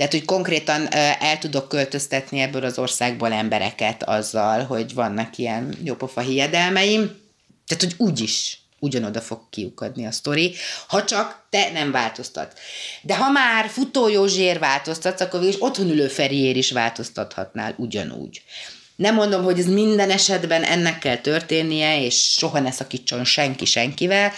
tehát, 0.00 0.14
hogy 0.14 0.24
konkrétan 0.24 0.94
el 1.20 1.38
tudok 1.38 1.68
költöztetni 1.68 2.40
ebből 2.40 2.64
az 2.64 2.78
országból 2.78 3.32
embereket 3.32 4.02
azzal, 4.02 4.64
hogy 4.64 4.94
vannak 4.94 5.38
ilyen 5.38 5.74
jópofa 5.84 6.20
hiedelmeim. 6.20 7.20
Tehát, 7.66 7.82
hogy 7.82 7.94
úgyis 7.96 8.58
ugyanoda 8.78 9.20
fog 9.20 9.40
kiukadni 9.50 10.06
a 10.06 10.10
sztori, 10.10 10.54
ha 10.86 11.04
csak 11.04 11.46
te 11.50 11.70
nem 11.70 11.90
változtat. 11.90 12.58
De 13.02 13.16
ha 13.16 13.30
már 13.30 13.68
futó 13.68 14.08
Józsér 14.08 14.58
változtatsz, 14.58 15.20
akkor 15.20 15.42
is 15.42 15.54
otthon 15.58 15.90
ülő 15.90 16.08
Feriér 16.08 16.56
is 16.56 16.72
változtathatnál 16.72 17.74
ugyanúgy. 17.76 18.42
Nem 18.96 19.14
mondom, 19.14 19.42
hogy 19.42 19.58
ez 19.58 19.66
minden 19.66 20.10
esetben 20.10 20.62
ennek 20.62 20.98
kell 20.98 21.16
történnie, 21.16 22.04
és 22.04 22.34
soha 22.38 22.60
ne 22.60 22.70
szakítson 22.70 23.24
senki 23.24 23.64
senkivel, 23.64 24.32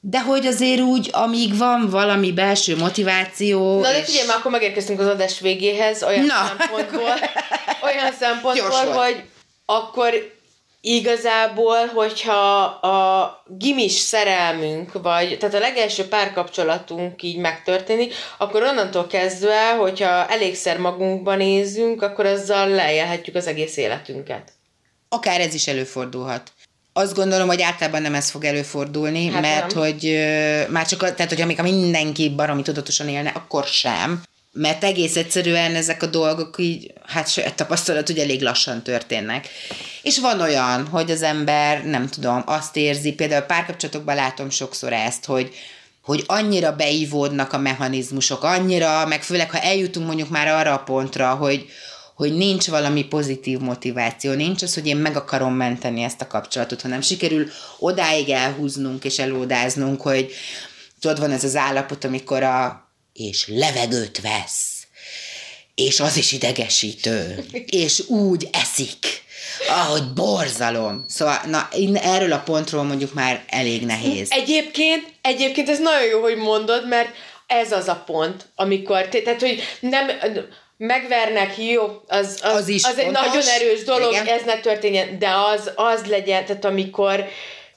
de 0.00 0.20
hogy 0.20 0.46
azért 0.46 0.80
úgy, 0.80 1.08
amíg 1.12 1.56
van 1.56 1.90
valami 1.90 2.32
belső 2.32 2.76
motiváció... 2.76 3.80
Na 3.80 3.92
de 3.92 4.02
figyelj, 4.02 4.26
már 4.26 4.36
akkor 4.36 4.50
megérkeztünk 4.50 5.00
az 5.00 5.06
adás 5.06 5.40
végéhez, 5.40 6.02
olyan 6.02 6.24
Na. 6.24 6.46
szempontból, 6.46 7.14
olyan 7.88 8.12
szempontból, 8.18 8.92
hogy 8.92 9.22
akkor 9.64 10.36
igazából, 10.80 11.86
hogyha 11.86 12.62
a 12.64 13.42
gimis 13.46 13.92
szerelmünk, 13.92 14.92
vagy 14.92 15.38
tehát 15.38 15.54
a 15.54 15.58
legelső 15.58 16.08
párkapcsolatunk 16.08 17.22
így 17.22 17.36
megtörténik, 17.36 18.14
akkor 18.38 18.62
onnantól 18.62 19.06
kezdve, 19.06 19.76
hogyha 19.76 20.26
elégszer 20.26 20.78
magunkban 20.78 21.36
nézünk, 21.36 22.02
akkor 22.02 22.26
azzal 22.26 22.68
lejelhetjük 22.68 23.36
az 23.36 23.46
egész 23.46 23.76
életünket. 23.76 24.52
Akár 25.08 25.40
ez 25.40 25.54
is 25.54 25.66
előfordulhat 25.66 26.52
azt 26.98 27.14
gondolom, 27.14 27.46
hogy 27.46 27.62
általában 27.62 28.02
nem 28.02 28.14
ez 28.14 28.30
fog 28.30 28.44
előfordulni, 28.44 29.26
hát 29.30 29.40
mert 29.40 29.74
nem. 29.74 29.82
hogy 29.84 30.18
már 30.68 30.86
csak, 30.86 31.14
tehát 31.14 31.28
hogy 31.28 31.40
amíg 31.40 31.60
mindenki 31.60 32.30
baromi 32.30 32.62
tudatosan 32.62 33.08
élne, 33.08 33.32
akkor 33.34 33.64
sem. 33.64 34.22
Mert 34.52 34.84
egész 34.84 35.16
egyszerűen 35.16 35.74
ezek 35.74 36.02
a 36.02 36.06
dolgok 36.06 36.56
így, 36.58 36.92
hát 37.06 37.30
saját 37.30 37.54
tapasztalat, 37.54 38.06
hogy 38.06 38.18
elég 38.18 38.42
lassan 38.42 38.82
történnek. 38.82 39.48
És 40.02 40.18
van 40.18 40.40
olyan, 40.40 40.86
hogy 40.86 41.10
az 41.10 41.22
ember, 41.22 41.84
nem 41.84 42.08
tudom, 42.08 42.42
azt 42.46 42.76
érzi, 42.76 43.12
például 43.12 43.42
párkapcsolatokban 43.42 44.14
látom 44.14 44.50
sokszor 44.50 44.92
ezt, 44.92 45.24
hogy, 45.24 45.54
hogy 46.02 46.24
annyira 46.26 46.76
beívódnak 46.76 47.52
a 47.52 47.58
mechanizmusok, 47.58 48.42
annyira, 48.42 49.06
meg 49.06 49.22
főleg, 49.22 49.50
ha 49.50 49.60
eljutunk 49.60 50.06
mondjuk 50.06 50.28
már 50.28 50.48
arra 50.48 50.72
a 50.72 50.82
pontra, 50.82 51.34
hogy, 51.34 51.66
hogy 52.18 52.36
nincs 52.36 52.66
valami 52.66 53.04
pozitív 53.04 53.58
motiváció, 53.58 54.32
nincs 54.32 54.62
az, 54.62 54.74
hogy 54.74 54.86
én 54.86 54.96
meg 54.96 55.16
akarom 55.16 55.54
menteni 55.54 56.02
ezt 56.02 56.20
a 56.20 56.26
kapcsolatot, 56.26 56.80
hanem 56.80 57.00
sikerül 57.00 57.48
odáig 57.78 58.28
elhúznunk 58.28 59.04
és 59.04 59.18
elódáznunk, 59.18 60.00
hogy 60.00 60.32
tudod, 61.00 61.18
van 61.18 61.30
ez 61.30 61.44
az 61.44 61.56
állapot, 61.56 62.04
amikor 62.04 62.42
a 62.42 62.88
és 63.12 63.46
levegőt 63.48 64.20
vesz, 64.20 64.86
és 65.74 66.00
az 66.00 66.16
is 66.16 66.32
idegesítő, 66.32 67.44
és 67.84 68.08
úgy 68.08 68.48
eszik, 68.52 68.96
ahogy 69.68 70.12
borzalom. 70.12 71.04
Szóval, 71.08 71.40
na, 71.46 71.68
erről 72.02 72.32
a 72.32 72.42
pontról 72.42 72.82
mondjuk 72.82 73.14
már 73.14 73.44
elég 73.48 73.82
nehéz. 73.82 74.28
Egyébként, 74.30 75.12
egyébként 75.20 75.68
ez 75.68 75.78
nagyon 75.78 76.08
jó, 76.08 76.20
hogy 76.20 76.36
mondod, 76.36 76.88
mert 76.88 77.08
ez 77.46 77.72
az 77.72 77.88
a 77.88 78.02
pont, 78.06 78.46
amikor, 78.54 79.08
tehát, 79.08 79.40
hogy 79.40 79.62
nem, 79.80 80.06
megvernek, 80.78 81.58
jó, 81.58 81.82
az, 82.06 82.38
az, 82.42 82.54
az, 82.54 82.68
is 82.68 82.84
az 82.84 82.98
egy 82.98 83.10
nagyon 83.10 83.42
erős 83.46 83.82
dolog, 83.84 84.12
Igen. 84.12 84.26
ez 84.26 84.44
ne 84.44 84.60
történjen, 84.60 85.18
de 85.18 85.28
az, 85.30 85.70
az 85.74 86.04
legyen, 86.04 86.44
tehát 86.44 86.64
amikor, 86.64 87.24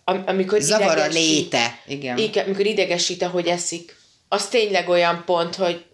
am, 0.04 0.24
amikor 0.26 0.62
Zavar 0.62 0.98
a 0.98 1.08
léte. 1.08 1.80
Igen. 1.88 2.18
Igen, 2.18 2.46
amikor 2.46 2.66
idegesít, 2.66 3.24
ahogy 3.24 3.48
eszik. 3.48 3.96
Az 4.28 4.48
tényleg 4.48 4.90
olyan 4.90 5.24
pont, 5.26 5.56
hogy 5.56 5.86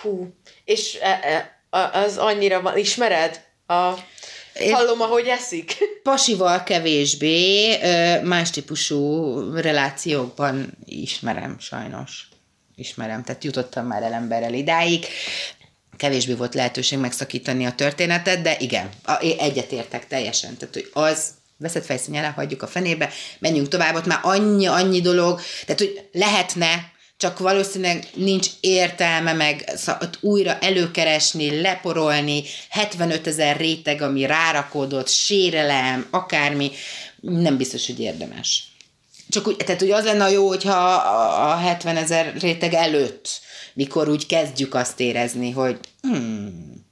hú, 0.00 0.34
és 0.64 0.98
e, 1.00 1.20
e, 1.22 1.60
az 1.92 2.16
annyira 2.16 2.60
van, 2.60 2.78
ismered? 2.78 3.40
A, 3.66 3.94
hallom, 4.70 5.00
ahogy 5.00 5.26
eszik. 5.26 5.76
Pasival 6.02 6.62
kevésbé, 6.62 7.76
más 8.22 8.50
típusú 8.50 9.34
relációkban 9.54 10.78
ismerem 10.84 11.56
sajnos 11.58 12.28
ismerem, 12.74 13.24
tehát 13.24 13.44
jutottam 13.44 13.86
már 13.86 14.02
el 14.02 14.12
emberrel 14.12 14.54
idáig 14.54 15.06
kevésbé 16.00 16.32
volt 16.32 16.54
lehetőség 16.54 16.98
megszakítani 16.98 17.66
a 17.66 17.74
történetet, 17.74 18.42
de 18.42 18.56
igen, 18.58 18.88
egyetértek 19.38 20.06
teljesen. 20.06 20.56
Tehát, 20.56 20.74
hogy 20.74 20.90
az 20.92 21.28
veszett 21.56 21.84
fejszínyel, 21.84 22.32
hagyjuk 22.32 22.62
a 22.62 22.66
fenébe, 22.66 23.10
menjünk 23.38 23.68
tovább, 23.68 23.94
ott 23.94 24.06
már 24.06 24.18
annyi, 24.22 24.66
annyi 24.66 25.00
dolog, 25.00 25.40
tehát, 25.64 25.80
hogy 25.80 26.08
lehetne, 26.12 26.92
csak 27.16 27.38
valószínűleg 27.38 28.04
nincs 28.14 28.46
értelme 28.60 29.32
meg 29.32 29.70
ott 29.86 30.18
újra 30.20 30.58
előkeresni, 30.58 31.60
leporolni, 31.60 32.42
75 32.68 33.26
ezer 33.26 33.56
réteg, 33.56 34.02
ami 34.02 34.26
rárakódott, 34.26 35.08
sérelem, 35.08 36.06
akármi, 36.10 36.70
nem 37.20 37.56
biztos, 37.56 37.86
hogy 37.86 38.00
érdemes. 38.00 38.64
Csak 39.28 39.46
úgy, 39.46 39.56
tehát 39.56 39.80
hogy 39.80 39.90
az 39.90 40.04
lenne 40.04 40.30
jó, 40.30 40.48
hogyha 40.48 40.94
a 41.50 41.56
70 41.56 41.96
ezer 41.96 42.34
réteg 42.40 42.74
előtt 42.74 43.40
mikor 43.74 44.08
úgy 44.08 44.26
kezdjük 44.26 44.74
azt 44.74 45.00
érezni, 45.00 45.50
hogy 45.50 45.78
hmm, 46.02 46.86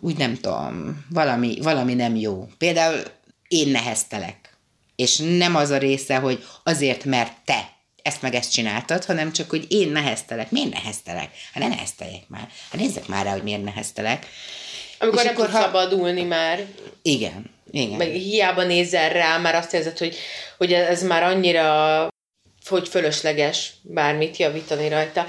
úgy 0.00 0.16
nem 0.16 0.34
tudom, 0.34 1.04
valami, 1.10 1.58
valami 1.62 1.94
nem 1.94 2.16
jó. 2.16 2.48
Például 2.58 3.02
én 3.48 3.68
neheztelek. 3.68 4.56
És 4.96 5.16
nem 5.16 5.56
az 5.56 5.70
a 5.70 5.78
része, 5.78 6.16
hogy 6.16 6.44
azért, 6.62 7.04
mert 7.04 7.32
te 7.44 7.78
ezt 8.02 8.22
meg 8.22 8.34
ezt 8.34 8.52
csináltad, 8.52 9.04
hanem 9.04 9.32
csak, 9.32 9.50
hogy 9.50 9.66
én 9.68 9.88
neheztelek. 9.88 10.50
Miért 10.50 10.72
neheztelek? 10.72 11.30
Hát 11.52 11.62
ne 11.62 11.68
nehezteljek 11.68 12.28
már. 12.28 12.48
Hát 12.70 12.80
nézzek 12.80 13.06
már 13.06 13.24
rá, 13.24 13.32
hogy 13.32 13.42
miért 13.42 13.64
neheztelek. 13.64 14.26
Amikor 14.98 15.18
és 15.18 15.24
nem 15.24 15.34
akkor, 15.34 15.44
tudsz 15.44 15.58
ha... 15.58 15.64
szabadulni 15.64 16.22
már. 16.22 16.64
Igen. 17.02 17.50
Igen. 17.70 17.96
Meg 17.96 18.10
hiába 18.10 18.64
nézel 18.64 19.08
rá, 19.08 19.38
már 19.38 19.54
azt 19.54 19.74
érzed, 19.74 19.98
hogy, 19.98 20.16
hogy 20.58 20.72
ez 20.72 21.02
már 21.02 21.22
annyira 21.22 22.08
hogy 22.68 22.88
fölösleges 22.88 23.72
bármit 23.82 24.36
javítani 24.36 24.88
rajta. 24.88 25.26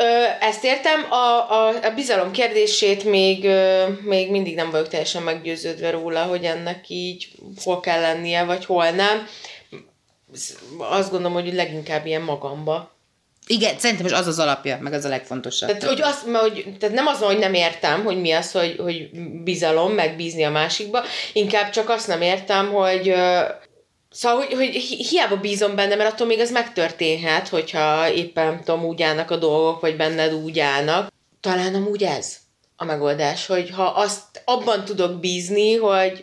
Ö, 0.00 0.24
ezt 0.40 0.64
értem, 0.64 1.12
a, 1.12 1.50
a, 1.50 1.68
a 1.68 1.90
bizalom 1.94 2.30
kérdését 2.30 3.04
még, 3.04 3.44
ö, 3.44 3.84
még 4.02 4.30
mindig 4.30 4.54
nem 4.54 4.70
vagyok 4.70 4.88
teljesen 4.88 5.22
meggyőződve 5.22 5.90
róla, 5.90 6.22
hogy 6.22 6.44
ennek 6.44 6.84
így 6.88 7.28
hol 7.64 7.80
kell 7.80 8.00
lennie, 8.00 8.44
vagy 8.44 8.64
hol 8.64 8.90
nem. 8.90 9.26
Azt 10.78 11.10
gondolom, 11.10 11.32
hogy 11.32 11.54
leginkább 11.54 12.06
ilyen 12.06 12.22
magamba. 12.22 12.96
Igen, 13.46 13.78
szerintem 13.78 14.06
is 14.06 14.12
az 14.12 14.26
az 14.26 14.38
alapja, 14.38 14.78
meg 14.80 14.92
az 14.92 15.04
a 15.04 15.08
legfontosabb. 15.08 15.68
Tehát, 15.68 15.84
hogy 15.84 16.00
azt, 16.02 16.26
hogy, 16.32 16.64
tehát 16.78 16.94
nem 16.94 17.06
az, 17.06 17.18
hogy 17.18 17.38
nem 17.38 17.54
értem, 17.54 18.04
hogy 18.04 18.20
mi 18.20 18.32
az, 18.32 18.52
hogy, 18.52 18.76
hogy 18.78 19.10
bizalom, 19.42 19.92
meg 19.92 20.16
bízni 20.16 20.44
a 20.44 20.50
másikba, 20.50 21.02
inkább 21.32 21.70
csak 21.70 21.88
azt 21.88 22.06
nem 22.06 22.22
értem, 22.22 22.72
hogy 22.72 23.14
Szóval, 24.18 24.36
hogy, 24.36 24.52
hogy 24.54 24.74
hiába 25.08 25.36
bízom 25.36 25.74
benne, 25.74 25.94
mert 25.94 26.12
attól 26.12 26.26
még 26.26 26.38
ez 26.38 26.50
megtörténhet, 26.50 27.48
hogyha 27.48 28.12
éppen 28.12 28.64
tudom, 28.64 28.84
úgy 28.84 29.02
állnak 29.02 29.30
a 29.30 29.36
dolgok, 29.36 29.80
vagy 29.80 29.96
benned 29.96 30.32
úgy 30.32 30.58
állnak. 30.58 31.12
Talán 31.40 31.74
amúgy 31.74 32.04
ez 32.04 32.36
a 32.76 32.84
megoldás, 32.84 33.46
hogy 33.46 33.70
ha 33.70 33.82
azt 33.82 34.42
abban 34.44 34.84
tudok 34.84 35.20
bízni, 35.20 35.74
hogy, 35.74 36.22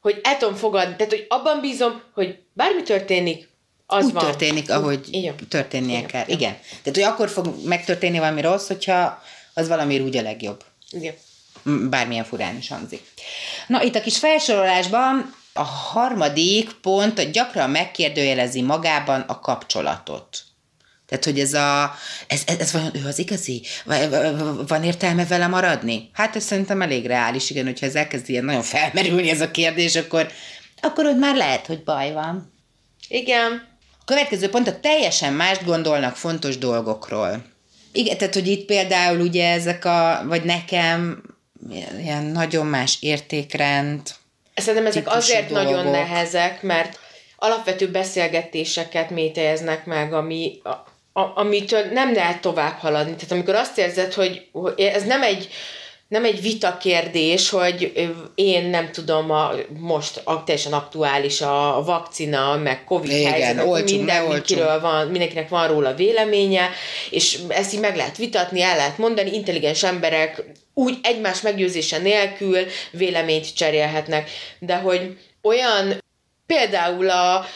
hogy 0.00 0.20
el 0.22 0.36
tudom 0.36 0.54
fogadni, 0.54 0.96
tehát 0.96 1.12
hogy 1.12 1.26
abban 1.28 1.60
bízom, 1.60 2.02
hogy 2.14 2.38
bármi 2.52 2.82
történik, 2.82 3.48
az 3.86 4.04
úgy 4.04 4.12
van. 4.12 4.24
történik, 4.24 4.70
ahogy 4.70 5.00
Igen. 5.10 5.34
történnie 5.48 5.96
Igen. 5.96 6.08
kell. 6.08 6.24
Igen. 6.26 6.38
Igen. 6.38 6.56
Tehát, 6.82 6.94
hogy 6.94 7.02
akkor 7.02 7.28
fog 7.28 7.54
megtörténni 7.64 8.18
valami 8.18 8.40
rossz, 8.40 8.66
hogyha 8.66 9.22
az 9.54 9.68
valami 9.68 10.00
úgy 10.00 10.16
a 10.16 10.22
legjobb. 10.22 10.64
Igen. 10.90 11.14
Bármilyen 11.90 12.24
furán 12.24 12.56
is 12.56 12.68
hangzik. 12.68 13.02
Na, 13.66 13.82
itt 13.82 13.94
a 13.94 14.00
kis 14.00 14.18
felsorolásban 14.18 15.42
a 15.54 15.62
harmadik 15.62 16.72
pont, 16.72 17.30
gyakran 17.30 17.70
megkérdőjelezi 17.70 18.62
magában 18.62 19.20
a 19.20 19.40
kapcsolatot. 19.40 20.44
Tehát, 21.06 21.24
hogy 21.24 21.40
ez 21.40 21.52
a, 21.52 21.94
ez, 22.26 22.42
ez, 22.46 22.58
ez 22.58 22.72
vajon 22.72 22.96
ő 22.96 23.06
az 23.06 23.18
igazi? 23.18 23.62
Van 24.66 24.84
értelme 24.84 25.26
vele 25.26 25.46
maradni? 25.46 26.10
Hát 26.12 26.36
ez 26.36 26.44
szerintem 26.44 26.82
elég 26.82 27.06
reális, 27.06 27.50
igen, 27.50 27.64
hogyha 27.64 27.86
ez 27.86 27.94
elkezd 27.94 28.28
ilyen 28.28 28.44
nagyon 28.44 28.62
felmerülni 28.62 29.30
ez 29.30 29.40
a 29.40 29.50
kérdés, 29.50 29.96
akkor, 29.96 30.30
akkor 30.80 31.06
ott 31.06 31.18
már 31.18 31.36
lehet, 31.36 31.66
hogy 31.66 31.82
baj 31.82 32.12
van. 32.12 32.52
Igen. 33.08 33.68
A 34.00 34.04
következő 34.04 34.48
pont, 34.48 34.68
a 34.68 34.80
teljesen 34.80 35.32
mást 35.32 35.64
gondolnak 35.64 36.16
fontos 36.16 36.58
dolgokról. 36.58 37.44
Igen, 37.92 38.18
tehát, 38.18 38.34
hogy 38.34 38.46
itt 38.46 38.64
például 38.64 39.20
ugye 39.20 39.52
ezek 39.52 39.84
a, 39.84 40.24
vagy 40.26 40.44
nekem 40.44 41.22
ilyen 41.98 42.24
nagyon 42.24 42.66
más 42.66 42.96
értékrend, 43.00 44.14
Szerintem 44.54 44.86
ezek 44.86 45.08
azért 45.08 45.48
dolgok. 45.48 45.72
nagyon 45.72 45.90
nehezek, 45.90 46.62
mert 46.62 46.98
alapvető 47.36 47.88
beszélgetéseket 47.88 49.10
métejeznek 49.10 49.84
meg, 49.84 50.12
ami, 50.12 50.60
a, 51.12 51.22
amitől 51.34 51.84
nem 51.84 52.14
lehet 52.14 52.40
tovább 52.40 52.78
haladni. 52.78 53.14
Tehát 53.14 53.32
amikor 53.32 53.54
azt 53.54 53.78
érzed, 53.78 54.12
hogy, 54.12 54.46
hogy 54.52 54.80
ez 54.80 55.04
nem 55.04 55.22
egy, 55.22 55.48
nem 56.08 56.24
egy 56.24 56.40
vita 56.40 56.76
kérdés, 56.76 57.50
hogy 57.50 57.92
én 58.34 58.64
nem 58.64 58.90
tudom, 58.90 59.30
a, 59.30 59.50
most 59.78 60.20
a, 60.24 60.44
teljesen 60.44 60.72
aktuális 60.72 61.40
a 61.40 61.82
vakcina, 61.84 62.56
meg 62.56 62.84
Covid 62.84 63.10
Igen, 63.10 63.32
helyzet, 63.32 63.66
olcsunk, 63.66 63.98
minden, 63.98 64.22
mindenkiről 64.22 64.80
van, 64.80 65.06
mindenkinek 65.06 65.48
van 65.48 65.68
róla 65.68 65.94
véleménye, 65.94 66.70
és 67.10 67.38
ezt 67.48 67.74
így 67.74 67.80
meg 67.80 67.96
lehet 67.96 68.16
vitatni, 68.16 68.62
el 68.62 68.76
lehet 68.76 68.98
mondani, 68.98 69.34
intelligens 69.34 69.82
emberek 69.82 70.44
úgy 70.74 70.98
egymás 71.02 71.40
meggyőzése 71.40 71.98
nélkül 71.98 72.58
véleményt 72.90 73.54
cserélhetnek, 73.54 74.30
de 74.58 74.76
hogy 74.76 75.18
olyan 75.42 76.02
Például, 76.46 77.10
a, 77.10 77.46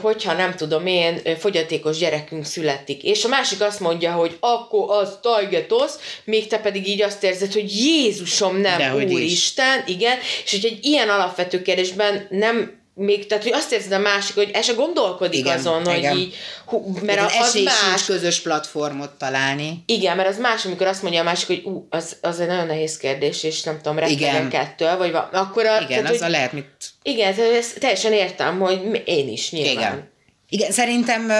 hogyha 0.00 0.32
nem 0.32 0.54
tudom 0.54 0.86
én, 0.86 1.20
fogyatékos 1.38 1.98
gyerekünk 1.98 2.44
születik, 2.44 3.02
és 3.02 3.24
a 3.24 3.28
másik 3.28 3.60
azt 3.60 3.80
mondja, 3.80 4.12
hogy 4.12 4.36
akkor 4.40 4.90
az 4.90 5.18
tajgetosz, 5.22 5.98
még 6.24 6.46
te 6.46 6.58
pedig 6.58 6.88
így 6.88 7.02
azt 7.02 7.24
érzed, 7.24 7.52
hogy 7.52 7.76
Jézusom 7.76 8.56
nem, 8.56 8.94
Úristen, 8.94 9.84
igen, 9.86 10.18
és 10.44 10.50
hogy 10.50 10.64
egy 10.64 10.84
ilyen 10.84 11.08
alapvető 11.08 11.62
kérdésben 11.62 12.26
nem 12.30 12.83
még, 12.94 13.26
tehát 13.26 13.42
hogy 13.42 13.52
azt 13.52 13.72
érzed 13.72 13.92
a 13.92 13.98
másik, 13.98 14.34
hogy 14.34 14.50
el 14.52 14.62
se 14.62 14.72
gondolkodik 14.72 15.38
igen, 15.38 15.58
azon, 15.58 15.96
igen. 15.96 16.10
hogy 16.10 16.20
így, 16.20 16.34
hú, 16.66 16.96
mert 17.02 17.20
az, 17.20 17.32
az 17.40 17.62
más. 17.62 18.04
közös 18.04 18.40
platformot 18.40 19.10
találni. 19.10 19.82
Igen, 19.86 20.16
mert 20.16 20.28
az 20.28 20.38
más, 20.38 20.64
amikor 20.64 20.86
azt 20.86 21.02
mondja 21.02 21.20
a 21.20 21.24
másik, 21.24 21.46
hogy 21.46 21.62
ú, 21.64 21.86
az, 21.90 22.16
az 22.20 22.40
egy 22.40 22.46
nagyon 22.46 22.66
nehéz 22.66 22.96
kérdés, 22.96 23.42
és 23.42 23.62
nem 23.62 23.76
tudom, 23.76 23.98
rettegek 23.98 24.54
ettől, 24.54 24.96
vagy 24.96 25.12
va, 25.12 25.28
akkor 25.32 25.66
a, 25.66 25.76
Igen, 25.76 25.86
tehát, 25.86 26.04
az 26.04 26.18
hogy, 26.18 26.26
a 26.26 26.30
lehet 26.30 26.52
mit... 26.52 26.66
Igen, 27.02 27.34
ezt 27.38 27.78
teljesen 27.78 28.12
értem, 28.12 28.58
hogy 28.58 29.02
én 29.04 29.28
is 29.28 29.50
nyilván. 29.50 29.72
Igen. 29.72 30.12
Igen, 30.48 30.70
szerintem 30.70 31.32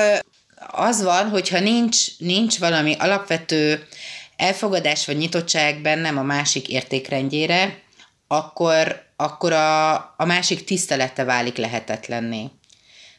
az 0.71 1.03
van, 1.03 1.29
hogyha 1.29 1.61
nincs, 1.61 2.19
nincs 2.19 2.59
valami 2.59 2.95
alapvető 2.99 3.87
elfogadás 4.37 5.07
vagy 5.07 5.17
nyitottság 5.17 5.81
bennem 5.81 6.19
a 6.19 6.23
másik 6.23 6.69
értékrendjére, 6.69 7.83
akkor 8.29 9.04
akkor 9.17 9.53
a, 9.53 9.95
a 9.95 10.25
másik 10.25 10.65
tisztelete 10.65 11.25
válik 11.25 11.57
lehetetlenné. 11.57 12.51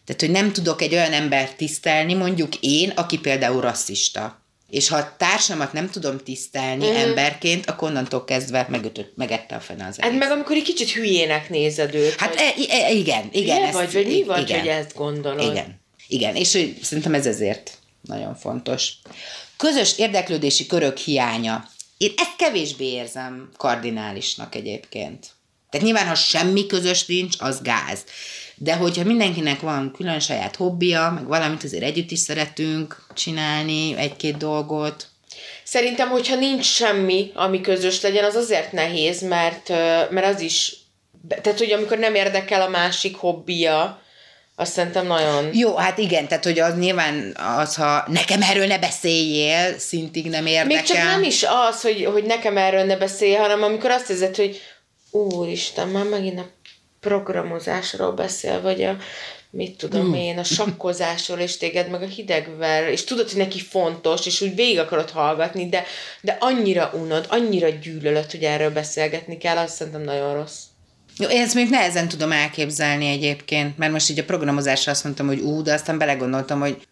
Tehát, 0.05 0.21
hogy 0.21 0.31
nem 0.31 0.53
tudok 0.53 0.81
egy 0.81 0.93
olyan 0.93 1.13
embert 1.13 1.55
tisztelni, 1.55 2.13
mondjuk 2.13 2.55
én, 2.59 2.89
aki 2.89 3.17
például 3.17 3.61
rasszista. 3.61 4.43
És 4.69 4.87
ha 4.87 4.97
a 4.97 5.15
társamat 5.17 5.73
nem 5.73 5.89
tudom 5.89 6.17
tisztelni 6.17 6.87
uh-huh. 6.87 7.01
emberként, 7.01 7.69
akkor 7.69 7.89
onnantól 7.89 8.25
kezdve 8.25 8.65
megütött, 8.69 9.15
megette 9.15 9.55
a 9.55 9.59
fene 9.59 9.85
az 9.85 9.99
Hát 9.99 10.17
meg 10.17 10.31
amikor 10.31 10.55
egy 10.55 10.63
kicsit 10.63 10.91
hülyének 10.91 11.49
nézed 11.49 11.95
őt. 11.95 12.15
Hát 12.15 12.35
hogy... 12.35 12.65
e, 12.69 12.85
e, 12.85 12.91
igen, 12.91 13.29
igen. 13.31 13.63
Ezt, 13.63 13.73
vagy, 13.73 13.93
vagy 13.93 14.07
mi 14.07 14.23
vagy, 14.23 14.49
igen, 14.49 14.59
hogy 14.59 14.67
ezt 14.67 14.95
gondolod? 14.95 15.51
Igen, 15.51 15.81
igen. 16.07 16.35
és 16.35 16.53
hogy 16.53 16.77
szerintem 16.81 17.13
ez 17.13 17.25
ezért 17.25 17.77
nagyon 18.01 18.35
fontos. 18.35 18.93
Közös 19.57 19.97
érdeklődési 19.97 20.65
körök 20.65 20.97
hiánya. 20.97 21.69
Én 21.97 22.13
ezt 22.17 22.35
kevésbé 22.37 22.85
érzem 22.85 23.49
kardinálisnak 23.57 24.55
egyébként. 24.55 25.34
Tehát 25.75 25.89
nyilván, 25.89 26.07
ha 26.07 26.15
semmi 26.15 26.65
közös 26.65 27.05
nincs, 27.05 27.35
az 27.39 27.61
gáz. 27.61 27.99
De 28.55 28.75
hogyha 28.75 29.03
mindenkinek 29.03 29.59
van 29.59 29.91
külön 29.97 30.19
saját 30.19 30.55
hobbija, 30.55 31.11
meg 31.11 31.27
valamit 31.27 31.63
azért 31.63 31.83
együtt 31.83 32.11
is 32.11 32.19
szeretünk 32.19 33.05
csinálni, 33.13 33.95
egy-két 33.97 34.37
dolgot, 34.37 35.07
Szerintem, 35.63 36.09
hogyha 36.09 36.35
nincs 36.35 36.65
semmi, 36.65 37.31
ami 37.33 37.61
közös 37.61 38.01
legyen, 38.01 38.23
az 38.23 38.35
azért 38.35 38.71
nehéz, 38.71 39.21
mert, 39.21 39.69
mert 40.09 40.25
az 40.25 40.41
is 40.41 40.75
tehát, 41.41 41.59
hogy 41.59 41.71
amikor 41.71 41.97
nem 41.97 42.15
érdekel 42.15 42.61
a 42.61 42.69
másik 42.69 43.15
hobbija, 43.15 44.01
azt 44.55 44.71
szerintem 44.71 45.07
nagyon... 45.07 45.49
Jó, 45.53 45.75
hát 45.75 45.97
igen, 45.97 46.27
tehát 46.27 46.43
hogy 46.43 46.59
az 46.59 46.77
nyilván 46.77 47.37
az, 47.57 47.75
ha 47.75 48.03
nekem 48.07 48.41
erről 48.41 48.65
ne 48.65 48.79
beszéljél, 48.79 49.77
szintig 49.77 50.25
nem 50.25 50.45
érdekel. 50.45 50.67
Még 50.67 50.81
csak 50.83 50.97
nem 50.97 51.23
is 51.23 51.43
az, 51.69 51.81
hogy, 51.81 52.05
hogy 52.05 52.23
nekem 52.23 52.57
erről 52.57 52.83
ne 52.83 52.97
beszélj, 52.97 53.33
hanem 53.33 53.63
amikor 53.63 53.91
azt 53.91 54.09
érzed, 54.09 54.35
hogy 54.35 54.61
úristen, 55.15 55.87
már 55.87 56.05
megint 56.05 56.39
a 56.39 56.49
programozásról 56.99 58.11
beszél, 58.11 58.61
vagy 58.61 58.83
a 58.83 58.97
mit 59.55 59.77
tudom 59.77 60.07
mm. 60.07 60.13
én, 60.13 60.37
a 60.37 60.43
sakkozásról, 60.43 61.39
és 61.39 61.57
téged 61.57 61.89
meg 61.89 62.01
a 62.01 62.05
hidegver, 62.05 62.89
és 62.89 63.03
tudod, 63.03 63.29
hogy 63.29 63.37
neki 63.37 63.59
fontos, 63.59 64.25
és 64.25 64.41
úgy 64.41 64.55
végig 64.55 64.79
akarod 64.79 65.09
hallgatni, 65.09 65.69
de, 65.69 65.83
de 66.21 66.37
annyira 66.39 66.91
unod, 66.93 67.25
annyira 67.29 67.69
gyűlölöd, 67.69 68.31
hogy 68.31 68.43
erről 68.43 68.71
beszélgetni 68.71 69.37
kell, 69.37 69.57
azt 69.57 69.75
szerintem 69.75 70.01
nagyon 70.01 70.33
rossz. 70.33 70.59
Jó, 71.17 71.27
én 71.27 71.41
ezt 71.41 71.53
még 71.53 71.69
nehezen 71.69 72.07
tudom 72.07 72.31
elképzelni 72.31 73.07
egyébként, 73.07 73.77
mert 73.77 73.91
most 73.91 74.09
így 74.09 74.19
a 74.19 74.23
programozásra 74.23 74.91
azt 74.91 75.03
mondtam, 75.03 75.27
hogy 75.27 75.39
ú, 75.39 75.61
de 75.61 75.73
aztán 75.73 75.97
belegondoltam, 75.97 76.59
hogy 76.59 76.87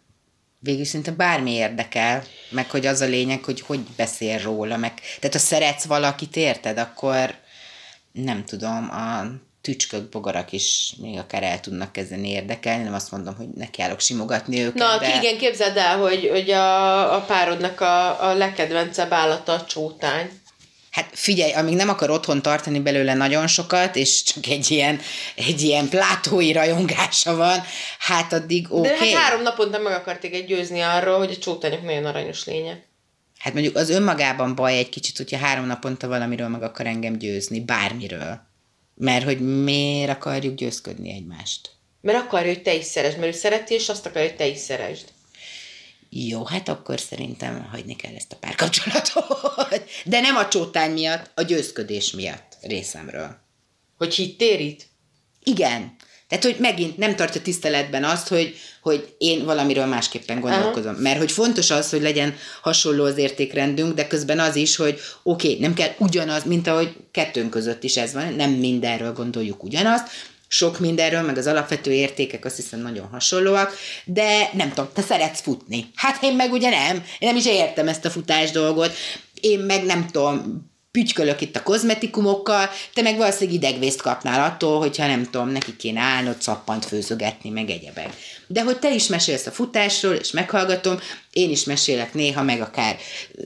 végül 0.60 0.86
szinte 0.86 1.12
bármi 1.12 1.52
érdekel, 1.52 2.24
meg 2.50 2.70
hogy 2.70 2.86
az 2.86 3.02
a 3.02 3.06
lényeg, 3.06 3.44
hogy 3.44 3.62
hogy 3.62 3.80
beszél 3.96 4.40
róla, 4.40 4.78
meg 4.78 4.94
tehát 5.20 5.36
ha 5.36 5.40
szeretsz 5.40 5.86
valakit, 5.86 6.36
érted, 6.36 6.78
akkor 6.78 7.36
nem 8.14 8.46
tudom, 8.46 8.90
a 8.92 9.26
tücskök, 9.62 10.10
bogarak 10.10 10.52
is 10.52 10.94
még 11.02 11.18
akár 11.18 11.44
el 11.44 11.60
tudnak 11.60 11.92
kezdeni 11.92 12.30
érdekelni, 12.30 12.84
nem 12.84 12.94
azt 12.94 13.12
mondom, 13.12 13.36
hogy 13.36 13.48
nekiállok 13.56 14.00
simogatni 14.00 14.60
őket. 14.60 14.74
Na, 14.74 14.98
de... 14.98 15.18
igen, 15.18 15.38
képzeld 15.38 15.78
el, 15.78 15.98
hogy, 15.98 16.30
hogy 16.32 16.52
a, 16.52 17.16
a 17.16 17.22
párodnak 17.22 17.82
a, 17.82 18.28
a 18.30 18.34
legkedvencebb 18.34 19.14
állata 19.14 19.54
a 19.54 19.66
csótány. 19.66 20.30
Hát 20.92 21.10
figyelj, 21.12 21.52
amíg 21.52 21.76
nem 21.76 21.90
akar 21.90 22.10
otthon 22.10 22.42
tartani 22.42 22.80
belőle 22.80 23.14
nagyon 23.14 23.48
sokat, 23.48 23.96
és 23.96 24.24
csak 24.24 24.48
egy 24.48 24.72
ilyen, 24.72 25.00
egy 25.36 25.62
ilyen 25.62 25.90
plátói 25.90 26.52
rajongása 26.52 27.36
van, 27.36 27.64
hát 28.00 28.34
addig 28.34 28.74
oké. 28.74 28.94
Okay. 28.94 29.10
De 29.10 29.16
hát 29.16 29.24
három 29.24 29.42
naponta 29.42 29.80
meg 29.80 29.94
akarték 29.94 30.34
egy 30.34 30.46
győzni 30.46 30.82
arról, 30.82 31.18
hogy 31.18 31.32
a 31.32 31.38
csótányok 31.38 31.84
nagyon 31.84 32.06
aranyos 32.06 32.46
lények. 32.46 32.92
Hát 33.44 33.54
mondjuk 33.54 33.76
az 33.76 33.90
önmagában 33.90 34.56
baj 34.56 34.78
egy 34.78 34.90
kicsit, 34.90 35.18
hogyha 35.18 35.38
három 35.38 35.66
naponta 35.66 36.08
valamiről 36.08 36.48
meg 36.48 36.64
akar 36.64 36.86
engem 36.86 37.18
győzni, 37.18 37.60
bármiről. 37.60 38.42
Mert 38.96 39.24
hogy 39.24 39.64
miért 39.64 40.10
akarjuk 40.10 40.56
győzködni 40.56 41.12
egymást? 41.12 41.70
Mert 42.02 42.18
akarja, 42.18 42.54
hogy 42.54 42.62
te 42.62 42.74
is 42.74 42.86
szeresd, 42.86 43.20
mert 43.20 43.36
ő 43.36 43.38
szereti, 43.38 43.74
és 43.74 43.90
azt 43.90 44.06
akarja, 44.06 44.28
hogy 44.28 44.38
te 44.38 44.48
is 44.48 44.58
szeresd. 44.58 45.06
Jó, 46.10 46.46
hát 46.46 46.70
akkor 46.70 47.00
szerintem 47.00 47.68
hagyni 47.72 47.96
kell 47.96 48.16
ezt 48.16 48.32
a 48.32 48.36
párkapcsolatot. 48.36 49.90
De 50.06 50.20
nem 50.20 50.36
a 50.36 50.48
csótány 50.48 50.92
miatt, 50.92 51.32
a 51.36 51.42
győzködés 51.42 52.12
miatt 52.12 52.58
részemről. 52.62 53.38
Hogy 53.98 54.14
hittérít? 54.14 54.88
Igen. 55.44 55.96
Tehát, 56.34 56.58
hogy 56.58 56.62
megint 56.62 56.98
nem 56.98 57.16
tartja 57.16 57.42
tiszteletben 57.42 58.04
azt, 58.04 58.28
hogy, 58.28 58.56
hogy 58.82 59.14
én 59.18 59.46
valamiről 59.46 59.86
másképpen 59.86 60.40
gondolkozom. 60.40 60.94
Aha. 60.94 61.02
Mert 61.02 61.18
hogy 61.18 61.32
fontos 61.32 61.72
az, 61.72 61.90
hogy 61.90 62.02
legyen 62.02 62.36
hasonló 62.62 63.04
az 63.04 63.18
értékrendünk, 63.18 63.94
de 63.94 64.08
közben 64.08 64.40
az 64.40 64.56
is, 64.56 64.76
hogy 64.76 65.00
oké, 65.24 65.48
okay, 65.48 65.60
nem 65.60 65.74
kell 65.74 65.90
ugyanaz, 65.98 66.44
mint 66.44 66.68
ahogy 66.68 66.96
kettőnk 67.12 67.50
között 67.50 67.84
is 67.84 67.98
ez 67.98 68.14
van, 68.14 68.34
nem 68.34 68.52
mindenről 68.52 69.14
gondoljuk 69.14 69.64
ugyanazt, 69.64 70.08
sok 70.48 70.80
mindenről, 70.80 71.22
meg 71.22 71.38
az 71.38 71.48
alapvető 71.48 71.92
értékek 71.92 72.46
azt 72.46 72.56
hiszem 72.56 72.80
nagyon 72.80 73.08
hasonlóak, 73.12 73.74
de 74.06 74.50
nem 74.54 74.70
tudom, 74.70 74.90
te 74.94 75.02
szeretsz 75.02 75.42
futni. 75.42 75.92
Hát 75.96 76.24
én 76.24 76.36
meg 76.36 76.52
ugye 76.52 76.70
nem, 76.70 76.96
én 76.96 77.28
nem 77.28 77.36
is 77.36 77.46
értem 77.46 77.88
ezt 77.88 78.06
a 78.06 78.10
futás 78.10 78.52
dolgot, 78.52 78.94
én 79.42 79.60
meg 79.60 79.86
nem 79.86 80.08
tudom, 80.08 80.72
pütykölök 80.98 81.42
itt 81.42 81.56
a 81.56 81.64
kozmetikumokkal, 81.64 82.70
te 82.94 83.02
meg 83.02 83.18
valószínűleg 83.18 83.64
idegvészt 83.64 84.02
kapnál 84.02 84.52
attól, 84.52 84.80
hogyha 84.80 85.08
nem 85.08 85.24
tudom, 85.24 85.50
neki 85.50 85.76
kéne 85.76 86.02
állnod, 86.02 86.42
szappant 86.42 86.86
főzögetni, 86.86 87.50
meg 87.50 87.70
egyebek. 87.70 88.14
De 88.48 88.62
hogy 88.62 88.80
te 88.80 88.92
is 88.92 89.08
mesélsz 89.08 89.46
a 89.46 89.52
futásról, 89.52 90.14
és 90.14 90.32
meghallgatom, 90.32 91.00
én 91.34 91.50
is 91.50 91.64
mesélek 91.64 92.14
néha, 92.14 92.44
meg 92.44 92.62
akár 92.62 92.98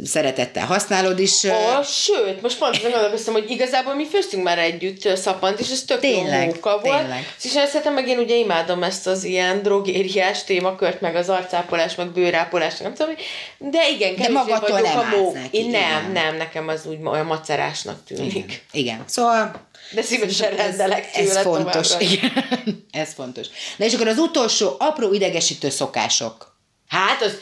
szeretettel 0.04 0.66
használod 0.66 1.20
is. 1.20 1.44
Ó, 1.44 1.82
sőt, 1.84 2.42
most 2.42 2.58
pont 2.58 2.76
azon 2.76 2.92
gondolkoztam, 2.92 3.34
hogy 3.34 3.50
igazából 3.50 3.96
mi 3.96 4.06
főztünk 4.08 4.44
már 4.44 4.60
együtt 4.60 5.18
szappant, 5.18 5.60
és 5.60 5.70
ez 5.70 5.84
tök 5.84 6.00
tényleg, 6.00 6.46
jó 6.46 6.52
munka 6.52 6.80
volt. 6.84 7.00
Tényleg. 7.00 7.36
És 7.44 7.56
én 7.56 7.68
szerintem 7.68 7.94
meg 7.94 8.08
én 8.08 8.18
ugye 8.18 8.36
imádom 8.36 8.84
ezt 8.84 9.08
az 9.08 9.24
ilyen 9.24 9.62
drogériás 9.62 10.44
témakört, 10.44 11.02
meg 11.02 11.16
az 11.16 11.30
arcápolás, 11.30 11.96
meg 11.96 12.12
bőrápolás, 12.12 12.78
nem 12.78 12.94
tudom, 12.94 13.14
de 13.58 13.90
igen, 13.90 14.16
de 14.16 14.30
magadtól 14.30 14.80
vagyok 14.82 14.96
a 14.96 15.18
mó. 15.18 15.36
Én 15.52 15.70
nem, 15.70 16.12
nem, 16.12 16.36
nekem 16.36 16.68
az 16.68 16.86
úgy 16.86 16.98
olyan 17.04 17.26
macerásnak 17.26 18.04
tűnik. 18.08 18.36
Igen, 18.36 18.60
igen. 18.72 19.04
szóval 19.06 19.67
de 19.92 20.02
szívesen 20.02 20.56
rendelek 20.56 21.12
tőle 21.12 21.40
Ez 21.40 21.42
fontos. 21.42 21.90
Igen. 22.00 22.34
Ez 22.92 23.14
fontos. 23.14 23.48
Na 23.78 23.86
és 23.86 23.94
akkor 23.94 24.08
az 24.08 24.18
utolsó 24.18 24.76
apró 24.80 25.14
idegesítő 25.14 25.70
szokások. 25.70 26.56
Hát 26.88 27.22
az, 27.22 27.38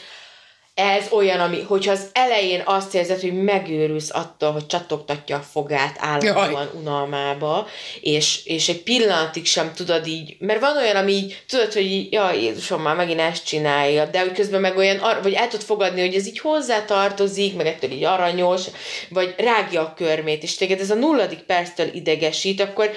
ez 0.76 1.06
olyan, 1.10 1.40
ami, 1.40 1.62
hogyha 1.62 1.92
az 1.92 2.06
elején 2.12 2.62
azt 2.64 2.94
érzed, 2.94 3.20
hogy 3.20 3.42
megőrülsz 3.42 4.10
attól, 4.14 4.52
hogy 4.52 4.66
csatogtatja 4.66 5.36
a 5.36 5.40
fogát 5.40 5.96
állandóan 5.98 6.70
unalmába, 6.74 7.66
és, 8.00 8.44
és 8.44 8.68
egy 8.68 8.82
pillanatig 8.82 9.46
sem 9.46 9.72
tudod 9.74 10.06
így, 10.06 10.36
mert 10.38 10.60
van 10.60 10.76
olyan, 10.76 10.96
ami 10.96 11.12
így, 11.12 11.42
tudod, 11.48 11.72
hogy 11.72 11.84
így, 11.84 12.12
jaj, 12.12 12.42
Jézusom, 12.42 12.82
már 12.82 12.96
megint 12.96 13.20
ezt 13.20 13.46
csinálja, 13.46 14.04
de 14.04 14.20
hogy 14.20 14.32
közben 14.32 14.60
meg 14.60 14.76
olyan, 14.76 15.00
vagy 15.22 15.32
el 15.32 15.48
tudod 15.48 15.66
fogadni, 15.66 16.00
hogy 16.00 16.14
ez 16.14 16.26
így 16.26 16.38
hozzá 16.38 16.84
tartozik, 16.84 17.56
meg 17.56 17.66
ettől 17.66 17.90
így 17.90 18.04
aranyos, 18.04 18.62
vagy 19.08 19.34
rágja 19.38 19.80
a 19.80 19.94
körmét, 19.96 20.42
és 20.42 20.54
téged 20.54 20.80
ez 20.80 20.90
a 20.90 20.94
nulladik 20.94 21.40
perctől 21.40 21.88
idegesít, 21.92 22.60
akkor 22.60 22.90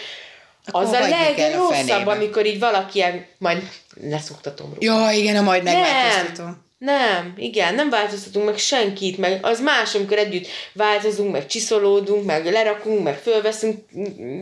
akkor 0.65 0.83
az 0.83 0.91
a 0.91 0.99
legrosszabb, 0.99 2.07
amikor 2.07 2.45
így 2.45 2.59
valaki 2.59 2.97
ilyen, 2.97 3.25
majd 3.37 3.69
leszoktatom 4.01 4.73
róla. 4.79 5.05
Ja, 5.05 5.17
igen, 5.17 5.35
a 5.35 5.41
majd 5.41 5.63
megváltoztatom. 5.63 6.67
Nem, 6.79 7.33
igen, 7.37 7.75
nem 7.75 7.89
változtatunk 7.89 8.45
meg 8.45 8.57
senkit, 8.57 9.17
meg 9.17 9.39
az 9.45 9.61
más, 9.61 9.95
amikor 9.95 10.17
együtt 10.17 10.47
változunk, 10.73 11.31
meg 11.31 11.45
csiszolódunk, 11.45 12.25
meg 12.25 12.45
lerakunk, 12.45 13.03
meg 13.03 13.17
fölveszünk 13.17 13.79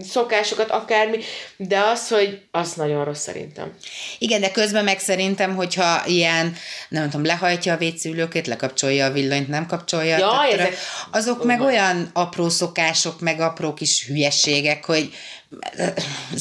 szokásokat, 0.10 0.70
akármi, 0.70 1.18
de 1.58 1.80
az, 1.80 2.08
hogy 2.08 2.42
az 2.52 2.74
nagyon 2.74 3.06
rossz 3.06 3.22
szerintem. 3.22 3.74
Igen, 4.18 4.42
de 4.42 4.52
közben 4.52 4.84
meg 4.84 5.00
szerintem, 5.00 5.56
hogyha 5.56 6.06
ilyen, 6.06 6.56
nem 6.90 7.10
tudom, 7.10 7.26
lehajtja 7.26 7.74
a 7.74 7.78
vécülőket, 7.78 8.48
lekapcsolja 8.48 9.06
a 9.06 9.12
villanyt, 9.12 9.48
nem 9.48 9.66
kapcsolja. 9.66 10.18
Ja, 10.18 10.46
ezek... 10.52 10.78
Azok 11.12 11.44
meg 11.44 11.62
olyan 11.62 12.10
apró 12.14 12.50
szokások, 12.50 13.20
meg 13.20 13.40
apró 13.40 13.74
kis 13.74 14.06
hülyeségek, 14.06 14.86
hogy 14.86 15.14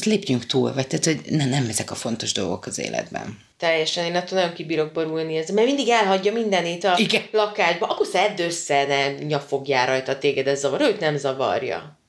lépjünk 0.03 0.45
túl, 0.45 0.73
vagy 0.73 0.87
tehát, 0.87 1.05
hogy 1.05 1.21
ne, 1.29 1.45
nem 1.45 1.67
ezek 1.69 1.91
a 1.91 1.95
fontos 1.95 2.31
dolgok 2.31 2.65
az 2.65 2.79
életben. 2.79 3.45
Teljesen, 3.57 4.05
én 4.05 4.15
attól 4.15 4.37
nagyon 4.37 4.53
kibírok 4.53 4.91
borulni 4.91 5.35
ez, 5.35 5.49
mert 5.49 5.67
mindig 5.67 5.89
elhagyja 5.89 6.31
mindenét 6.31 6.83
a 6.83 6.93
Igen. 6.97 7.21
lakásba, 7.31 7.87
akkor 7.87 8.05
szedd 8.05 8.41
össze, 8.41 8.85
ne 8.85 9.09
nyafogjál 9.09 9.85
rajta 9.85 10.17
téged, 10.17 10.47
ez 10.47 10.59
zavar, 10.59 10.81
őt 10.81 10.99
nem 10.99 11.17
zavarja. 11.17 11.99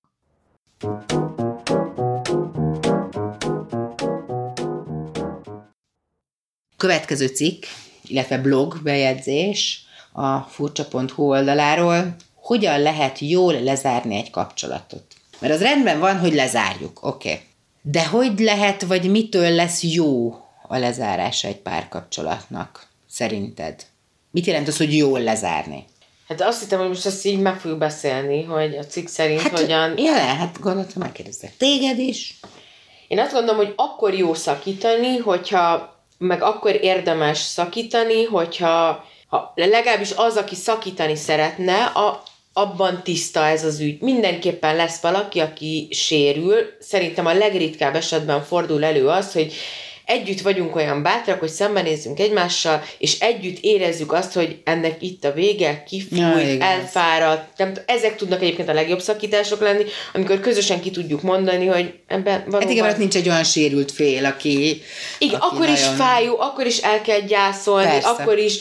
Következő 6.77 7.27
cikk, 7.27 7.65
illetve 8.07 8.39
blog 8.39 8.79
bejegyzés 8.83 9.83
a 10.13 10.39
furcsa.hu 10.39 11.23
oldaláról, 11.23 12.17
hogyan 12.35 12.81
lehet 12.81 13.19
jól 13.19 13.63
lezárni 13.63 14.17
egy 14.17 14.31
kapcsolatot. 14.31 15.05
Mert 15.39 15.55
az 15.55 15.63
rendben 15.63 15.99
van, 15.99 16.19
hogy 16.19 16.35
lezárjuk, 16.35 17.07
oké. 17.07 17.31
Okay. 17.31 17.41
De 17.83 18.07
hogy 18.07 18.39
lehet, 18.39 18.83
vagy 18.83 19.11
mitől 19.11 19.51
lesz 19.51 19.83
jó 19.83 20.35
a 20.69 20.79
lezárása 20.79 21.49
egy 21.49 21.61
párkapcsolatnak, 21.61 22.89
szerinted? 23.11 23.83
Mit 24.31 24.47
jelent 24.47 24.69
az, 24.69 24.77
hogy 24.77 24.97
jól 24.97 25.21
lezárni? 25.21 25.85
Hát 26.29 26.41
azt 26.41 26.61
hittem, 26.61 26.79
hogy 26.79 26.89
most 26.89 27.07
ezt 27.07 27.25
így 27.25 27.41
meg 27.41 27.61
fogjuk 27.61 27.79
beszélni, 27.79 28.43
hogy 28.43 28.77
a 28.77 28.87
cikk 28.87 29.07
szerint 29.07 29.41
hát, 29.41 29.59
hogyan... 29.59 29.99
Ja, 29.99 30.13
hát 30.13 30.61
gondoltam, 30.61 31.03
megkérdezek 31.03 31.57
téged 31.57 31.99
is. 31.99 32.41
Én 33.09 33.19
azt 33.19 33.33
gondolom, 33.33 33.57
hogy 33.57 33.73
akkor 33.77 34.15
jó 34.15 34.35
szakítani, 34.35 35.17
hogyha, 35.17 35.97
meg 36.19 36.43
akkor 36.43 36.79
érdemes 36.83 37.39
szakítani, 37.39 38.25
hogyha 38.25 39.05
ha 39.29 39.53
legalábbis 39.55 40.13
az, 40.17 40.37
aki 40.37 40.55
szakítani 40.55 41.15
szeretne, 41.15 41.85
a, 41.85 42.23
abban 42.53 43.03
tiszta 43.03 43.47
ez 43.47 43.65
az 43.65 43.81
ügy. 43.81 44.01
Mindenképpen 44.01 44.77
lesz 44.77 45.01
valaki, 45.01 45.41
aki 45.41 45.89
sérül. 45.91 46.57
Szerintem 46.81 47.27
a 47.27 47.33
legritkább 47.33 47.95
esetben 47.95 48.43
fordul 48.43 48.85
elő 48.85 49.09
az, 49.09 49.33
hogy 49.33 49.53
együtt 50.09 50.41
vagyunk 50.41 50.77
olyan 50.77 51.03
bátrak, 51.03 51.41
hogy 51.41 51.49
szembenézzünk 51.49 52.21
egymással, 52.21 52.83
és 52.99 53.19
együtt 53.19 53.59
érezzük 53.61 54.13
azt, 54.13 54.33
hogy 54.33 54.61
ennek 54.65 55.03
itt 55.03 55.25
a 55.25 55.33
vége, 55.33 55.83
kifúj, 55.87 56.19
ja, 56.19 56.61
elfáradt. 56.61 57.59
Nem, 57.59 57.73
ezek 57.87 58.17
tudnak 58.17 58.43
egyébként 58.43 58.69
a 58.69 58.73
legjobb 58.73 59.01
szakítások 59.01 59.61
lenni, 59.61 59.85
amikor 60.15 60.41
közösen 60.41 60.81
ki 60.81 60.91
tudjuk 60.91 61.23
mondani, 61.23 61.67
hogy 61.67 61.95
ebben 62.07 62.39
valóban... 62.39 62.61
Hát 62.61 62.71
igen, 62.71 62.85
mert 62.85 62.99
nincs 62.99 63.17
egy 63.17 63.29
olyan 63.29 63.45
sérült 63.45 63.93
fél, 63.93 64.25
aki... 64.25 64.83
Igen, 65.19 65.41
aki 65.41 65.47
akkor 65.47 65.59
nagyon... 65.59 65.75
is 65.75 65.83
fájó, 65.97 66.41
akkor 66.41 66.67
is 66.67 66.79
el 66.79 67.01
kell 67.01 67.21
gyászolni, 67.21 67.89
Persze. 67.89 68.09
akkor 68.09 68.39
is 68.39 68.59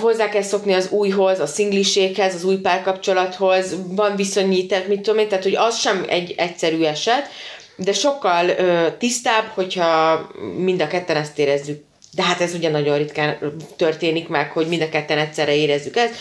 hozzá 0.00 0.28
kell 0.28 0.42
szokni 0.42 0.72
az 0.72 0.90
újhoz, 0.90 1.40
a 1.40 1.46
szingliséghez, 1.46 2.34
az 2.34 2.44
új 2.44 2.56
párkapcsolathoz, 2.56 3.76
van 3.88 4.16
viszonyítás, 4.16 4.82
mit 4.86 5.00
tudom 5.00 5.20
én, 5.20 5.28
tehát 5.28 5.44
hogy 5.44 5.56
az 5.56 5.78
sem 5.78 6.04
egy 6.08 6.34
egyszerű 6.36 6.82
eset, 6.82 7.30
de 7.80 7.92
sokkal 7.92 8.48
ö, 8.48 8.88
tisztább, 8.98 9.44
hogyha 9.54 10.26
mind 10.56 10.82
a 10.82 10.86
ketten 10.86 11.16
ezt 11.16 11.38
érezzük. 11.38 11.84
De 12.12 12.22
hát 12.22 12.40
ez 12.40 12.54
ugye 12.54 12.70
nagyon 12.70 12.96
ritkán 12.96 13.38
történik 13.76 14.28
meg, 14.28 14.50
hogy 14.50 14.66
mind 14.66 14.82
a 14.82 14.88
ketten 14.88 15.18
egyszerre 15.18 15.54
érezzük 15.54 15.96
ezt. 15.96 16.14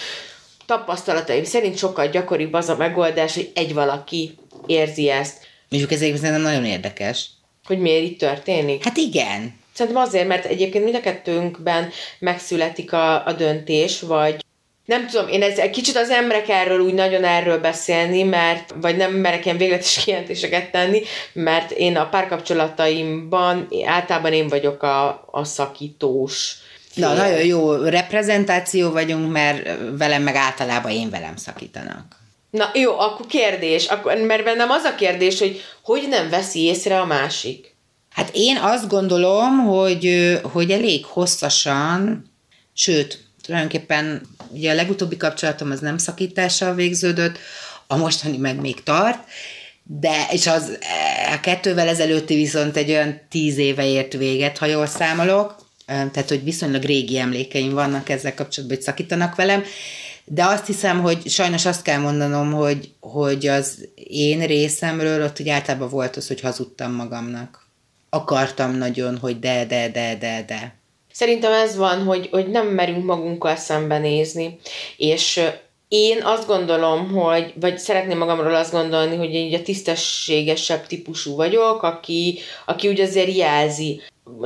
Tapasztalataim 0.66 1.44
szerint 1.44 1.78
sokkal 1.78 2.08
gyakoribb 2.08 2.54
az 2.54 2.70
a 2.70 2.76
megoldás, 2.76 3.34
hogy 3.34 3.52
egy 3.56 3.74
valaki 3.74 4.38
érzi 4.66 5.10
ezt. 5.10 5.48
Mondjuk 5.70 5.92
ez 5.92 6.02
egyébként 6.02 6.42
nagyon 6.42 6.66
érdekes. 6.66 7.30
Hogy 7.66 7.80
miért 7.80 8.04
így 8.04 8.18
történik? 8.18 8.84
Hát 8.84 8.98
igen. 8.98 9.56
Szerintem 9.74 10.02
azért, 10.02 10.28
mert 10.28 10.46
egyébként 10.46 10.84
mind 10.84 10.96
a 10.96 11.00
kettőnkben 11.00 11.90
megszületik 12.20 12.94
a, 12.94 13.26
a 13.26 13.34
döntés, 13.34 14.02
vagy 14.02 14.46
nem 14.88 15.08
tudom, 15.08 15.28
én 15.28 15.42
ez, 15.42 15.58
egy 15.58 15.70
kicsit 15.70 15.96
az 15.96 16.10
emberek 16.10 16.50
erről 16.50 16.80
úgy 16.80 16.94
nagyon 16.94 17.24
erről 17.24 17.60
beszélni, 17.60 18.24
mert, 18.24 18.74
vagy 18.82 18.98
nem 18.98 19.14
merek 19.14 19.46
ilyen 19.46 19.58
végletes 19.58 20.00
kijelentéseket 20.04 20.72
tenni, 20.72 21.02
mert 21.34 21.72
én 21.72 21.98
a 21.98 22.10
párkapcsolataimban 22.10 23.68
általában 23.86 24.34
én 24.34 24.48
vagyok 24.48 24.84
a, 24.84 25.28
a 25.32 25.44
szakítós. 25.44 26.56
Na, 26.94 27.14
nagyon 27.14 27.46
jó 27.46 27.74
reprezentáció 27.74 28.92
vagyunk, 28.92 29.32
mert 29.32 29.70
velem 29.98 30.24
meg 30.24 30.36
általában 30.36 30.92
én 30.92 31.10
velem 31.10 31.36
szakítanak. 31.36 32.06
Na 32.50 32.70
jó, 32.74 33.00
akkor 33.00 33.26
kérdés, 33.26 33.86
akkor, 33.86 34.18
mert 34.18 34.44
bennem 34.44 34.70
az 34.70 34.84
a 34.84 34.96
kérdés, 34.96 35.40
hogy 35.40 35.62
hogy 35.84 36.08
nem 36.10 36.30
veszi 36.30 36.64
észre 36.64 37.00
a 37.00 37.06
másik? 37.06 37.76
Hát 38.10 38.30
én 38.34 38.58
azt 38.58 38.88
gondolom, 38.88 39.58
hogy, 39.58 40.34
hogy 40.52 40.72
elég 40.72 41.06
hosszasan, 41.06 42.32
sőt, 42.74 43.27
tulajdonképpen 43.48 44.22
ugye 44.50 44.72
a 44.72 44.76
legutóbbi 44.76 45.18
kapcsolatom 45.18 45.72
az 45.72 45.80
nem 45.80 45.98
szakítással 45.98 46.74
végződött, 46.74 47.38
a 47.88 47.98
mostani 47.98 48.38
meg 48.38 48.60
még 48.60 48.84
tart, 48.84 49.20
de, 49.84 50.28
és 50.32 50.48
az 50.48 50.78
a 51.34 51.40
kettővel 51.40 51.88
ezelőtti 51.88 52.36
viszont 52.36 52.78
egy 52.78 52.90
olyan 52.90 53.20
tíz 53.30 53.58
éve 53.58 53.86
ért 53.86 54.14
véget, 54.14 54.58
ha 54.58 54.66
jól 54.66 54.86
számolok, 54.86 55.66
tehát, 55.86 56.28
hogy 56.28 56.44
viszonylag 56.44 56.84
régi 56.84 57.18
emlékeim 57.18 57.72
vannak 57.72 58.10
ezzel 58.10 58.34
kapcsolatban, 58.34 58.78
hogy 58.78 58.86
szakítanak 58.86 59.36
velem, 59.36 59.64
de 60.26 60.46
azt 60.46 60.66
hiszem, 60.66 61.02
hogy 61.02 61.30
sajnos 61.30 61.66
azt 61.66 61.82
kell 61.82 62.00
mondanom, 62.00 62.52
hogy, 62.54 62.92
hogy 63.00 63.48
az 63.48 63.88
én 64.08 64.46
részemről 64.46 65.24
ott 65.24 65.40
úgy 65.40 65.50
általában 65.50 65.90
volt 65.90 66.16
az, 66.16 66.28
hogy 66.28 66.42
hazudtam 66.42 66.92
magamnak. 66.92 67.68
Akartam 68.10 68.76
nagyon, 68.76 69.18
hogy 69.18 69.40
de, 69.40 69.66
de, 69.66 69.90
de, 69.90 70.18
de, 70.20 70.44
de. 70.48 70.76
Szerintem 71.18 71.52
ez 71.52 71.76
van, 71.76 72.04
hogy, 72.04 72.28
hogy 72.32 72.48
nem 72.48 72.68
merünk 72.68 73.06
magunkkal 73.06 73.56
szembenézni, 73.56 74.60
és 74.98 75.42
én 75.88 76.22
azt 76.24 76.48
gondolom, 76.48 77.12
hogy, 77.12 77.54
vagy 77.60 77.78
szeretném 77.78 78.18
magamról 78.18 78.56
azt 78.56 78.72
gondolni, 78.72 79.16
hogy 79.16 79.34
én 79.34 79.54
a 79.54 79.62
tisztességesebb 79.62 80.88
típusú 80.88 81.36
vagyok, 81.36 81.84
aki, 81.84 82.40
aki 82.66 82.88
úgy 82.88 83.00
azért 83.00 83.36
jelzi. 83.36 84.02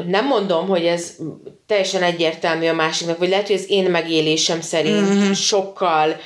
Nem 0.07 0.25
mondom, 0.25 0.67
hogy 0.67 0.85
ez 0.85 1.15
teljesen 1.67 2.03
egyértelmű 2.03 2.67
a 2.67 2.73
másiknak, 2.73 3.17
vagy 3.17 3.29
lehet, 3.29 3.47
hogy 3.47 3.55
az 3.55 3.69
én 3.69 3.89
megélésem 3.89 4.61
szerint 4.61 5.09
mm-hmm. 5.09 5.31
sokkal 5.31 6.19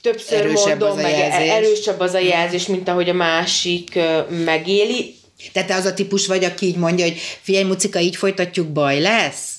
többször 0.00 0.38
erősebb 0.38 0.80
mondom, 0.80 0.98
az 0.98 1.02
meg 1.02 1.18
jelzés. 1.18 1.50
erősebb 1.50 2.00
az 2.00 2.14
a 2.14 2.18
jelzés, 2.18 2.66
mint 2.66 2.88
ahogy 2.88 3.08
a 3.08 3.14
másik 3.14 3.98
megéli. 4.44 5.14
Tehát 5.52 5.68
te 5.68 5.74
az 5.74 5.84
a 5.84 5.94
típus 5.94 6.26
vagy, 6.26 6.44
aki 6.44 6.66
így 6.66 6.76
mondja, 6.76 7.04
hogy 7.04 7.18
figyelj, 7.42 7.64
Mucika, 7.64 8.00
így 8.00 8.16
folytatjuk, 8.16 8.68
baj 8.68 9.00
lesz? 9.00 9.56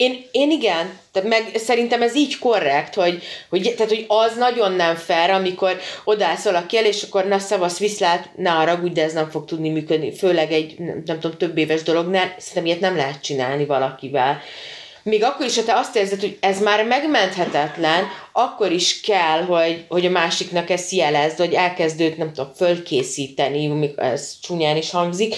Én, 0.00 0.24
én 0.30 0.50
igen, 0.50 0.98
tehát 1.12 1.28
meg 1.28 1.50
szerintem 1.54 2.02
ez 2.02 2.16
így 2.16 2.38
korrekt, 2.38 2.94
hogy, 2.94 3.22
hogy, 3.48 3.74
tehát, 3.76 3.92
hogy 3.92 4.04
az 4.08 4.36
nagyon 4.36 4.72
nem 4.72 4.94
fair, 4.94 5.30
amikor 5.30 5.80
odállsz 6.04 6.44
valaki 6.44 6.76
el, 6.76 6.84
és 6.84 7.02
akkor 7.02 7.24
na 7.24 7.38
szavasz 7.38 7.78
viszlát, 7.78 8.30
ne 8.36 8.50
haragudj, 8.50 8.92
de 8.92 9.02
ez 9.02 9.12
nem 9.12 9.30
fog 9.30 9.44
tudni 9.44 9.68
működni, 9.68 10.14
főleg 10.14 10.52
egy, 10.52 10.78
nem, 10.78 11.02
nem 11.04 11.20
tudom, 11.20 11.36
több 11.36 11.58
éves 11.58 11.82
dolognál, 11.82 12.34
szerintem 12.38 12.64
ilyet 12.64 12.80
nem 12.80 12.96
lehet 12.96 13.22
csinálni 13.22 13.66
valakivel. 13.66 14.40
Még 15.02 15.24
akkor 15.24 15.46
is, 15.46 15.56
ha 15.56 15.64
te 15.64 15.74
azt 15.74 15.96
érzed, 15.96 16.20
hogy 16.20 16.36
ez 16.40 16.60
már 16.60 16.86
megmenthetetlen, 16.86 18.04
akkor 18.32 18.72
is 18.72 19.00
kell, 19.00 19.42
hogy, 19.42 19.84
hogy 19.88 20.06
a 20.06 20.10
másiknak 20.10 20.70
ezt 20.70 20.90
jelezd, 20.90 21.38
hogy 21.38 21.54
elkezdőd, 21.54 22.18
nem 22.18 22.32
tudom, 22.32 22.52
fölkészíteni, 22.54 23.92
ez 23.96 24.36
csúnyán 24.42 24.76
is 24.76 24.90
hangzik, 24.90 25.34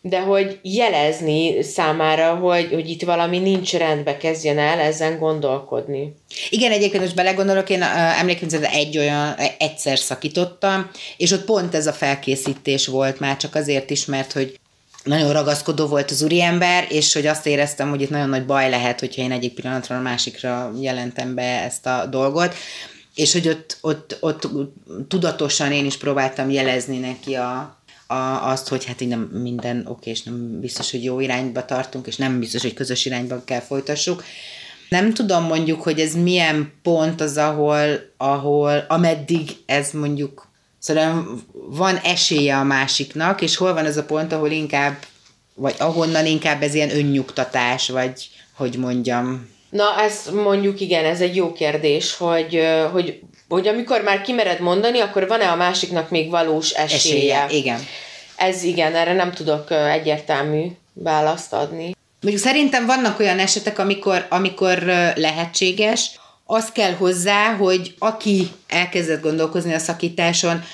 de 0.00 0.20
hogy 0.20 0.58
jelezni 0.62 1.62
számára, 1.62 2.34
hogy, 2.34 2.68
hogy 2.72 2.88
itt 2.88 3.02
valami 3.02 3.38
nincs 3.38 3.72
rendbe, 3.72 4.16
kezdjen 4.16 4.58
el 4.58 4.78
ezen 4.78 5.18
gondolkodni. 5.18 6.14
Igen, 6.50 6.72
egyébként 6.72 7.02
most 7.02 7.14
belegondolok, 7.14 7.70
én 7.70 7.82
emlékszem, 7.82 8.48
hogy 8.48 8.68
egy 8.72 8.98
olyan, 8.98 9.34
egyszer 9.58 9.98
szakítottam, 9.98 10.90
és 11.16 11.30
ott 11.30 11.44
pont 11.44 11.74
ez 11.74 11.86
a 11.86 11.92
felkészítés 11.92 12.86
volt 12.86 13.20
már, 13.20 13.36
csak 13.36 13.54
azért 13.54 13.90
is, 13.90 14.04
mert 14.04 14.32
hogy 14.32 14.58
nagyon 15.04 15.32
ragaszkodó 15.32 15.86
volt 15.86 16.10
az 16.10 16.22
úriember, 16.22 16.86
és 16.88 17.12
hogy 17.12 17.26
azt 17.26 17.46
éreztem, 17.46 17.90
hogy 17.90 18.00
itt 18.00 18.10
nagyon 18.10 18.28
nagy 18.28 18.46
baj 18.46 18.70
lehet, 18.70 19.00
hogyha 19.00 19.22
én 19.22 19.32
egyik 19.32 19.54
pillanatra 19.54 19.96
a 19.96 20.00
másikra 20.00 20.72
jelentem 20.80 21.34
be 21.34 21.62
ezt 21.62 21.86
a 21.86 22.06
dolgot, 22.10 22.54
és 23.14 23.32
hogy 23.32 23.48
ott, 23.48 23.78
ott, 23.80 24.16
ott 24.20 24.48
tudatosan 25.08 25.72
én 25.72 25.84
is 25.84 25.96
próbáltam 25.96 26.50
jelezni 26.50 26.98
neki 26.98 27.34
a, 27.34 27.77
a, 28.10 28.50
azt, 28.50 28.68
hogy 28.68 28.84
hát 28.84 29.00
így 29.00 29.08
nem 29.08 29.20
minden 29.20 29.86
oké, 29.86 30.10
és 30.10 30.22
nem 30.22 30.60
biztos, 30.60 30.90
hogy 30.90 31.04
jó 31.04 31.20
irányba 31.20 31.64
tartunk, 31.64 32.06
és 32.06 32.16
nem 32.16 32.38
biztos, 32.38 32.62
hogy 32.62 32.74
közös 32.74 33.04
irányba 33.04 33.44
kell 33.44 33.60
folytassuk. 33.60 34.24
Nem 34.88 35.14
tudom 35.14 35.44
mondjuk, 35.44 35.82
hogy 35.82 36.00
ez 36.00 36.14
milyen 36.14 36.72
pont 36.82 37.20
az, 37.20 37.36
ahol, 37.36 38.12
ahol 38.16 38.84
ameddig 38.88 39.50
ez 39.66 39.90
mondjuk 39.90 40.48
Szóval 40.78 41.26
van 41.52 41.96
esélye 41.96 42.56
a 42.56 42.62
másiknak, 42.62 43.40
és 43.40 43.56
hol 43.56 43.74
van 43.74 43.84
az 43.84 43.96
a 43.96 44.04
pont, 44.04 44.32
ahol 44.32 44.50
inkább, 44.50 44.96
vagy 45.54 45.74
ahonnan 45.78 46.26
inkább 46.26 46.62
ez 46.62 46.74
ilyen 46.74 46.96
önnyugtatás, 46.96 47.88
vagy 47.88 48.28
hogy 48.56 48.76
mondjam. 48.76 49.48
Na, 49.70 49.84
ez 50.00 50.30
mondjuk 50.44 50.80
igen, 50.80 51.04
ez 51.04 51.20
egy 51.20 51.36
jó 51.36 51.52
kérdés, 51.52 52.16
hogy, 52.16 52.60
hogy 52.92 53.20
hogy 53.48 53.66
amikor 53.66 54.02
már 54.02 54.20
kimered 54.20 54.60
mondani, 54.60 55.00
akkor 55.00 55.26
van-e 55.26 55.50
a 55.50 55.56
másiknak 55.56 56.10
még 56.10 56.30
valós 56.30 56.70
esélye? 56.70 57.42
esélye 57.42 57.58
igen. 57.58 57.80
Ez 58.36 58.62
igen, 58.62 58.94
erre 58.94 59.12
nem 59.12 59.32
tudok 59.32 59.70
egyértelmű 59.70 60.66
választ 60.92 61.52
adni. 61.52 61.96
Mondjuk 62.20 62.44
szerintem 62.44 62.86
vannak 62.86 63.18
olyan 63.18 63.38
esetek, 63.38 63.78
amikor, 63.78 64.26
amikor 64.28 64.82
lehetséges, 65.14 66.18
az 66.44 66.72
kell 66.72 66.92
hozzá, 66.92 67.54
hogy 67.54 67.94
aki 67.98 68.48
elkezdett 68.68 69.22
gondolkozni 69.22 69.74
a 69.74 69.78
szakításon, 69.78 70.64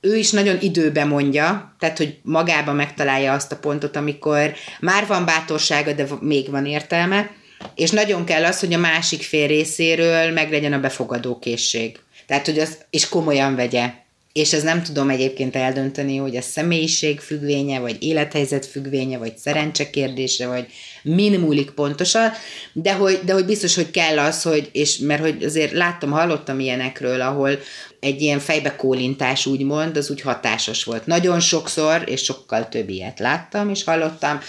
ő 0.00 0.16
is 0.16 0.30
nagyon 0.30 0.56
időbe 0.60 1.04
mondja, 1.04 1.76
tehát 1.78 1.96
hogy 1.96 2.18
magába 2.22 2.72
megtalálja 2.72 3.32
azt 3.32 3.52
a 3.52 3.56
pontot, 3.56 3.96
amikor 3.96 4.54
már 4.80 5.06
van 5.06 5.24
bátorsága, 5.24 5.92
de 5.92 6.06
még 6.20 6.50
van 6.50 6.66
értelme, 6.66 7.30
és 7.74 7.90
nagyon 7.90 8.24
kell 8.24 8.44
az, 8.44 8.60
hogy 8.60 8.72
a 8.74 8.78
másik 8.78 9.22
fél 9.22 9.46
részéről 9.46 10.32
meglegyen 10.32 10.72
a 10.72 10.80
befogadó 10.80 11.38
készség. 11.38 11.98
Tehát, 12.30 12.46
hogy 12.46 12.58
az, 12.58 12.78
és 12.90 13.08
komolyan 13.08 13.54
vegye. 13.54 13.90
És 14.32 14.52
ez 14.52 14.62
nem 14.62 14.82
tudom 14.82 15.10
egyébként 15.10 15.56
eldönteni, 15.56 16.16
hogy 16.16 16.36
a 16.36 16.40
személyiség 16.40 17.20
függvénye, 17.20 17.78
vagy 17.78 17.96
élethelyzet 18.02 18.66
függvénye, 18.66 19.18
vagy 19.18 19.36
szerencse 19.36 19.90
kérdése, 19.90 20.46
vagy 20.46 20.66
min 21.02 21.40
múlik 21.40 21.70
pontosan, 21.70 22.30
de 22.72 22.94
hogy, 22.94 23.20
de 23.24 23.32
hogy 23.32 23.44
biztos, 23.44 23.74
hogy 23.74 23.90
kell 23.90 24.18
az, 24.18 24.42
hogy, 24.42 24.68
és 24.72 24.98
mert 24.98 25.20
hogy 25.20 25.44
azért 25.44 25.72
láttam, 25.72 26.10
hallottam 26.10 26.60
ilyenekről, 26.60 27.20
ahol 27.20 27.58
egy 28.00 28.20
ilyen 28.22 28.38
fejbekólintás 28.38 29.46
úgymond, 29.46 29.96
az 29.96 30.10
úgy 30.10 30.20
hatásos 30.20 30.84
volt. 30.84 31.06
Nagyon 31.06 31.40
sokszor, 31.40 32.02
és 32.06 32.22
sokkal 32.22 32.68
több 32.68 32.88
ilyet 32.88 33.18
láttam, 33.18 33.70
és 33.70 33.84
hallottam, 33.84 34.40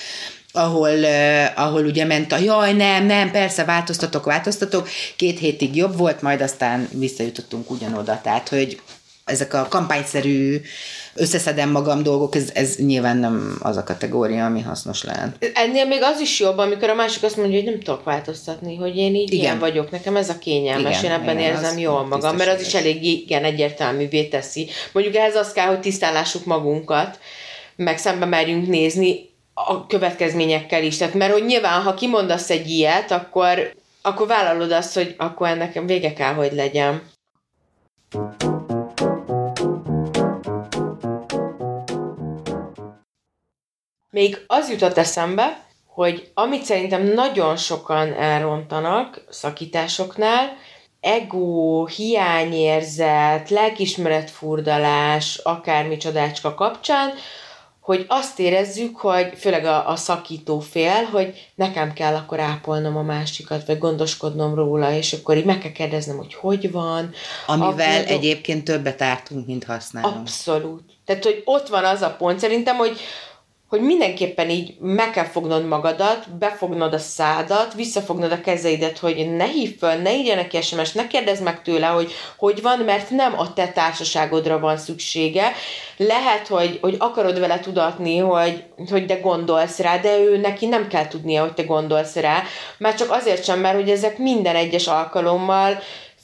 ahol, 0.51 0.97
uh, 0.97 1.45
ahol 1.55 1.85
ugye 1.85 2.05
ment 2.05 2.31
a 2.31 2.37
jaj, 2.37 2.73
nem, 2.73 3.05
nem, 3.05 3.31
persze, 3.31 3.65
változtatok, 3.65 4.25
változtatok, 4.25 4.87
két 5.15 5.39
hétig 5.39 5.75
jobb 5.75 5.97
volt, 5.97 6.21
majd 6.21 6.41
aztán 6.41 6.87
visszajutottunk 6.91 7.69
ugyanoda, 7.71 8.19
tehát, 8.23 8.49
hogy 8.49 8.81
ezek 9.25 9.53
a 9.53 9.67
kampányszerű 9.69 10.61
összeszedem 11.13 11.69
magam 11.69 12.03
dolgok, 12.03 12.35
ez, 12.35 12.49
ez 12.53 12.75
nyilván 12.75 13.17
nem 13.17 13.57
az 13.61 13.77
a 13.77 13.83
kategória, 13.83 14.45
ami 14.45 14.61
hasznos 14.61 15.03
lehet. 15.03 15.51
Ennél 15.53 15.85
még 15.85 16.01
az 16.01 16.19
is 16.19 16.39
jobb, 16.39 16.57
amikor 16.57 16.89
a 16.89 16.93
másik 16.93 17.23
azt 17.23 17.37
mondja, 17.37 17.55
hogy 17.55 17.65
nem 17.65 17.79
tudok 17.79 18.03
változtatni, 18.03 18.75
hogy 18.75 18.97
én 18.97 19.15
így 19.15 19.33
igen. 19.33 19.43
ilyen 19.43 19.59
vagyok, 19.59 19.91
nekem 19.91 20.15
ez 20.15 20.29
a 20.29 20.37
kényelmes, 20.37 20.99
igen, 20.99 21.11
én 21.11 21.19
ebben 21.19 21.37
igen, 21.37 21.53
érzem 21.53 21.77
jól 21.77 22.05
magam, 22.05 22.35
mert 22.35 22.55
az 22.55 22.65
is 22.65 22.73
elég 22.73 23.03
igen 23.03 23.43
egyértelművé 23.43 24.23
teszi. 24.23 24.69
Mondjuk 24.91 25.15
ehhez 25.15 25.35
az 25.35 25.51
kell, 25.51 25.67
hogy 25.67 25.79
tisztállásuk 25.79 26.45
magunkat, 26.45 27.19
meg 27.75 27.97
szembe 27.97 28.25
merjünk 28.25 28.67
nézni, 28.67 29.29
a 29.53 29.85
következményekkel 29.85 30.83
is. 30.83 30.97
Tehát, 30.97 31.13
mert 31.13 31.31
hogy 31.31 31.45
nyilván, 31.45 31.81
ha 31.81 31.93
kimondasz 31.93 32.49
egy 32.49 32.69
ilyet, 32.69 33.11
akkor, 33.11 33.73
akkor 34.01 34.27
vállalod 34.27 34.71
azt, 34.71 34.93
hogy 34.93 35.15
akkor 35.17 35.47
ennek 35.47 35.81
vége 35.85 36.13
kell, 36.13 36.33
hogy 36.33 36.53
legyen. 36.53 37.01
Még 44.09 44.43
az 44.47 44.69
jutott 44.69 44.97
eszembe, 44.97 45.65
hogy 45.85 46.31
amit 46.33 46.63
szerintem 46.63 47.03
nagyon 47.03 47.57
sokan 47.57 48.13
elrontanak 48.13 49.21
szakításoknál, 49.29 50.57
ego, 50.99 51.85
hiányérzet, 51.85 53.49
lelkismeretfurdalás, 53.49 55.37
akármi 55.37 55.97
csodácska 55.97 56.53
kapcsán, 56.53 57.13
hogy 57.95 58.05
azt 58.07 58.39
érezzük, 58.39 58.97
hogy 58.97 59.33
főleg 59.37 59.65
a, 59.65 59.89
a 59.89 59.95
szakító 59.95 60.59
fél, 60.59 61.03
hogy 61.11 61.51
nekem 61.55 61.93
kell 61.93 62.15
akkor 62.15 62.39
ápolnom 62.39 62.97
a 62.97 63.01
másikat, 63.01 63.65
vagy 63.67 63.77
gondoskodnom 63.77 64.55
róla, 64.55 64.93
és 64.93 65.13
akkor 65.13 65.37
így 65.37 65.45
meg 65.45 65.57
kell 65.57 65.71
kérdeznem, 65.71 66.17
hogy 66.17 66.33
hogy 66.33 66.71
van. 66.71 67.13
Amivel 67.45 68.01
akkor, 68.01 68.11
egyébként 68.11 68.63
többet 68.63 69.01
ártunk, 69.01 69.47
mint 69.47 69.63
használunk. 69.63 70.15
Abszolút. 70.15 70.81
Tehát, 71.05 71.23
hogy 71.23 71.41
ott 71.45 71.67
van 71.67 71.85
az 71.85 72.01
a 72.01 72.15
pont 72.17 72.39
szerintem, 72.39 72.75
hogy, 72.75 72.99
hogy 73.71 73.81
mindenképpen 73.81 74.49
így 74.49 74.73
meg 74.79 75.11
kell 75.11 75.23
fognod 75.23 75.67
magadat, 75.67 76.37
befognod 76.37 76.93
a 76.93 76.97
szádat, 76.97 77.73
visszafognod 77.73 78.31
a 78.31 78.41
kezeidet, 78.41 78.97
hogy 78.97 79.35
ne 79.35 79.45
hívj 79.45 79.77
föl, 79.77 79.93
ne 79.93 80.15
írja 80.15 80.35
neki 80.35 80.61
sms 80.61 80.91
ne 80.91 81.07
kérdezz 81.07 81.41
meg 81.41 81.61
tőle, 81.61 81.87
hogy 81.87 82.11
hogy 82.37 82.61
van, 82.61 82.79
mert 82.79 83.09
nem 83.09 83.39
a 83.39 83.53
te 83.53 83.67
társaságodra 83.67 84.59
van 84.59 84.77
szüksége. 84.77 85.51
Lehet, 85.97 86.47
hogy, 86.47 86.77
hogy 86.81 86.95
akarod 86.99 87.39
vele 87.39 87.59
tudatni, 87.59 88.17
hogy, 88.17 88.63
hogy 88.89 89.05
de 89.05 89.15
gondolsz 89.15 89.79
rá, 89.79 89.97
de 89.97 90.17
ő 90.17 90.37
neki 90.37 90.65
nem 90.65 90.87
kell 90.87 91.07
tudnia, 91.07 91.41
hogy 91.41 91.53
te 91.53 91.63
gondolsz 91.63 92.15
rá, 92.15 92.43
már 92.77 92.95
csak 92.95 93.11
azért 93.11 93.43
sem, 93.43 93.59
mert 93.59 93.75
hogy 93.75 93.89
ezek 93.89 94.17
minden 94.17 94.55
egyes 94.55 94.87
alkalommal 94.87 95.79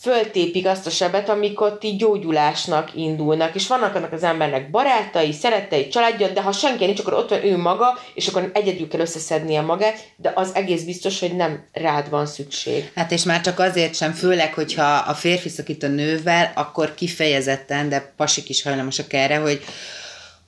föltépik 0.08 0.68
azt 0.68 0.88
a 0.88 0.90
sebet, 0.90 1.30
amikor 1.30 1.78
ti 1.78 1.96
gyógyulásnak 1.96 2.96
indulnak, 2.96 3.56
és 3.56 3.68
vannak 3.68 3.96
annak 3.96 4.14
az 4.14 4.24
embernek 4.24 4.70
barátai, 4.70 5.32
szerettei, 5.32 5.88
családja, 5.88 6.28
de 6.28 6.42
ha 6.42 6.52
senki 6.52 6.86
nincs, 6.86 7.00
akkor 7.00 7.14
ott 7.14 7.30
van 7.30 7.44
ő 7.44 7.58
maga, 7.58 8.00
és 8.14 8.28
akkor 8.28 8.50
egyedül 8.54 8.88
kell 8.88 9.00
összeszednie 9.00 9.62
magát, 9.62 10.00
de 10.16 10.32
az 10.36 10.50
egész 10.54 10.84
biztos, 10.84 11.20
hogy 11.20 11.36
nem 11.36 11.64
rád 11.72 12.10
van 12.10 12.26
szükség. 12.26 12.92
Hát 12.96 13.12
és 13.12 13.24
már 13.24 13.42
csak 13.42 13.60
azért 13.60 13.96
sem, 13.96 14.12
főleg, 14.12 14.54
hogyha 14.54 14.96
a 14.96 15.14
férfi 15.14 15.50
szakít 15.50 15.84
a 15.84 15.88
nővel, 15.88 16.52
akkor 16.56 16.96
kifejezetten, 16.96 17.90
de 17.90 18.14
pasik 18.18 18.50
is 18.50 18.64
hajlamosak 18.64 19.14
erre, 19.14 19.38
hogy 19.38 19.62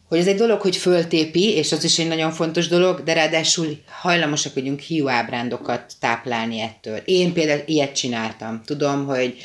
hogy 0.09 0.19
ez 0.19 0.27
egy 0.27 0.37
dolog, 0.37 0.61
hogy 0.61 0.75
föltépi, 0.75 1.53
és 1.53 1.71
az 1.71 1.83
is 1.83 1.99
egy 1.99 2.07
nagyon 2.07 2.31
fontos 2.31 2.67
dolog, 2.67 3.03
de 3.03 3.13
ráadásul 3.13 3.67
hajlamosak 4.01 4.53
vagyunk 4.53 4.79
hiúábrándokat 4.79 5.93
táplálni 5.99 6.59
ettől. 6.59 6.97
Én 7.05 7.33
például 7.33 7.61
ilyet 7.65 7.95
csináltam. 7.95 8.61
Tudom, 8.65 9.05
hogy 9.05 9.35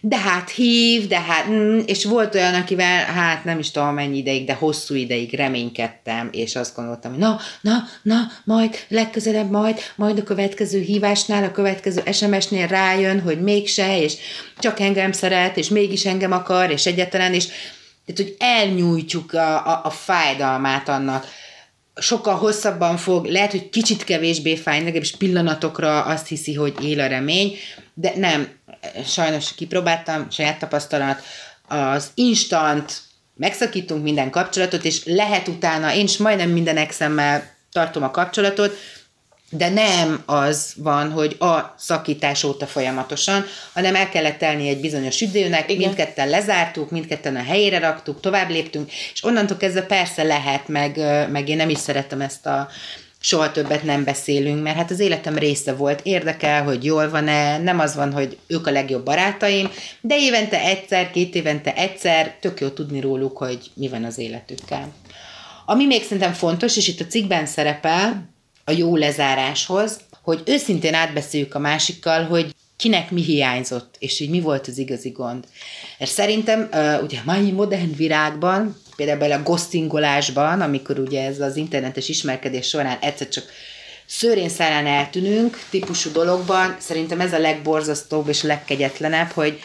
de 0.00 0.16
hát 0.16 0.50
hív, 0.50 1.06
de 1.06 1.20
hát, 1.20 1.48
mm, 1.48 1.78
és 1.86 2.04
volt 2.04 2.34
olyan, 2.34 2.54
akivel, 2.54 3.04
hát 3.04 3.44
nem 3.44 3.58
is 3.58 3.70
tudom 3.70 3.94
mennyi 3.94 4.16
ideig, 4.16 4.46
de 4.46 4.54
hosszú 4.54 4.94
ideig 4.94 5.34
reménykedtem, 5.34 6.28
és 6.32 6.56
azt 6.56 6.76
gondoltam, 6.76 7.10
hogy 7.10 7.20
na, 7.20 7.38
na, 7.60 7.84
na, 8.02 8.30
majd, 8.44 8.76
legközelebb 8.88 9.50
majd, 9.50 9.78
majd 9.96 10.18
a 10.18 10.22
következő 10.22 10.80
hívásnál, 10.80 11.44
a 11.44 11.50
következő 11.50 12.02
SMS-nél 12.12 12.66
rájön, 12.66 13.20
hogy 13.20 13.40
mégse, 13.40 14.02
és 14.02 14.14
csak 14.58 14.80
engem 14.80 15.12
szeret, 15.12 15.56
és 15.56 15.68
mégis 15.68 16.04
engem 16.06 16.32
akar, 16.32 16.70
és 16.70 16.86
egyetlen, 16.86 17.34
és 17.34 17.46
tehát, 18.06 18.22
hogy 18.22 18.34
elnyújtjuk 18.38 19.32
a, 19.32 19.66
a, 19.66 19.80
a 19.84 19.90
fájdalmát 19.90 20.88
annak. 20.88 21.26
Sokkal 21.94 22.34
hosszabban 22.34 22.96
fog, 22.96 23.24
lehet, 23.24 23.50
hogy 23.50 23.68
kicsit 23.68 24.04
kevésbé 24.04 24.56
fáj, 24.56 24.78
legalábbis 24.78 25.16
pillanatokra 25.16 26.02
azt 26.02 26.26
hiszi, 26.26 26.54
hogy 26.54 26.84
él 26.84 27.00
a 27.00 27.06
remény, 27.06 27.56
de 27.94 28.12
nem, 28.16 28.48
sajnos 29.06 29.54
kipróbáltam, 29.54 30.30
saját 30.30 30.58
tapasztalat, 30.58 31.22
az 31.68 32.10
instant, 32.14 33.00
megszakítunk 33.34 34.02
minden 34.02 34.30
kapcsolatot, 34.30 34.84
és 34.84 35.04
lehet 35.04 35.48
utána, 35.48 35.94
én 35.94 36.04
is 36.04 36.16
majdnem 36.16 36.50
minden 36.50 36.76
exemmel 36.76 37.54
tartom 37.72 38.02
a 38.02 38.10
kapcsolatot, 38.10 38.76
de 39.50 39.68
nem 39.68 40.22
az 40.26 40.72
van, 40.76 41.10
hogy 41.10 41.36
a 41.38 41.74
szakítás 41.78 42.44
óta 42.44 42.66
folyamatosan, 42.66 43.44
hanem 43.72 43.94
el 43.94 44.08
kellett 44.08 44.38
telni 44.38 44.68
egy 44.68 44.80
bizonyos 44.80 45.20
időnek, 45.20 45.70
Igen. 45.70 45.76
mindketten 45.76 46.28
lezártuk, 46.28 46.90
mindketten 46.90 47.36
a 47.36 47.42
helyére 47.42 47.78
raktuk, 47.78 48.20
tovább 48.20 48.50
léptünk, 48.50 48.92
és 49.12 49.24
onnantól 49.24 49.56
kezdve 49.56 49.82
persze 49.82 50.22
lehet, 50.22 50.68
meg, 50.68 50.96
meg 51.30 51.48
én 51.48 51.56
nem 51.56 51.68
is 51.68 51.78
szeretem 51.78 52.20
ezt 52.20 52.46
a 52.46 52.68
soha 53.20 53.52
többet 53.52 53.82
nem 53.82 54.04
beszélünk, 54.04 54.62
mert 54.62 54.76
hát 54.76 54.90
az 54.90 55.00
életem 55.00 55.38
része 55.38 55.74
volt, 55.74 56.00
érdekel, 56.02 56.64
hogy 56.64 56.84
jól 56.84 57.10
van-e, 57.10 57.58
nem 57.58 57.78
az 57.78 57.94
van, 57.94 58.12
hogy 58.12 58.38
ők 58.46 58.66
a 58.66 58.70
legjobb 58.70 59.04
barátaim, 59.04 59.70
de 60.00 60.16
évente 60.18 60.60
egyszer, 60.60 61.10
két 61.10 61.34
évente 61.34 61.74
egyszer, 61.74 62.36
tök 62.40 62.60
jó 62.60 62.68
tudni 62.68 63.00
róluk, 63.00 63.38
hogy 63.38 63.70
mi 63.74 63.88
van 63.88 64.04
az 64.04 64.18
életükkel. 64.18 64.92
Ami 65.66 65.86
még 65.86 66.02
szerintem 66.02 66.32
fontos, 66.32 66.76
és 66.76 66.88
itt 66.88 67.00
a 67.00 67.06
cikkben 67.06 67.46
szerepel, 67.46 68.34
a 68.68 68.72
jó 68.72 68.96
lezáráshoz, 68.96 70.00
hogy 70.22 70.42
őszintén 70.44 70.94
átbeszéljük 70.94 71.54
a 71.54 71.58
másikkal, 71.58 72.24
hogy 72.24 72.54
kinek 72.76 73.10
mi 73.10 73.22
hiányzott, 73.22 73.94
és 73.98 74.20
így 74.20 74.30
mi 74.30 74.40
volt 74.40 74.66
az 74.66 74.78
igazi 74.78 75.10
gond. 75.10 75.44
Mert 75.98 76.10
szerintem 76.10 76.68
ugye 77.02 77.18
a 77.18 77.22
mai 77.24 77.50
modern 77.50 77.96
virágban, 77.96 78.76
például 78.96 79.32
a 79.32 79.42
ghostingolásban, 79.42 80.60
amikor 80.60 80.98
ugye 80.98 81.24
ez 81.24 81.40
az 81.40 81.56
internetes 81.56 82.08
ismerkedés 82.08 82.68
során 82.68 82.98
egyszer 83.00 83.28
csak 83.28 83.44
szőrén 84.06 84.48
szállán 84.48 84.86
eltűnünk 84.86 85.58
típusú 85.70 86.12
dologban, 86.12 86.76
szerintem 86.78 87.20
ez 87.20 87.32
a 87.32 87.38
legborzasztóbb 87.38 88.28
és 88.28 88.42
legkegyetlenebb, 88.42 89.30
hogy 89.30 89.58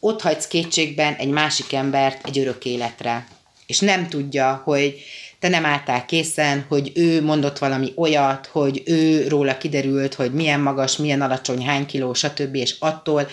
ott 0.00 0.20
hagysz 0.20 0.46
kétségben 0.46 1.14
egy 1.14 1.28
másik 1.28 1.72
embert 1.72 2.26
egy 2.26 2.38
örök 2.38 2.64
életre. 2.64 3.26
És 3.66 3.78
nem 3.78 4.08
tudja, 4.08 4.60
hogy 4.64 5.02
te 5.42 5.48
nem 5.48 5.64
álltál 5.64 6.04
készen, 6.04 6.64
hogy 6.68 6.92
ő 6.94 7.22
mondott 7.22 7.58
valami 7.58 7.92
olyat, 7.94 8.46
hogy 8.46 8.82
ő 8.84 9.28
róla 9.28 9.58
kiderült, 9.58 10.14
hogy 10.14 10.32
milyen 10.32 10.60
magas, 10.60 10.96
milyen 10.96 11.22
alacsony, 11.22 11.66
hány 11.66 11.86
kiló, 11.86 12.14
stb. 12.14 12.54
és 12.54 12.76
attól, 12.78 13.28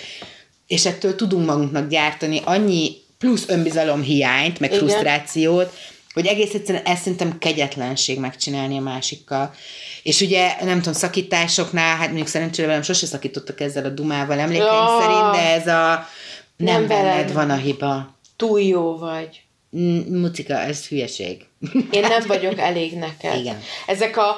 és 0.67 0.85
ettől 0.85 1.15
tudunk 1.15 1.45
magunknak 1.45 1.89
gyártani 1.89 2.41
annyi 2.43 2.95
plusz 3.17 3.43
önbizalom 3.47 4.01
hiányt, 4.01 4.59
meg 4.59 4.69
Igen. 4.69 4.87
frusztrációt, 4.87 5.73
hogy 6.13 6.25
egész 6.25 6.53
egyszerűen 6.53 6.83
ezt 6.83 7.01
szerintem 7.01 7.37
kegyetlenség 7.37 8.19
megcsinálni 8.19 8.77
a 8.77 8.81
másikkal. 8.81 9.53
És 10.03 10.21
ugye, 10.21 10.55
nem 10.63 10.77
tudom, 10.77 10.93
szakításoknál, 10.93 11.95
hát 11.95 12.07
mondjuk 12.07 12.27
szerencsére 12.27 12.67
velem 12.67 12.81
sose 12.81 13.05
szakítottak 13.05 13.61
ezzel 13.61 13.85
a 13.85 13.89
dumával 13.89 14.39
emlékeim 14.39 14.67
ja. 14.67 14.97
szerint, 14.99 15.31
de 15.31 15.53
ez 15.53 15.67
a 15.67 16.07
nem, 16.55 16.73
nem 16.73 16.87
benned 16.87 17.33
van 17.33 17.49
a 17.49 17.55
hiba. 17.55 18.15
Túl 18.35 18.61
jó 18.61 18.97
vagy. 18.97 19.41
Mucika, 20.09 20.53
ez 20.53 20.87
hülyeség. 20.87 21.45
Én 21.91 22.01
nem 22.01 22.23
vagyok 22.27 22.59
elég 22.59 22.93
neked. 22.93 23.39
Igen. 23.39 23.61
Ezek 23.87 24.17
a 24.17 24.37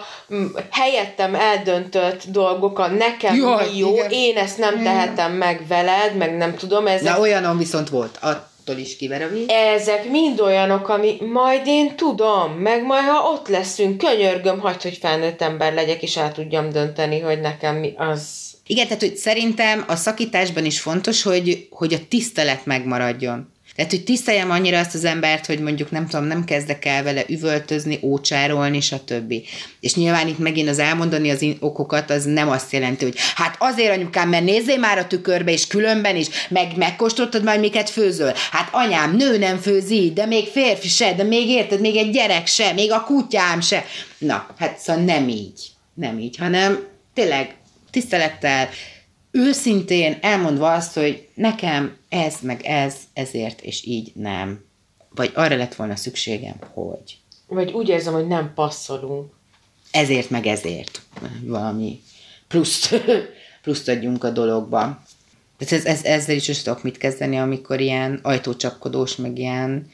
helyettem 0.72 1.36
eldöntött 1.36 2.24
dolgok, 2.28 2.80
a 2.80 2.88
nekem 2.88 3.36
Jaj, 3.36 3.70
mi 3.70 3.78
jó, 3.78 3.94
igen. 3.94 4.10
én 4.12 4.38
ezt 4.38 4.58
nem 4.58 4.84
tehetem 4.84 5.32
meg 5.32 5.68
veled, 5.68 6.18
meg 6.18 6.38
nem 6.38 6.56
tudom. 6.56 6.88
Ezek... 6.88 7.14
Na 7.14 7.20
olyanom 7.20 7.58
viszont 7.58 7.90
volt, 7.90 8.18
attól 8.22 8.78
is 8.78 8.98
kiver 8.98 9.22
a 9.22 9.28
víz. 9.28 9.48
Ezek 9.48 10.10
mind 10.10 10.40
olyanok, 10.40 10.90
ami 10.90 11.18
majd 11.32 11.62
én 11.66 11.96
tudom, 11.96 12.52
meg 12.52 12.84
majd 12.84 13.06
ha 13.06 13.32
ott 13.32 13.48
leszünk, 13.48 13.98
könyörgöm, 13.98 14.60
hagyd, 14.60 14.82
hogy 14.82 14.98
felnőtt 14.98 15.42
ember 15.42 15.74
legyek, 15.74 16.02
és 16.02 16.18
el 16.18 16.32
tudjam 16.32 16.70
dönteni, 16.70 17.20
hogy 17.20 17.40
nekem 17.40 17.76
mi 17.76 17.94
az 17.98 18.50
igen, 18.68 18.88
tehát 18.88 19.02
hogy 19.02 19.16
szerintem 19.16 19.84
a 19.88 19.96
szakításban 19.96 20.66
is 20.66 20.80
fontos, 20.80 21.22
hogy, 21.22 21.68
hogy 21.70 21.94
a 21.94 22.08
tisztelet 22.10 22.66
megmaradjon. 22.66 23.51
Tehát, 23.76 23.92
hogy 23.92 24.04
tiszteljem 24.04 24.52
annyira 24.52 24.80
azt 24.80 24.96
az 24.96 25.06
embert, 25.06 25.46
hogy 25.46 25.60
mondjuk 25.60 25.92
nem 25.92 26.08
tudom, 26.08 26.26
nem 26.26 26.44
kezdek 26.44 26.86
el 26.86 27.04
vele 27.04 27.24
üvöltözni, 27.28 28.00
ócsárolni, 28.02 28.80
stb. 28.80 29.34
És 29.80 29.96
nyilván 29.96 30.28
itt 30.28 30.40
megint 30.40 30.70
az 30.70 30.80
elmondani 30.80 31.30
az 31.30 31.46
okokat, 31.60 32.10
az 32.10 32.26
nem 32.26 32.50
azt 32.50 32.72
jelenti, 32.72 33.06
hogy 33.06 33.16
hát 33.36 33.56
azért 33.60 33.96
anyukám, 33.96 34.30
mert 34.30 34.44
nézzél 34.44 34.78
már 34.78 34.98
a 34.98 35.08
tükörbe, 35.08 35.52
és 35.52 35.68
különben 35.68 36.16
is, 36.16 36.28
meg 36.50 36.78
megkóstoltad 36.78 37.44
majd, 37.44 37.60
miket 37.60 37.90
főzöl. 37.90 38.34
Hát 38.52 38.70
anyám, 38.72 39.16
nő 39.16 39.38
nem 39.38 39.58
főzi, 39.58 40.12
de 40.16 40.26
még 40.26 40.48
férfi 40.48 40.88
se, 40.88 41.14
de 41.14 41.24
még 41.24 41.48
érted, 41.48 41.80
még 41.80 41.96
egy 41.96 42.12
gyerek 42.12 42.48
se, 42.48 42.74
még 42.74 42.92
a 42.92 43.04
kutyám 43.04 43.62
se. 43.62 43.86
Na, 44.18 44.48
hát 44.58 44.80
szóval 44.80 45.04
nem 45.04 45.28
így. 45.28 45.70
Nem 45.94 46.20
így, 46.20 46.38
hanem 46.38 46.88
tényleg 47.14 47.56
tisztelettel, 47.92 48.70
őszintén 49.32 50.18
elmondva 50.22 50.74
azt, 50.74 50.94
hogy 50.94 51.28
nekem 51.34 51.98
ez, 52.10 52.36
meg 52.42 52.66
ez, 52.66 52.96
ezért, 53.14 53.62
és 53.62 53.86
így 53.86 54.12
nem. 54.16 54.66
Vagy 55.10 55.32
arra 55.34 55.56
lett 55.56 55.76
volna 55.76 55.96
szükségem, 55.96 56.56
hogy. 56.74 57.18
Vagy 57.48 57.72
úgy 57.72 57.90
érzem, 57.90 58.14
hogy 58.14 58.28
nem 58.28 58.52
passzolunk. 58.54 59.32
Ezért, 59.92 60.30
meg 60.30 60.46
ezért. 60.46 61.02
Valami 61.44 62.02
pluszt, 62.48 62.96
pluszt 63.64 63.88
adjunk 63.88 64.24
a 64.24 64.30
dologba. 64.30 65.04
Tehát 65.58 65.74
ez, 65.74 65.86
ez, 65.86 66.04
ezzel 66.04 66.36
is 66.36 66.62
tudok 66.62 66.84
mit 66.84 66.98
kezdeni, 66.98 67.38
amikor 67.38 67.80
ilyen 67.80 68.20
ajtócsapkodós, 68.24 69.16
meg 69.16 69.38
ilyen 69.38 69.90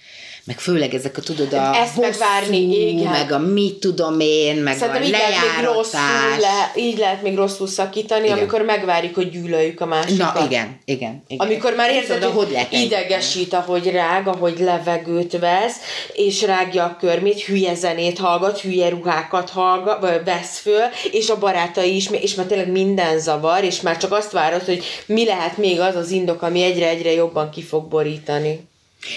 meg 0.47 0.59
főleg 0.59 0.93
ezek 0.93 1.17
a, 1.17 1.21
tudod, 1.21 1.53
a 1.53 1.75
Ezt 1.75 1.95
bosszú, 1.95 2.01
megvárni, 2.01 2.89
igen. 2.89 3.11
meg 3.11 3.31
a 3.31 3.37
mit 3.37 3.79
tudom 3.79 4.19
én, 4.19 4.55
meg 4.55 4.77
Szerintem 4.77 5.01
a 5.01 5.05
így 5.05 5.11
lehet 5.11 5.29
még 5.29 5.65
rosszul, 5.65 5.99
le, 6.39 6.71
így 6.75 6.97
lehet 6.97 7.21
még 7.21 7.35
rosszul 7.35 7.67
szakítani, 7.67 8.25
igen. 8.25 8.37
amikor 8.37 8.61
megvárjuk, 8.61 9.15
hogy 9.15 9.29
gyűlöljük 9.29 9.81
a 9.81 9.85
másikat. 9.85 10.33
Na, 10.33 10.45
igen, 10.45 10.79
igen. 10.85 11.23
igen. 11.27 11.47
Amikor 11.47 11.73
már 11.75 11.91
érzed, 11.91 12.23
hogy, 12.23 12.33
hogy 12.33 12.67
idegesít, 12.69 13.53
ahogy 13.53 13.91
rág, 13.91 14.27
ahogy 14.27 14.59
levegőt 14.59 15.39
vesz, 15.39 15.75
és 16.13 16.41
rágja 16.41 16.83
a 16.83 16.97
körmét, 16.99 17.41
hülye 17.41 17.75
zenét 17.75 18.17
hallgat, 18.17 18.59
hülye 18.59 18.89
ruhákat 18.89 19.49
hallgat, 19.49 20.01
vagy 20.01 20.23
vesz 20.25 20.59
föl, 20.59 20.83
és 21.11 21.29
a 21.29 21.37
barátai 21.37 21.95
is, 21.95 22.09
és 22.11 22.35
már 22.35 22.45
tényleg 22.45 22.71
minden 22.71 23.19
zavar, 23.19 23.63
és 23.63 23.81
már 23.81 23.97
csak 23.97 24.11
azt 24.11 24.31
várod, 24.31 24.63
hogy 24.63 24.83
mi 25.05 25.25
lehet 25.25 25.57
még 25.57 25.79
az 25.79 25.95
az 25.95 26.11
indok, 26.11 26.41
ami 26.41 26.61
egyre-egyre 26.61 27.11
jobban 27.11 27.49
ki 27.49 27.63
fog 27.63 27.87
borítani. 27.87 28.67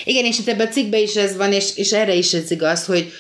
Igen, 0.05 0.24
és 0.24 0.39
itt 0.39 0.48
ebben 0.48 0.66
a 0.66 0.70
cikkben 0.70 1.01
is 1.01 1.15
ez 1.15 1.36
van, 1.36 1.52
és, 1.52 1.77
és 1.77 1.93
erre 1.93 2.15
is 2.15 2.32
ez 2.32 2.51
igaz, 2.51 2.85
hogy, 2.85 3.12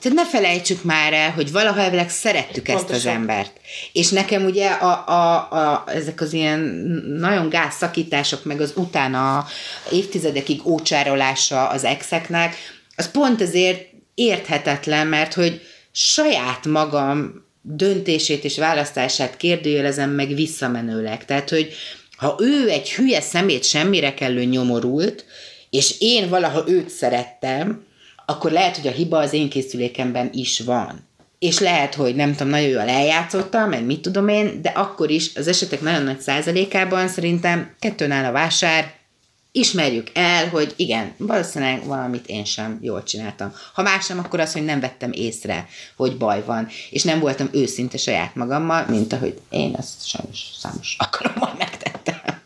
Tehát 0.00 0.18
ne 0.18 0.26
felejtsük 0.26 0.82
már 0.82 1.12
el, 1.12 1.30
hogy 1.30 1.52
valaha 1.52 1.80
elvileg 1.80 2.10
szerettük 2.10 2.64
Pontosan. 2.64 2.94
ezt 2.94 3.04
az 3.06 3.12
embert. 3.12 3.52
És 3.92 4.08
nekem 4.08 4.44
ugye 4.44 4.68
a, 4.68 5.04
a, 5.08 5.52
a, 5.52 5.84
ezek 5.86 6.20
az 6.20 6.32
ilyen 6.32 6.60
nagyon 7.18 7.48
gáz 7.48 7.74
szakítások, 7.74 8.44
meg 8.44 8.60
az 8.60 8.72
utána 8.76 9.46
évtizedekig 9.92 10.66
ócsárolása 10.66 11.68
az 11.68 11.84
exeknek, 11.84 12.56
az 12.96 13.10
pont 13.10 13.40
ezért 13.40 13.86
érthetetlen, 14.14 15.06
mert 15.06 15.34
hogy 15.34 15.60
saját 15.92 16.66
magam 16.66 17.44
döntését 17.62 18.44
és 18.44 18.58
választását 18.58 19.36
kérdőjelezem 19.36 20.10
meg 20.10 20.34
visszamenőleg. 20.34 21.24
Tehát, 21.24 21.50
hogy 21.50 21.74
ha 22.16 22.36
ő 22.38 22.68
egy 22.68 22.92
hülye 22.92 23.20
szemét 23.20 23.64
semmire 23.64 24.14
kellő 24.14 24.44
nyomorult, 24.44 25.24
és 25.74 25.94
én 25.98 26.28
valaha 26.28 26.64
őt 26.66 26.88
szerettem, 26.88 27.84
akkor 28.26 28.50
lehet, 28.50 28.76
hogy 28.76 28.86
a 28.86 28.90
hiba 28.90 29.18
az 29.18 29.32
én 29.32 29.48
készülékemben 29.48 30.30
is 30.32 30.60
van. 30.60 31.08
És 31.38 31.58
lehet, 31.58 31.94
hogy 31.94 32.14
nem 32.14 32.30
tudom, 32.30 32.48
nagyon 32.48 32.68
jól 32.68 32.88
eljátszottam, 32.88 33.68
meg 33.68 33.84
mit 33.84 34.00
tudom 34.00 34.28
én, 34.28 34.62
de 34.62 34.68
akkor 34.68 35.10
is 35.10 35.36
az 35.36 35.46
esetek 35.46 35.80
nagyon 35.80 36.02
nagy 36.02 36.20
százalékában 36.20 37.08
szerintem 37.08 37.74
kettőn 37.78 38.10
áll 38.10 38.24
a 38.24 38.32
vásár, 38.32 38.92
ismerjük 39.52 40.10
el, 40.12 40.48
hogy 40.48 40.72
igen, 40.76 41.14
valószínűleg 41.16 41.84
valamit 41.84 42.26
én 42.26 42.44
sem 42.44 42.78
jól 42.82 43.02
csináltam. 43.02 43.52
Ha 43.72 43.82
más 43.82 44.06
nem, 44.06 44.18
akkor 44.18 44.40
az, 44.40 44.52
hogy 44.52 44.64
nem 44.64 44.80
vettem 44.80 45.12
észre, 45.12 45.66
hogy 45.96 46.16
baj 46.16 46.42
van, 46.44 46.68
és 46.90 47.02
nem 47.02 47.20
voltam 47.20 47.48
őszinte 47.52 47.96
saját 47.96 48.34
magammal, 48.34 48.86
mint 48.88 49.12
ahogy 49.12 49.40
én 49.50 49.74
ezt 49.78 50.06
sajnos 50.06 50.40
számos 50.58 50.96
alkalommal 50.98 51.54
megtettem. 51.58 52.42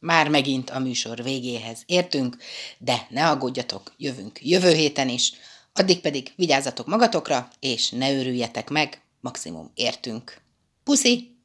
Már 0.00 0.28
megint 0.28 0.70
a 0.70 0.78
műsor 0.78 1.22
végéhez 1.22 1.82
értünk, 1.86 2.36
de 2.78 3.06
ne 3.10 3.28
aggódjatok, 3.28 3.94
jövünk 3.96 4.38
jövő 4.42 4.72
héten 4.72 5.08
is, 5.08 5.32
addig 5.72 6.00
pedig 6.00 6.32
vigyázzatok 6.36 6.86
magatokra, 6.86 7.48
és 7.60 7.90
ne 7.90 8.14
örüljetek 8.14 8.68
meg, 8.68 9.02
maximum 9.20 9.70
értünk. 9.74 10.40
Puszi! 10.84 11.39